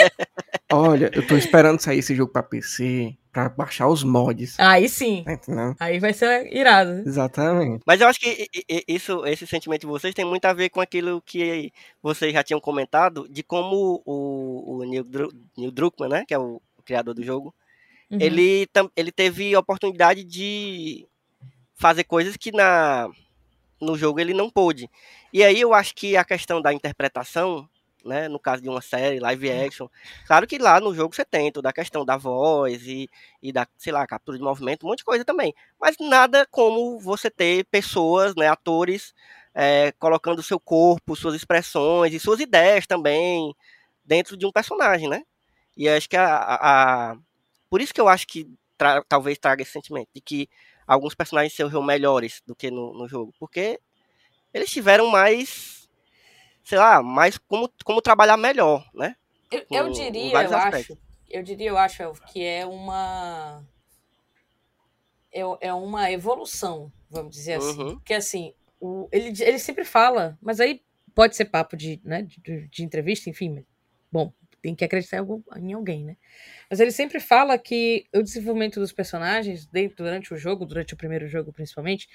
[0.72, 3.16] Olha, eu tô esperando sair esse jogo pra PC,
[3.46, 4.58] pra baixar os mods.
[4.58, 5.24] Aí sim.
[5.24, 5.76] Tá?
[5.78, 7.02] Aí vai ser irado.
[7.06, 7.82] Exatamente.
[7.86, 8.48] Mas eu acho que
[8.88, 11.72] isso, esse sentimento de vocês tem muito a ver com aquilo que
[12.02, 16.38] vocês já tinham comentado, de como o, o Neil, Dru- Neil Druckmann, né, que é
[16.38, 17.54] o criador do jogo,
[18.10, 18.16] Uhum.
[18.22, 18.66] ele,
[18.96, 21.06] ele teve a oportunidade de
[21.76, 23.06] fazer coisas que na,
[23.78, 24.88] no jogo ele não pôde.
[25.30, 27.68] E aí eu acho que a questão da interpretação,
[28.08, 29.88] né, no caso de uma série, live action,
[30.26, 33.08] claro que lá no jogo você tem toda a questão da voz e,
[33.42, 35.54] e da, sei lá, captura de movimento, um monte de coisa também.
[35.80, 39.14] Mas nada como você ter pessoas, né, atores,
[39.54, 43.54] é, colocando seu corpo, suas expressões e suas ideias também
[44.04, 45.22] dentro de um personagem, né?
[45.76, 47.16] E acho que a, a- a-
[47.70, 48.46] por isso que eu acho que
[48.76, 50.48] tra- talvez traga esse sentimento de que
[50.86, 53.78] alguns personagens sejam melhores do que no, no jogo, porque
[54.52, 55.77] eles tiveram mais,
[56.68, 59.16] sei lá, mais como, como trabalhar melhor, né?
[59.50, 60.96] Eu, com- eu diria, eu aspectos.
[60.96, 61.08] acho.
[61.30, 63.64] Eu diria, eu acho, que é uma.
[65.32, 67.80] É, é uma evolução, vamos dizer assim.
[67.80, 67.94] Uhum.
[67.94, 70.82] Porque assim, o, ele, ele sempre fala, mas aí
[71.14, 73.48] pode ser papo de, né, de, de entrevista, enfim.
[73.54, 73.64] mas,
[74.12, 75.24] Bom, tem que acreditar
[75.56, 76.18] em alguém, né?
[76.68, 80.96] Mas ele sempre fala que o desenvolvimento dos personagens dentro, durante o jogo, durante o
[80.98, 82.08] primeiro jogo principalmente,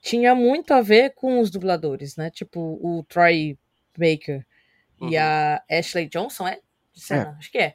[0.00, 2.30] tinha muito a ver com os dubladores, né?
[2.30, 3.58] Tipo, o Troy
[4.00, 4.44] Baker
[5.00, 5.22] e Uhum.
[5.22, 6.58] a Ashley Johnson, é?
[6.92, 7.36] De cena?
[7.38, 7.74] Acho que é.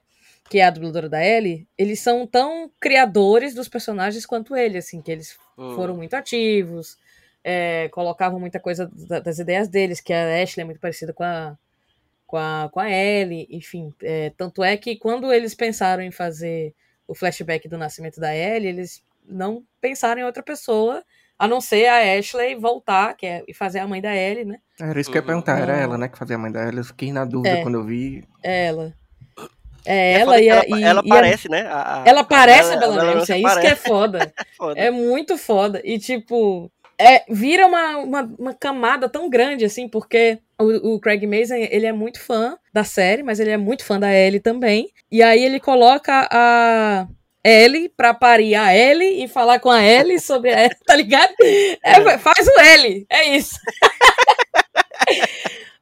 [0.50, 1.68] Que é a dubladora da Ellie.
[1.78, 5.74] Eles são tão criadores dos personagens quanto ele, assim, que eles Hum.
[5.76, 6.98] foram muito ativos,
[7.44, 11.24] é, colocavam muita coisa da- das ideias deles, que a Ashley é muito parecida com
[11.24, 11.58] a,
[12.28, 13.94] com a, com a Ellie, enfim.
[14.02, 16.74] é, tanto é que quando eles pensaram em fazer
[17.08, 21.04] o flashback do nascimento da Ellie, eles não pensaram em outra pessoa,
[21.38, 24.58] a não ser a Ashley voltar, que é, e fazer a mãe da Ellie, né?
[24.80, 25.28] Era isso que eu ia Uhum.
[25.28, 25.82] perguntar, era Não.
[25.84, 26.72] ela, né, que fazia a mãe dela.
[26.80, 27.62] Eu fiquei na dúvida É.
[27.62, 28.24] quando eu vi.
[28.44, 28.94] Ela.
[29.86, 30.56] É, é ela e a.
[30.56, 31.62] ela, e- ela e a- parece, né?
[31.68, 33.62] a- a- ela parece a Bella- Bella a Ramsey, é isso parece.
[33.68, 34.34] que é foda.
[34.58, 34.80] Foda.
[34.80, 35.82] É muito foda.
[35.84, 41.28] E, tipo, é, vira uma, uma, uma camada tão grande, assim, porque o, o Craig
[41.28, 44.90] Mazin, ele é muito fã da série, mas ele é muito fã da Ellie também.
[45.12, 47.08] E aí ele coloca a
[47.48, 51.34] Ellie pra parir a Ellie e falar com a Ellie sobre a Ellie, tá ligado?
[51.84, 53.60] É, faz o Ellie, é isso.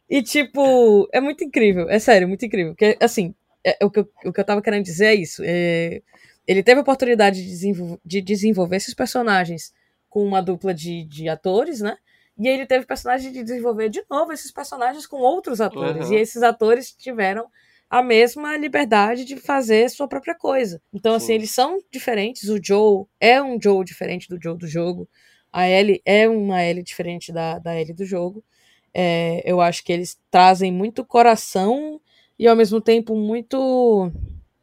[0.10, 2.74] E, tipo, é muito incrível, é sério, muito incrível.
[2.74, 3.34] Porque, assim,
[3.66, 5.42] é, o, que eu, o que eu tava querendo dizer é isso.
[5.44, 6.04] É,
[6.46, 9.74] ele teve a oportunidade de, desenvol de desenvolver esses personagens
[10.10, 11.98] com uma dupla de, de atores, né?
[12.38, 16.08] E ele teve personagem de desenvolver de novo esses personagens com outros atores.
[16.08, 16.14] Uhum.
[16.14, 17.48] E esses atores tiveram
[17.94, 20.82] a mesma liberdade de fazer sua própria coisa.
[20.92, 21.34] Então, assim, Sim.
[21.34, 22.50] eles são diferentes.
[22.50, 25.08] O Joe é um Joe diferente do Joe do jogo.
[25.52, 28.44] A Ellie é uma Ellie diferente da, da Ellie do jogo.
[28.92, 32.02] É, eu acho que eles trazem muito coração
[32.40, 34.12] e, ao mesmo tempo, muito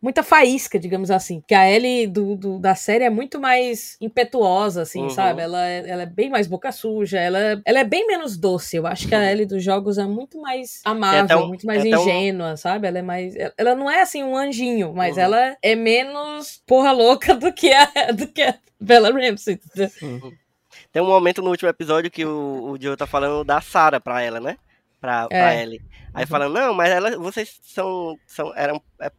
[0.02, 1.40] muita faísca, digamos assim.
[1.40, 5.10] Porque a Ellie do, do- da série é muito mais impetuosa, assim, Uhum.
[5.10, 5.42] sabe?
[5.42, 8.76] Ela, é- ela é bem mais boca suja, ela, ela é bem menos doce.
[8.76, 11.84] Eu acho que a Ellie dos jogos é muito mais amável, até um- muito mais
[11.84, 12.86] é até um- ingênua, sabe?
[12.86, 13.34] Ela é mais.
[13.58, 15.22] Ela não é assim um anjinho, mas Uhum.
[15.22, 19.60] ela é menos porra louca do que a, do que a Bella Ramsey.
[19.64, 20.32] entendeu?
[20.92, 24.22] Tem um momento no último episódio que o, o Joe tá falando da Sarah pra
[24.22, 24.56] ela, né?
[25.00, 25.62] Pra, pra É.
[25.62, 25.80] Ellie.
[26.12, 28.18] Aí falando, não, mas ela, vocês são.
[28.26, 29.10] são eram, é,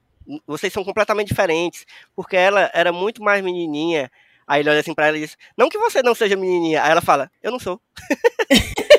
[0.45, 1.85] vocês são completamente diferentes.
[2.15, 4.11] Porque ela era muito mais menininha.
[4.47, 6.83] Aí ele olha assim pra ela e diz, não que você não seja menininha.
[6.83, 7.81] Aí ela fala, eu não sou.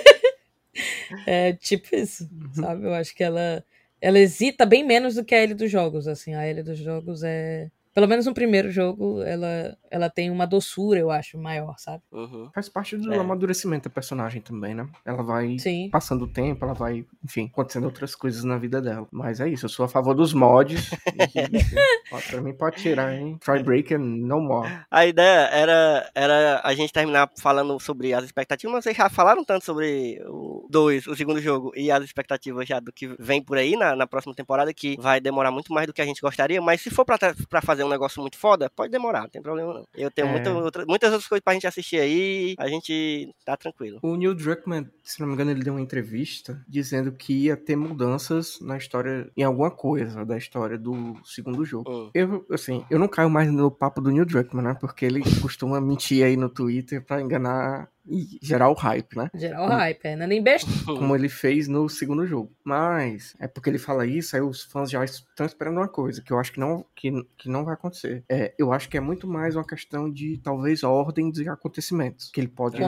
[1.26, 2.86] É tipo isso, sabe?
[2.86, 3.64] Eu acho que ela,
[4.00, 6.34] ela hesita bem menos do que a Ellie dos jogos, assim.
[6.34, 7.70] A Ellie dos jogos é...
[7.94, 12.02] Pelo menos no primeiro jogo, ela, ela tem uma doçura, eu acho, maior, sabe?
[12.10, 12.48] Uhum.
[12.54, 13.18] Faz parte do É.
[13.18, 14.88] amadurecimento da personagem também, né?
[15.04, 15.90] Ela vai Sim.
[15.90, 19.06] passando o tempo, ela vai, enfim, acontecendo outras coisas na vida dela.
[19.10, 20.90] Mas é isso, eu sou a favor dos mods.
[21.14, 23.36] e, pra mim pode tirar, hein?
[23.40, 24.70] Trybreaker no more.
[24.90, 29.44] A ideia era, era a gente terminar falando sobre as expectativas, mas vocês já falaram
[29.44, 33.58] tanto sobre o 2, o segundo jogo, e as expectativas já do que vem por
[33.58, 36.60] aí na, na próxima temporada, que vai demorar muito mais do que a gente gostaria,
[36.60, 37.18] mas se for pra,
[37.50, 39.84] pra fazer um negócio muito foda, pode demorar, não tem problema não.
[39.94, 40.30] Eu tenho É.
[40.30, 43.98] muita outra- muitas outras coisas pra gente assistir aí, a gente tá tranquilo.
[44.02, 47.76] O Neil Druckmann, se não me engano, ele deu uma entrevista dizendo que ia ter
[47.76, 51.90] mudanças na história, em alguma coisa da história do segundo jogo.
[51.90, 52.10] Hum.
[52.14, 54.76] Eu, assim, eu não caio mais no papo do Neil Druckmann, né?
[54.80, 59.30] Porque ele costuma mentir aí no Twitter pra enganar e gerar o hype, né?
[59.34, 60.70] Geral hype, é, não é nem besta.
[60.84, 62.52] Como ele fez no segundo jogo.
[62.64, 66.32] Mas é porque ele fala isso, aí os fãs já estão esperando uma coisa, que
[66.32, 68.24] eu acho que não, que, que não vai acontecer.
[68.28, 72.40] É, eu acho que é muito mais uma questão de talvez ordem de acontecimentos, que
[72.40, 72.78] ele pode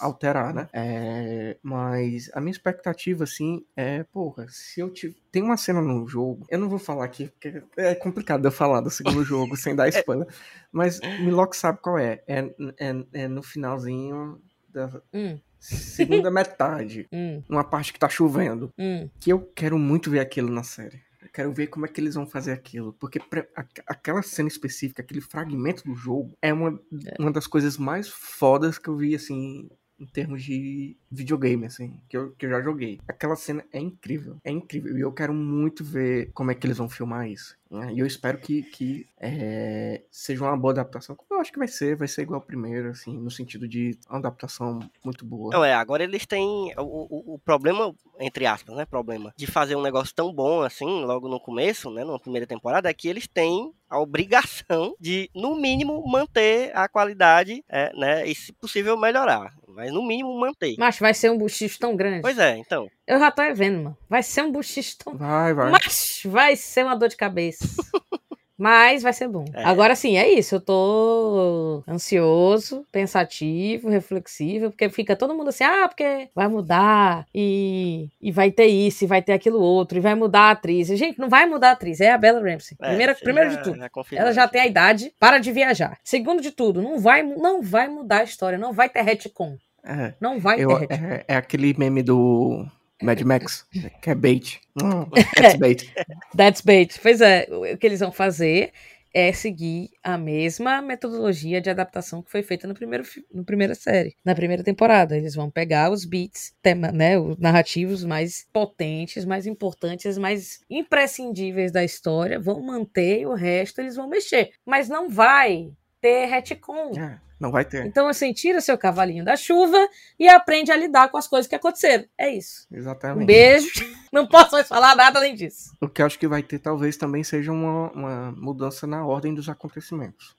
[0.00, 0.68] alterar, né?
[0.72, 5.16] É, mas a minha expectativa, assim, é, porra, se eu tiver.
[5.30, 8.82] Tem uma cena no jogo, eu não vou falar aqui, porque é complicado eu falar
[8.82, 10.26] do segundo jogo sem dar spoiler.
[10.70, 12.22] Mas Milok sabe qual é.
[12.26, 12.40] É,
[12.78, 14.38] é, é no finalzinho
[14.72, 17.06] da Hum, segunda metade.
[17.12, 18.70] hum, Numa parte que tá chovendo.
[18.78, 19.08] hum.
[19.20, 21.00] Que eu quero muito ver aquilo na série.
[21.22, 22.92] Eu quero ver como é que eles vão fazer aquilo.
[22.94, 26.78] Porque pra- a- aquela cena específica, aquele fragmento do jogo, é uma,
[27.18, 32.16] uma das coisas mais fodas que eu vi, assim, em termos de videogame, assim, que
[32.16, 32.98] eu, que eu já joguei.
[33.06, 34.36] Aquela cena é incrível.
[34.44, 34.96] É incrível.
[34.96, 37.56] E eu quero muito ver como é que eles vão filmar isso.
[37.70, 37.92] né?
[37.92, 41.16] E eu espero que, que é, seja uma boa adaptação.
[41.30, 44.18] Eu acho que vai ser, vai ser igual ao primeiro, assim, no sentido de uma
[44.18, 45.52] adaptação muito boa.
[45.52, 49.76] Não, é, agora eles têm o, o, o problema, entre aspas, né, problema, de fazer
[49.76, 53.26] um negócio tão bom assim, logo no começo, né, numa primeira temporada, é que eles
[53.26, 59.52] têm a obrigação de, no mínimo, manter a qualidade, é, né, e se possível melhorar,
[59.68, 60.76] mas no mínimo manter.
[60.78, 62.22] Macho, vai ser um buchicho tão grande.
[62.22, 63.98] Pois é, então, Eu já tô vendo, mano.
[64.08, 65.70] Vai ser um buchicho tão Vai, vai.
[65.70, 67.64] Mas vai ser uma dor de cabeça.
[68.56, 69.44] Mas vai ser bom.
[69.54, 69.64] É.
[69.64, 70.54] Agora sim, é isso.
[70.54, 78.08] Eu tô ansioso, pensativo, reflexivo, porque fica todo mundo assim, ah, porque vai mudar, e,
[78.20, 80.90] e vai ter isso, e vai ter aquilo outro, e vai mudar a atriz.
[80.90, 82.76] E, gente, não vai mudar a atriz, é a Bella Ramsey.
[82.80, 83.78] é, Primeira, primeiro já- de tudo.
[83.78, 85.98] já confirmou Ela já tem a idade para de viajar.
[86.04, 89.56] Segundo de tudo, não vai, não vai mudar a história, não vai ter retcon.
[89.84, 90.14] É.
[90.20, 92.66] Não vai Eu- ter é, é aquele meme do
[93.02, 93.66] Mad Max,
[94.00, 94.60] que é bait.
[94.80, 95.06] Hum,
[95.36, 95.92] that's bait.
[96.36, 97.00] That's bait.
[97.02, 98.72] Pois é, o que eles vão fazer
[99.14, 104.14] é seguir a mesma metodologia de adaptação que foi feita no primeiro, no primeira série,
[104.24, 105.14] na primeira temporada.
[105.16, 111.70] Eles vão pegar os beats, tema, né, os narrativos mais potentes, mais importantes, mais imprescindíveis
[111.72, 114.52] da história, vão manter e o resto eles vão mexer.
[114.64, 115.70] Mas não vai
[116.02, 116.90] ter retcon.
[116.98, 117.86] É, não vai ter.
[117.86, 119.78] Então, assim, tira seu cavalinho da chuva
[120.18, 122.04] e aprende a lidar com as coisas que aconteceram.
[122.18, 122.66] É isso.
[122.70, 123.26] Um Exatamente.
[123.26, 123.70] beijo.
[124.12, 125.74] Não posso mais falar nada além disso.
[125.80, 129.32] O que eu acho que vai ter talvez também seja uma, uma mudança na ordem
[129.32, 130.36] dos acontecimentos.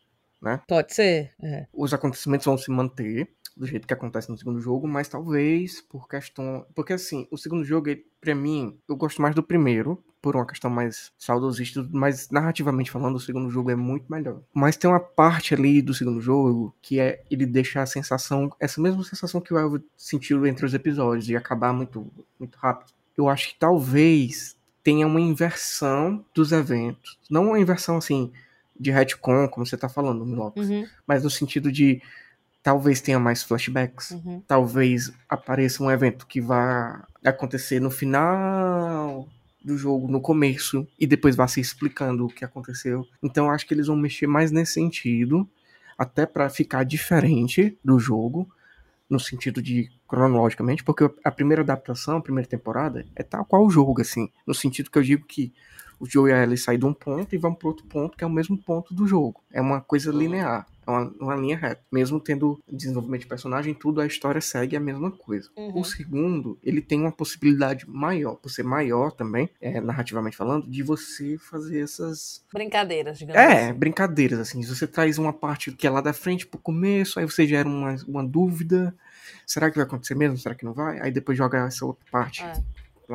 [0.68, 1.32] Pode ser.
[1.42, 1.68] É.
[1.74, 6.08] Os acontecimentos vão se manter do jeito que acontece no segundo jogo, mas talvez por
[6.08, 6.66] questão.
[6.74, 7.90] Porque assim, o segundo jogo,
[8.20, 13.16] pra mim, eu gosto mais do primeiro, por uma questão mais saudosista, mas narrativamente falando,
[13.18, 14.42] o segundo jogo é muito melhor.
[14.54, 18.82] Mas tem uma parte ali do segundo jogo que é ele deixa a sensação, essa
[18.82, 22.10] mesma sensação que o Elvo sentiu entre os episódios, de acabar muito,
[22.40, 22.94] muito rápido.
[23.18, 27.20] Eu acho que talvez tenha uma inversão dos eventos.
[27.30, 28.32] Não uma inversão assim
[28.80, 32.02] de retcon, como você tá falando, Milocos, Uhum, mas no sentido de
[32.62, 34.42] talvez tenha mais flashbacks, uhum.
[34.48, 39.28] talvez apareça um evento que vai acontecer no final
[39.64, 43.06] do jogo, no começo, e depois vá se explicando o que aconteceu.
[43.22, 45.48] Então eu acho que eles vão mexer mais nesse sentido,
[45.98, 48.50] até pra ficar diferente do jogo,
[49.10, 53.70] no sentido de cronologicamente, porque a primeira adaptação, a primeira temporada, é tal qual o
[53.70, 55.54] jogo, assim, no sentido que eu digo que
[56.00, 58.24] o Joe e a Ellie saem de um ponto e vão para outro ponto, que
[58.24, 59.42] é o mesmo ponto do jogo.
[59.52, 61.82] É uma coisa linear, é uma, uma linha reta.
[61.92, 65.50] Mesmo tendo desenvolvimento de personagem, tudo a história segue a mesma coisa.
[65.56, 65.80] Uhum.
[65.80, 70.84] O segundo, ele tem uma possibilidade maior, por ser maior também, é, narrativamente falando, de
[70.84, 73.74] você fazer essas Brincadeiras, digamos é, assim.
[73.74, 74.62] brincadeiras, assim.
[74.64, 77.96] Você traz uma parte que é lá da frente pro começo, aí você gera uma,
[78.08, 78.96] uma dúvida.
[79.46, 80.38] Será que vai acontecer mesmo?
[80.38, 81.00] Será que não vai?
[81.00, 82.54] Aí depois joga essa outra parte É.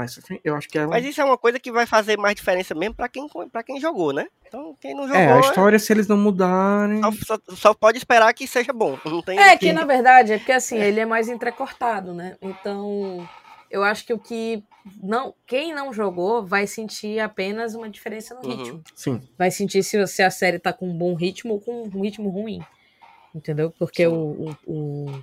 [0.07, 0.41] frente.
[0.45, 0.87] Eu acho que é.
[0.87, 3.81] Mas isso é uma coisa que vai fazer mais diferença mesmo pra quem, pra quem
[3.81, 4.27] jogou, né?
[4.47, 7.01] Então, quem não jogou, É, a história, se eles não mudarem.
[7.03, 8.97] só, só- só pode esperar que seja bom.
[9.05, 12.37] Não tem É, que na verdade é porque assim, ele é mais entrecortado, né?
[12.41, 13.29] Então,
[13.71, 14.63] eu acho que o que
[15.03, 18.57] não, quem não jogou vai sentir apenas uma diferença no Uhum.
[18.57, 18.83] ritmo.
[18.95, 19.21] Sim.
[19.37, 22.31] Vai sentir se, se a série tá com um bom ritmo ou com um ritmo
[22.31, 22.63] ruim.
[23.35, 23.71] Entendeu?
[23.79, 24.13] Porque Sim.
[24.13, 25.23] o, o- o-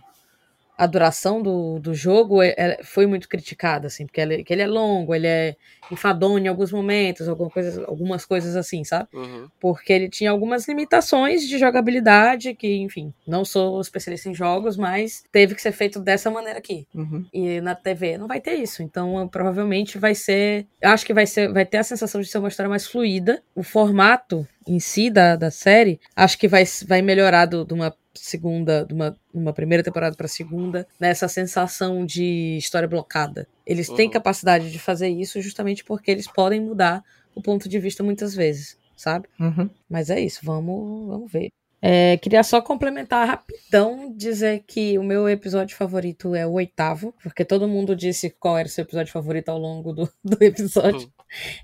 [0.77, 4.61] a duração do, do jogo é- é- foi muito criticada, assim, porque ele, que ele
[4.61, 5.55] é longo, ele é
[5.91, 9.07] enfadonho em alguns momentos, alguma coisa, algumas coisas assim, sabe?
[9.13, 9.47] Uhum.
[9.59, 15.23] porque ele tinha algumas limitações de jogabilidade, que, enfim, não sou especialista em jogos, mas
[15.31, 16.87] teve que ser feito dessa maneira aqui.
[16.93, 17.25] Uhum.
[17.33, 18.81] E na TV não vai ter isso.
[18.83, 20.65] Então, eu- provavelmente vai ser.
[20.83, 21.51] Acho que vai ser.
[21.53, 23.41] Vai ter a sensação de ser uma história mais fluida.
[23.53, 27.95] O formato em si da, da série, acho que vai, vai melhorar do- de uma
[28.19, 33.47] segunda, de uma, uma primeira temporada para segunda, nessa sensação de história blocada.
[33.65, 34.11] Eles têm Uhum.
[34.13, 38.77] capacidade de fazer isso justamente porque eles podem mudar o ponto de vista muitas vezes,
[38.95, 39.27] sabe?
[39.39, 39.69] Uhum.
[39.89, 41.49] Mas é isso, vamos, vamos ver.
[41.81, 47.45] É, queria só complementar rapidão, dizer que o meu episódio favorito é o oitavo, porque
[47.45, 51.11] todo mundo disse qual era o seu episódio favorito ao longo do, do episódio.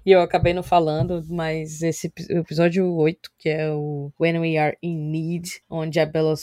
[0.06, 4.77] E eu acabei não falando, mas esse episódio 8, que é o When We Are
[4.81, 6.34] in Need, onde a Bella,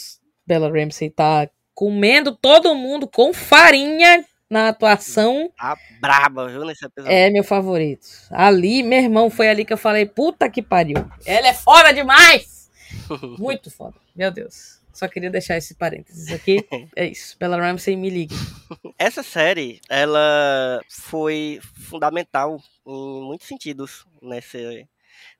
[0.45, 7.15] Bella Ramsey tá comendo todo mundo com farinha na atuação, Tá braba, viu, nesse episódio.
[7.15, 8.07] é meu favorito.
[8.31, 10.97] Ali, meu irmão, foi ali que eu falei, puta que pariu.
[11.25, 12.67] Ela é foda demais!
[13.37, 14.78] Muito foda, meu Deus.
[14.99, 16.57] Só queria deixar esse parênteses aqui.
[16.93, 17.37] É isso.
[17.39, 18.35] Bella Ramsey, me ligue.
[18.99, 24.85] Essa série, ela foi fundamental em muitos sentidos nesse,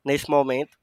[0.06, 0.77] nesse momento.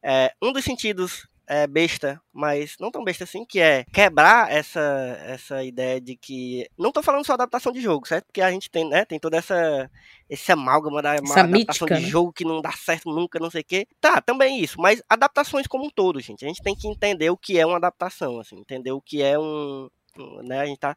[0.00, 4.80] É, um dos sentidos é besta, mas não tão besta assim, que é quebrar essa,
[5.26, 6.64] essa ideia de que.
[6.78, 8.26] Não tô falando só adaptação de jogo, certo?
[8.26, 9.90] Porque a gente tem, né, tem toda essa.
[10.28, 12.08] Esse amálgama da Essa adaptação mítica, de né?
[12.08, 13.84] jogo que não dá certo nunca, não sei o quê.
[14.00, 16.44] Tá, também isso, mas adaptações como um todo, gente.
[16.44, 19.36] A gente tem que entender o que é uma adaptação, assim, entender o que é
[19.36, 19.88] um.
[20.16, 20.96] um, Né, a gente tá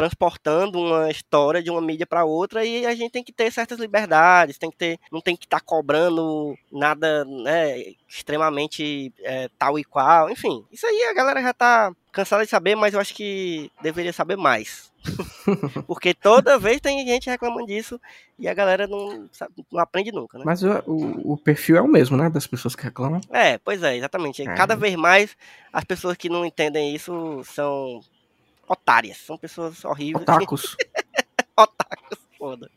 [0.00, 3.78] transportando uma história de uma mídia para outra e a gente tem que ter certas
[3.78, 9.84] liberdades, tem que ter, não tem que estar cobrando nada, né, extremamente é, tal e
[9.84, 13.70] qual, enfim, isso aí a galera já tá cansada de saber, mas eu acho que
[13.82, 14.90] deveria saber mais,
[15.86, 18.00] porque toda vez tem gente reclamando disso
[18.38, 20.44] e a galera não, sabe, não aprende nunca, né?
[20.46, 22.30] Mas o, o, o perfil é o mesmo, né?
[22.30, 23.20] Das pessoas que reclamam.
[23.30, 24.42] É, pois é, exatamente.
[24.42, 24.54] É.
[24.54, 25.36] Cada vez mais
[25.70, 28.00] as pessoas que não entendem isso são
[28.70, 30.22] otárias, são pessoas horríveis.
[30.22, 30.76] Otakus.
[31.56, 32.70] otakus, foda.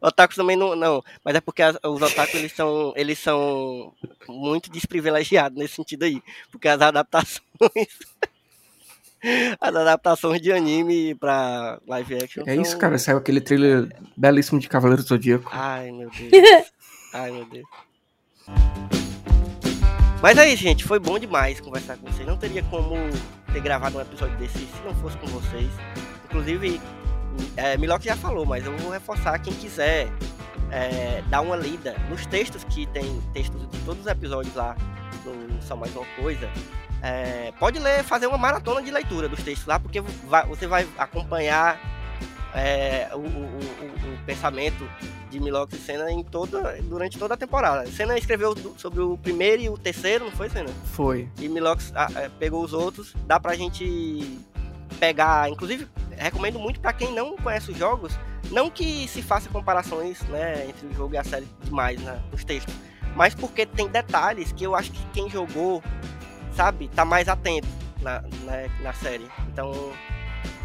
[0.00, 3.92] Otakus também não, não, mas é porque as- os otakus eles são, eles são
[4.28, 7.42] muito desprivilegiados nesse sentido aí, porque as adaptações
[9.60, 12.62] as adaptações de anime pra live action É são...
[12.62, 12.98] isso, cara.
[12.98, 15.50] Saiu aquele trailer belíssimo de Cavaleiro do Zodíaco.
[15.52, 16.32] Ai, meu Deus.
[17.12, 17.66] Ai, meu Deus.
[20.22, 20.84] Mas é isso, gente.
[20.84, 22.26] Foi bom demais conversar com vocês.
[22.26, 22.94] Não teria como
[23.52, 25.70] ter gravado um episódio desse se não fosse com vocês.
[26.24, 26.80] Inclusive,
[27.56, 29.38] é, já falou, mas eu vou reforçar.
[29.38, 30.08] Quem quiser
[30.70, 34.76] é, dar uma lida nos textos que tem textos de todos os episódios lá
[35.24, 36.48] no Só Mais Uma Coisa.
[37.02, 40.86] é, pode ler, fazer uma maratona de leitura dos textos lá, porque vai- você vai
[40.98, 41.80] acompanhar
[42.54, 44.88] é, o, o- o- o pensamento
[45.30, 47.86] de Milox e Senna em toda, durante toda a temporada.
[47.90, 50.70] Senna escreveu sobre o primeiro e o terceiro, não foi, Senna?
[50.92, 51.28] Foi.
[51.38, 53.14] E Milox ah, eh, pegou os outros.
[53.26, 54.40] Dá pra gente
[54.98, 55.86] pegar, inclusive,
[56.16, 58.12] recomendo muito pra quem não conhece os jogos,
[58.50, 62.44] não que se faça comparações, né, entre o jogo e a série demais né, nos
[62.44, 62.74] textos,
[63.14, 65.82] mas porque tem detalhes que eu acho que quem jogou,
[66.54, 67.68] sabe, tá mais atento
[68.02, 69.26] na, na, na série.
[69.52, 69.72] Então,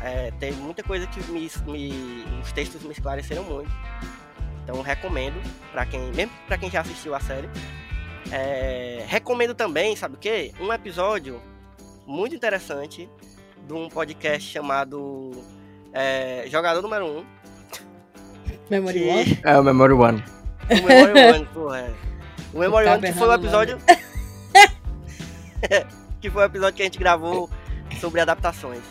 [0.06, 3.72] é, tem muita coisa que me, me- os textos me esclareceram muito.
[4.64, 5.36] Então recomendo
[5.72, 7.50] para quem, mesmo para quem já assistiu a série.
[8.32, 10.52] É, recomendo também, sabe o quê?
[10.60, 11.42] Um episódio
[12.08, 13.10] muito interessante
[13.68, 15.32] de um podcast chamado
[15.94, 17.26] é, Jogador Número 1.
[18.70, 19.40] Memory que- One?
[19.44, 20.24] É o Memory One.
[20.70, 21.80] O Memory One, porra.
[21.80, 21.94] é.
[22.54, 23.78] O Memory Tá One que foi o episódio.
[26.22, 27.50] que foi o episódio que a gente gravou
[28.00, 28.82] sobre adaptações.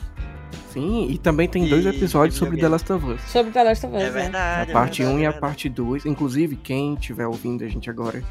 [0.74, 2.59] Sim, e também tem E- dois episódios e sobre.
[2.60, 3.20] The Last of Us.
[3.22, 4.10] Sobre The Last of Us, É né?
[4.10, 4.70] verdade.
[4.70, 6.05] A parte é 1 verdade, e é a parte 2.
[6.05, 8.22] Inclusive, quem estiver ouvindo a gente agora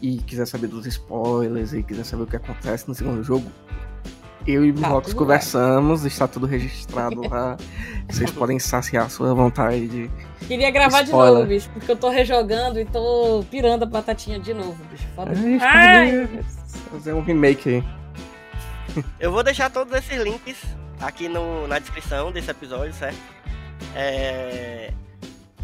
[0.00, 3.46] e quiser saber dos spoilers e quiser saber o que acontece no segundo jogo,
[4.46, 7.56] eu e o Tá conversamos, está tudo registrado lá.
[8.10, 10.10] Vocês podem saciar a sua vontade de.
[10.46, 11.34] Queria gravar de Spoiler.
[11.34, 15.06] novo, bicho, porque eu tô rejogando e tô pirando a batatinha de novo, bicho.
[15.16, 16.28] Foda A gente Ai!
[16.90, 17.84] fazer um remake aí.
[19.18, 20.56] Eu vou deixar todos esses links
[21.06, 23.18] aqui no, na descrição desse episódio, certo?
[23.94, 24.92] É,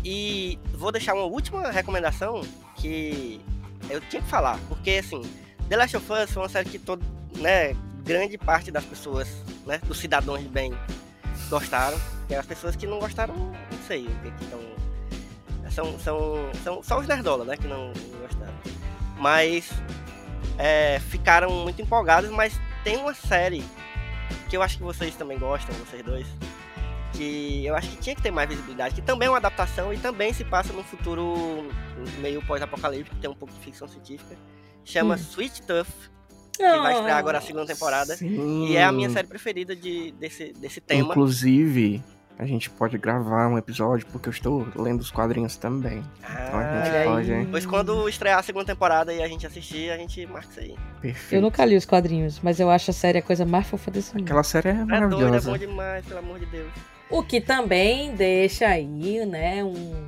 [0.04, 2.42] E vou deixar uma última recomendação
[2.76, 3.40] que
[3.88, 5.22] eu tinha que falar, porque assim,
[5.68, 7.04] The Last of Us foi uma série que todo,
[7.36, 9.28] né, grande parte das pessoas,
[9.66, 10.72] né, dos cidadãos de bem
[11.48, 11.98] gostaram,
[12.28, 14.60] e as pessoas que não gostaram, não sei o que que estão
[15.70, 18.54] são, são, são só os nerdola, né, que não, não gostaram.
[19.18, 19.70] Mas
[20.58, 23.64] é, ficaram muito empolgados, mas tem uma série
[24.50, 26.26] que eu acho que vocês também gostam, vocês dois,
[27.12, 29.98] que eu acho que tinha que ter mais visibilidade, que também é uma adaptação e
[29.98, 31.68] também se passa num futuro
[32.20, 34.36] meio pós-apocalíptico, tem um pouco de ficção científica,
[34.84, 35.18] chama Hum.
[35.18, 35.90] Sweet Tuff,
[36.52, 38.66] que vai estrear agora a segunda temporada, Sim.
[38.66, 41.10] e é a minha série preferida de, desse, desse tema.
[41.10, 42.02] Inclusive,
[42.40, 46.02] a gente pode gravar um episódio, porque eu estou lendo os quadrinhos também.
[46.18, 47.40] Então a Ah, gente Olha pode, aí.
[47.40, 47.48] hein?
[47.50, 50.74] Pois quando estrear a segunda temporada e a gente assistir, a gente marca isso aí.
[51.02, 51.34] Perfeito.
[51.34, 54.14] Eu nunca li os quadrinhos, mas eu acho a série a coisa mais fofa desse
[54.14, 54.24] mundo.
[54.24, 55.50] Aquela série é É doido, é maravilhosa.
[55.50, 56.72] bom demais, pelo amor de Deus.
[57.10, 60.06] O que também deixa aí, né, um,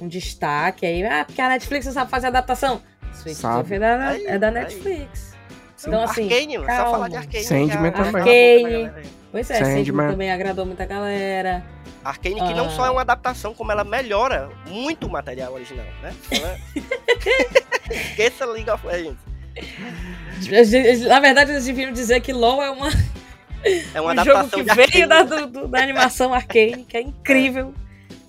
[0.00, 1.04] um destaque aí.
[1.04, 2.80] Ah, porque a Netflix não sabe fazer adaptação.
[3.12, 3.74] Sweet Sabe.
[3.74, 4.54] É da, Aí, é da aí.
[4.54, 5.34] Netflix.
[5.86, 6.90] Então, assim, Arcane, só calma.
[6.92, 7.44] falar de Arcane.
[7.44, 8.12] Sandman já- também.
[8.12, 9.23] já- Arcane.
[9.34, 10.10] Pois é, Sandman.
[10.12, 11.64] Também agradou muita galera.
[12.04, 12.70] Arcane que não Ah.
[12.70, 16.14] só é uma adaptação, como ela melhora muito o material original, né?
[17.90, 19.18] Esqueça League of Legends.
[21.08, 22.88] Na verdade, eles deviam dizer que LoL é uma,
[23.92, 26.96] É uma um jogo adaptação que de veio da, do- do- da animação Arcane, que
[26.96, 27.74] é incrível.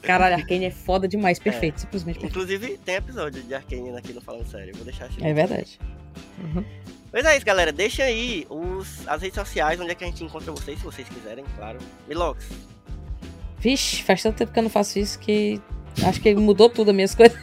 [0.02, 2.32] Caralho, Arcane é foda demais, perfeito, simplesmente perfeito.
[2.36, 4.74] Inclusive, tem episódio de Arcane aqui no Falando Sério.
[4.76, 5.18] Vou deixar assim.
[5.24, 5.80] É verdade.
[7.16, 7.72] Pois é isso, galera.
[7.72, 11.08] Deixa aí os, as redes sociais, onde é que a gente encontra vocês, se vocês
[11.08, 11.80] quiserem, claro.
[12.10, 12.46] Milox.
[13.58, 15.62] Vixe, faz tanto tempo que eu não faço isso que
[16.06, 17.40] acho que mudou tudo as minhas coisas.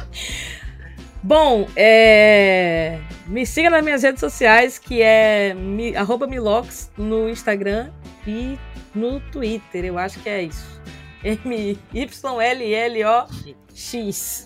[1.22, 2.98] Bom, é...
[3.26, 5.92] me siga nas minhas redes sociais, que é mi...
[6.26, 7.90] Milox no Instagram
[8.26, 8.58] e
[8.94, 10.80] no Twitter, eu acho que é isso.
[11.22, 12.08] M-Y-L-L-O-X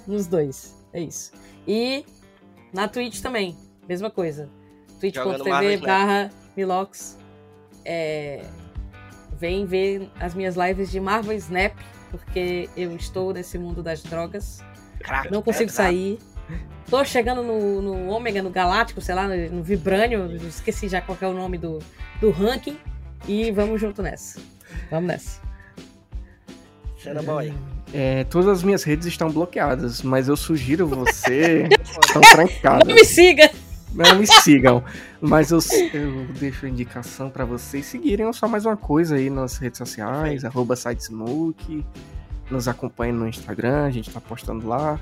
[0.09, 0.75] nos dois.
[0.93, 1.31] É isso.
[1.65, 2.05] E
[2.73, 3.57] na Twitch também,
[3.91, 4.49] mesma coisa.
[5.01, 7.19] Twitch.tv barra Milox.
[7.85, 8.43] É...
[9.37, 11.75] Vem ver as minhas lives de Marvel Snap,
[12.11, 14.63] porque eu estou nesse mundo das drogas.
[15.01, 15.89] Crack, Não consigo pesado.
[15.89, 16.19] sair.
[16.89, 20.37] Tô chegando no, no Ômega, no Galáctico, sei lá, no, no Vibrânio.
[20.47, 21.79] Esqueci já qual é o nome do,
[22.21, 22.77] do ranking.
[23.27, 24.41] E vamos junto nessa.
[24.91, 25.41] Vamos nessa.
[27.03, 27.53] Cena boy.
[27.95, 31.67] É, todas as minhas redes estão bloqueadas, mas eu sugiro você.
[31.83, 32.87] estão Não trancadas.
[32.87, 33.51] me siga!
[33.95, 34.83] Não me sigam.
[35.21, 35.59] Mas eu,
[35.93, 40.45] eu deixo a indicação pra vocês seguirem só mais uma coisa aí nas redes sociais,
[40.45, 41.85] arroba sitesmoke.
[42.51, 44.99] Nos acompanhem no Instagram, a gente tá postando lá.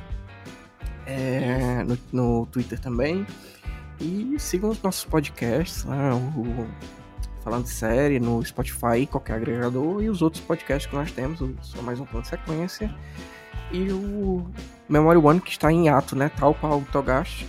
[1.06, 3.26] É, no, no Twitter também.
[4.00, 6.66] E sigam os nossos podcasts, né, o
[7.42, 11.82] Falando de Série, no Spotify, qualquer agregador, e os outros podcasts que nós temos, só
[11.82, 12.94] mais um plano de sequência.
[13.72, 14.46] E o
[14.88, 16.30] Memory One, que está em ato, né?
[16.36, 17.46] Tal qual o Togashi.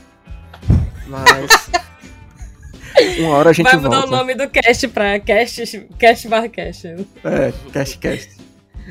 [1.07, 1.69] Mas.
[3.19, 3.95] Uma hora a gente Vai volta.
[3.97, 6.87] mudar o nome do cast pra cast, cast barra cast.
[6.87, 8.37] É, Cast Cast.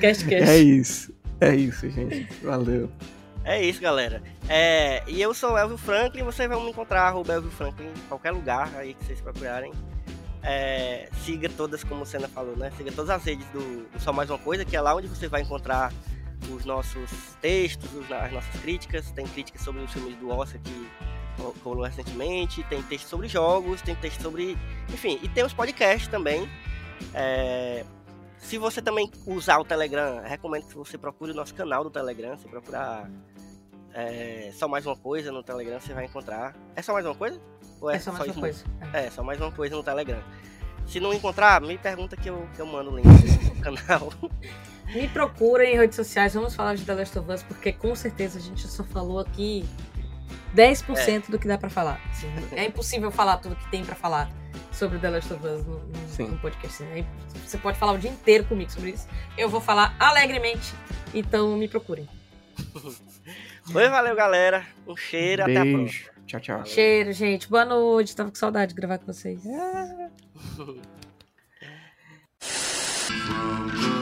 [0.00, 0.50] Cast cast.
[0.50, 1.12] É isso.
[1.40, 2.26] É isso, gente.
[2.42, 2.90] Valeu.
[3.44, 4.22] É isso, galera.
[4.48, 8.08] É, e eu sou o Elvio Franklin, vocês vão me encontrar, arroba Elvio Franklin, em
[8.08, 9.72] qualquer lugar aí que vocês procurarem.
[10.42, 12.70] É, siga todas, como o Senna falou, né?
[12.76, 15.28] Siga todas as redes do, do Só Mais Uma Coisa, que é lá onde você
[15.28, 15.92] vai encontrar
[16.50, 17.10] os nossos
[17.42, 19.10] textos, os- as nossas críticas.
[19.10, 20.88] Tem críticas sobre os filmes do Oscar que
[21.64, 24.56] rolou recentemente, tem texto sobre jogos, tem texto sobre.
[24.92, 26.48] Enfim, e tem os podcasts também.
[27.14, 27.84] É,
[28.38, 32.36] se você também usar o Telegram, recomendo que você procure o nosso canal do Telegram.
[32.36, 33.10] Se procurar
[33.94, 36.54] é, só mais uma coisa no Telegram, você vai encontrar.
[36.76, 37.40] É só mais uma coisa?
[37.80, 38.64] Ou É só mais uma isso coisa.
[38.92, 40.22] É, só mais uma coisa no Telegram.
[40.86, 43.06] Se não encontrar, me pergunta que eu, que eu mando o link.
[43.60, 44.12] canal.
[44.86, 48.38] Me procurem em redes sociais, vamos falar de The Last of Us, porque com certeza
[48.38, 49.68] a gente só falou aqui
[50.54, 52.00] 10% do que dá pra falar.
[52.10, 54.30] Assim, é impossível falar tudo que tem pra falar
[54.72, 56.82] sobre The Last of Us no, no- no podcast.
[56.84, 57.04] né?
[57.46, 59.06] Você pode falar o dia inteiro comigo sobre isso.
[59.36, 60.72] Eu vou falar alegremente,
[61.14, 62.08] então me procurem.
[63.74, 64.64] Oi, valeu, galera.
[64.86, 65.78] Um cheiro, até a próxima.
[65.84, 66.10] Beijo.
[66.26, 66.66] Tchau, tchau.
[66.66, 67.48] Cheiro, gente.
[67.48, 68.14] Boa noite.
[68.16, 69.40] Tava com saudade de gravar com vocês.
[72.40, 73.88] From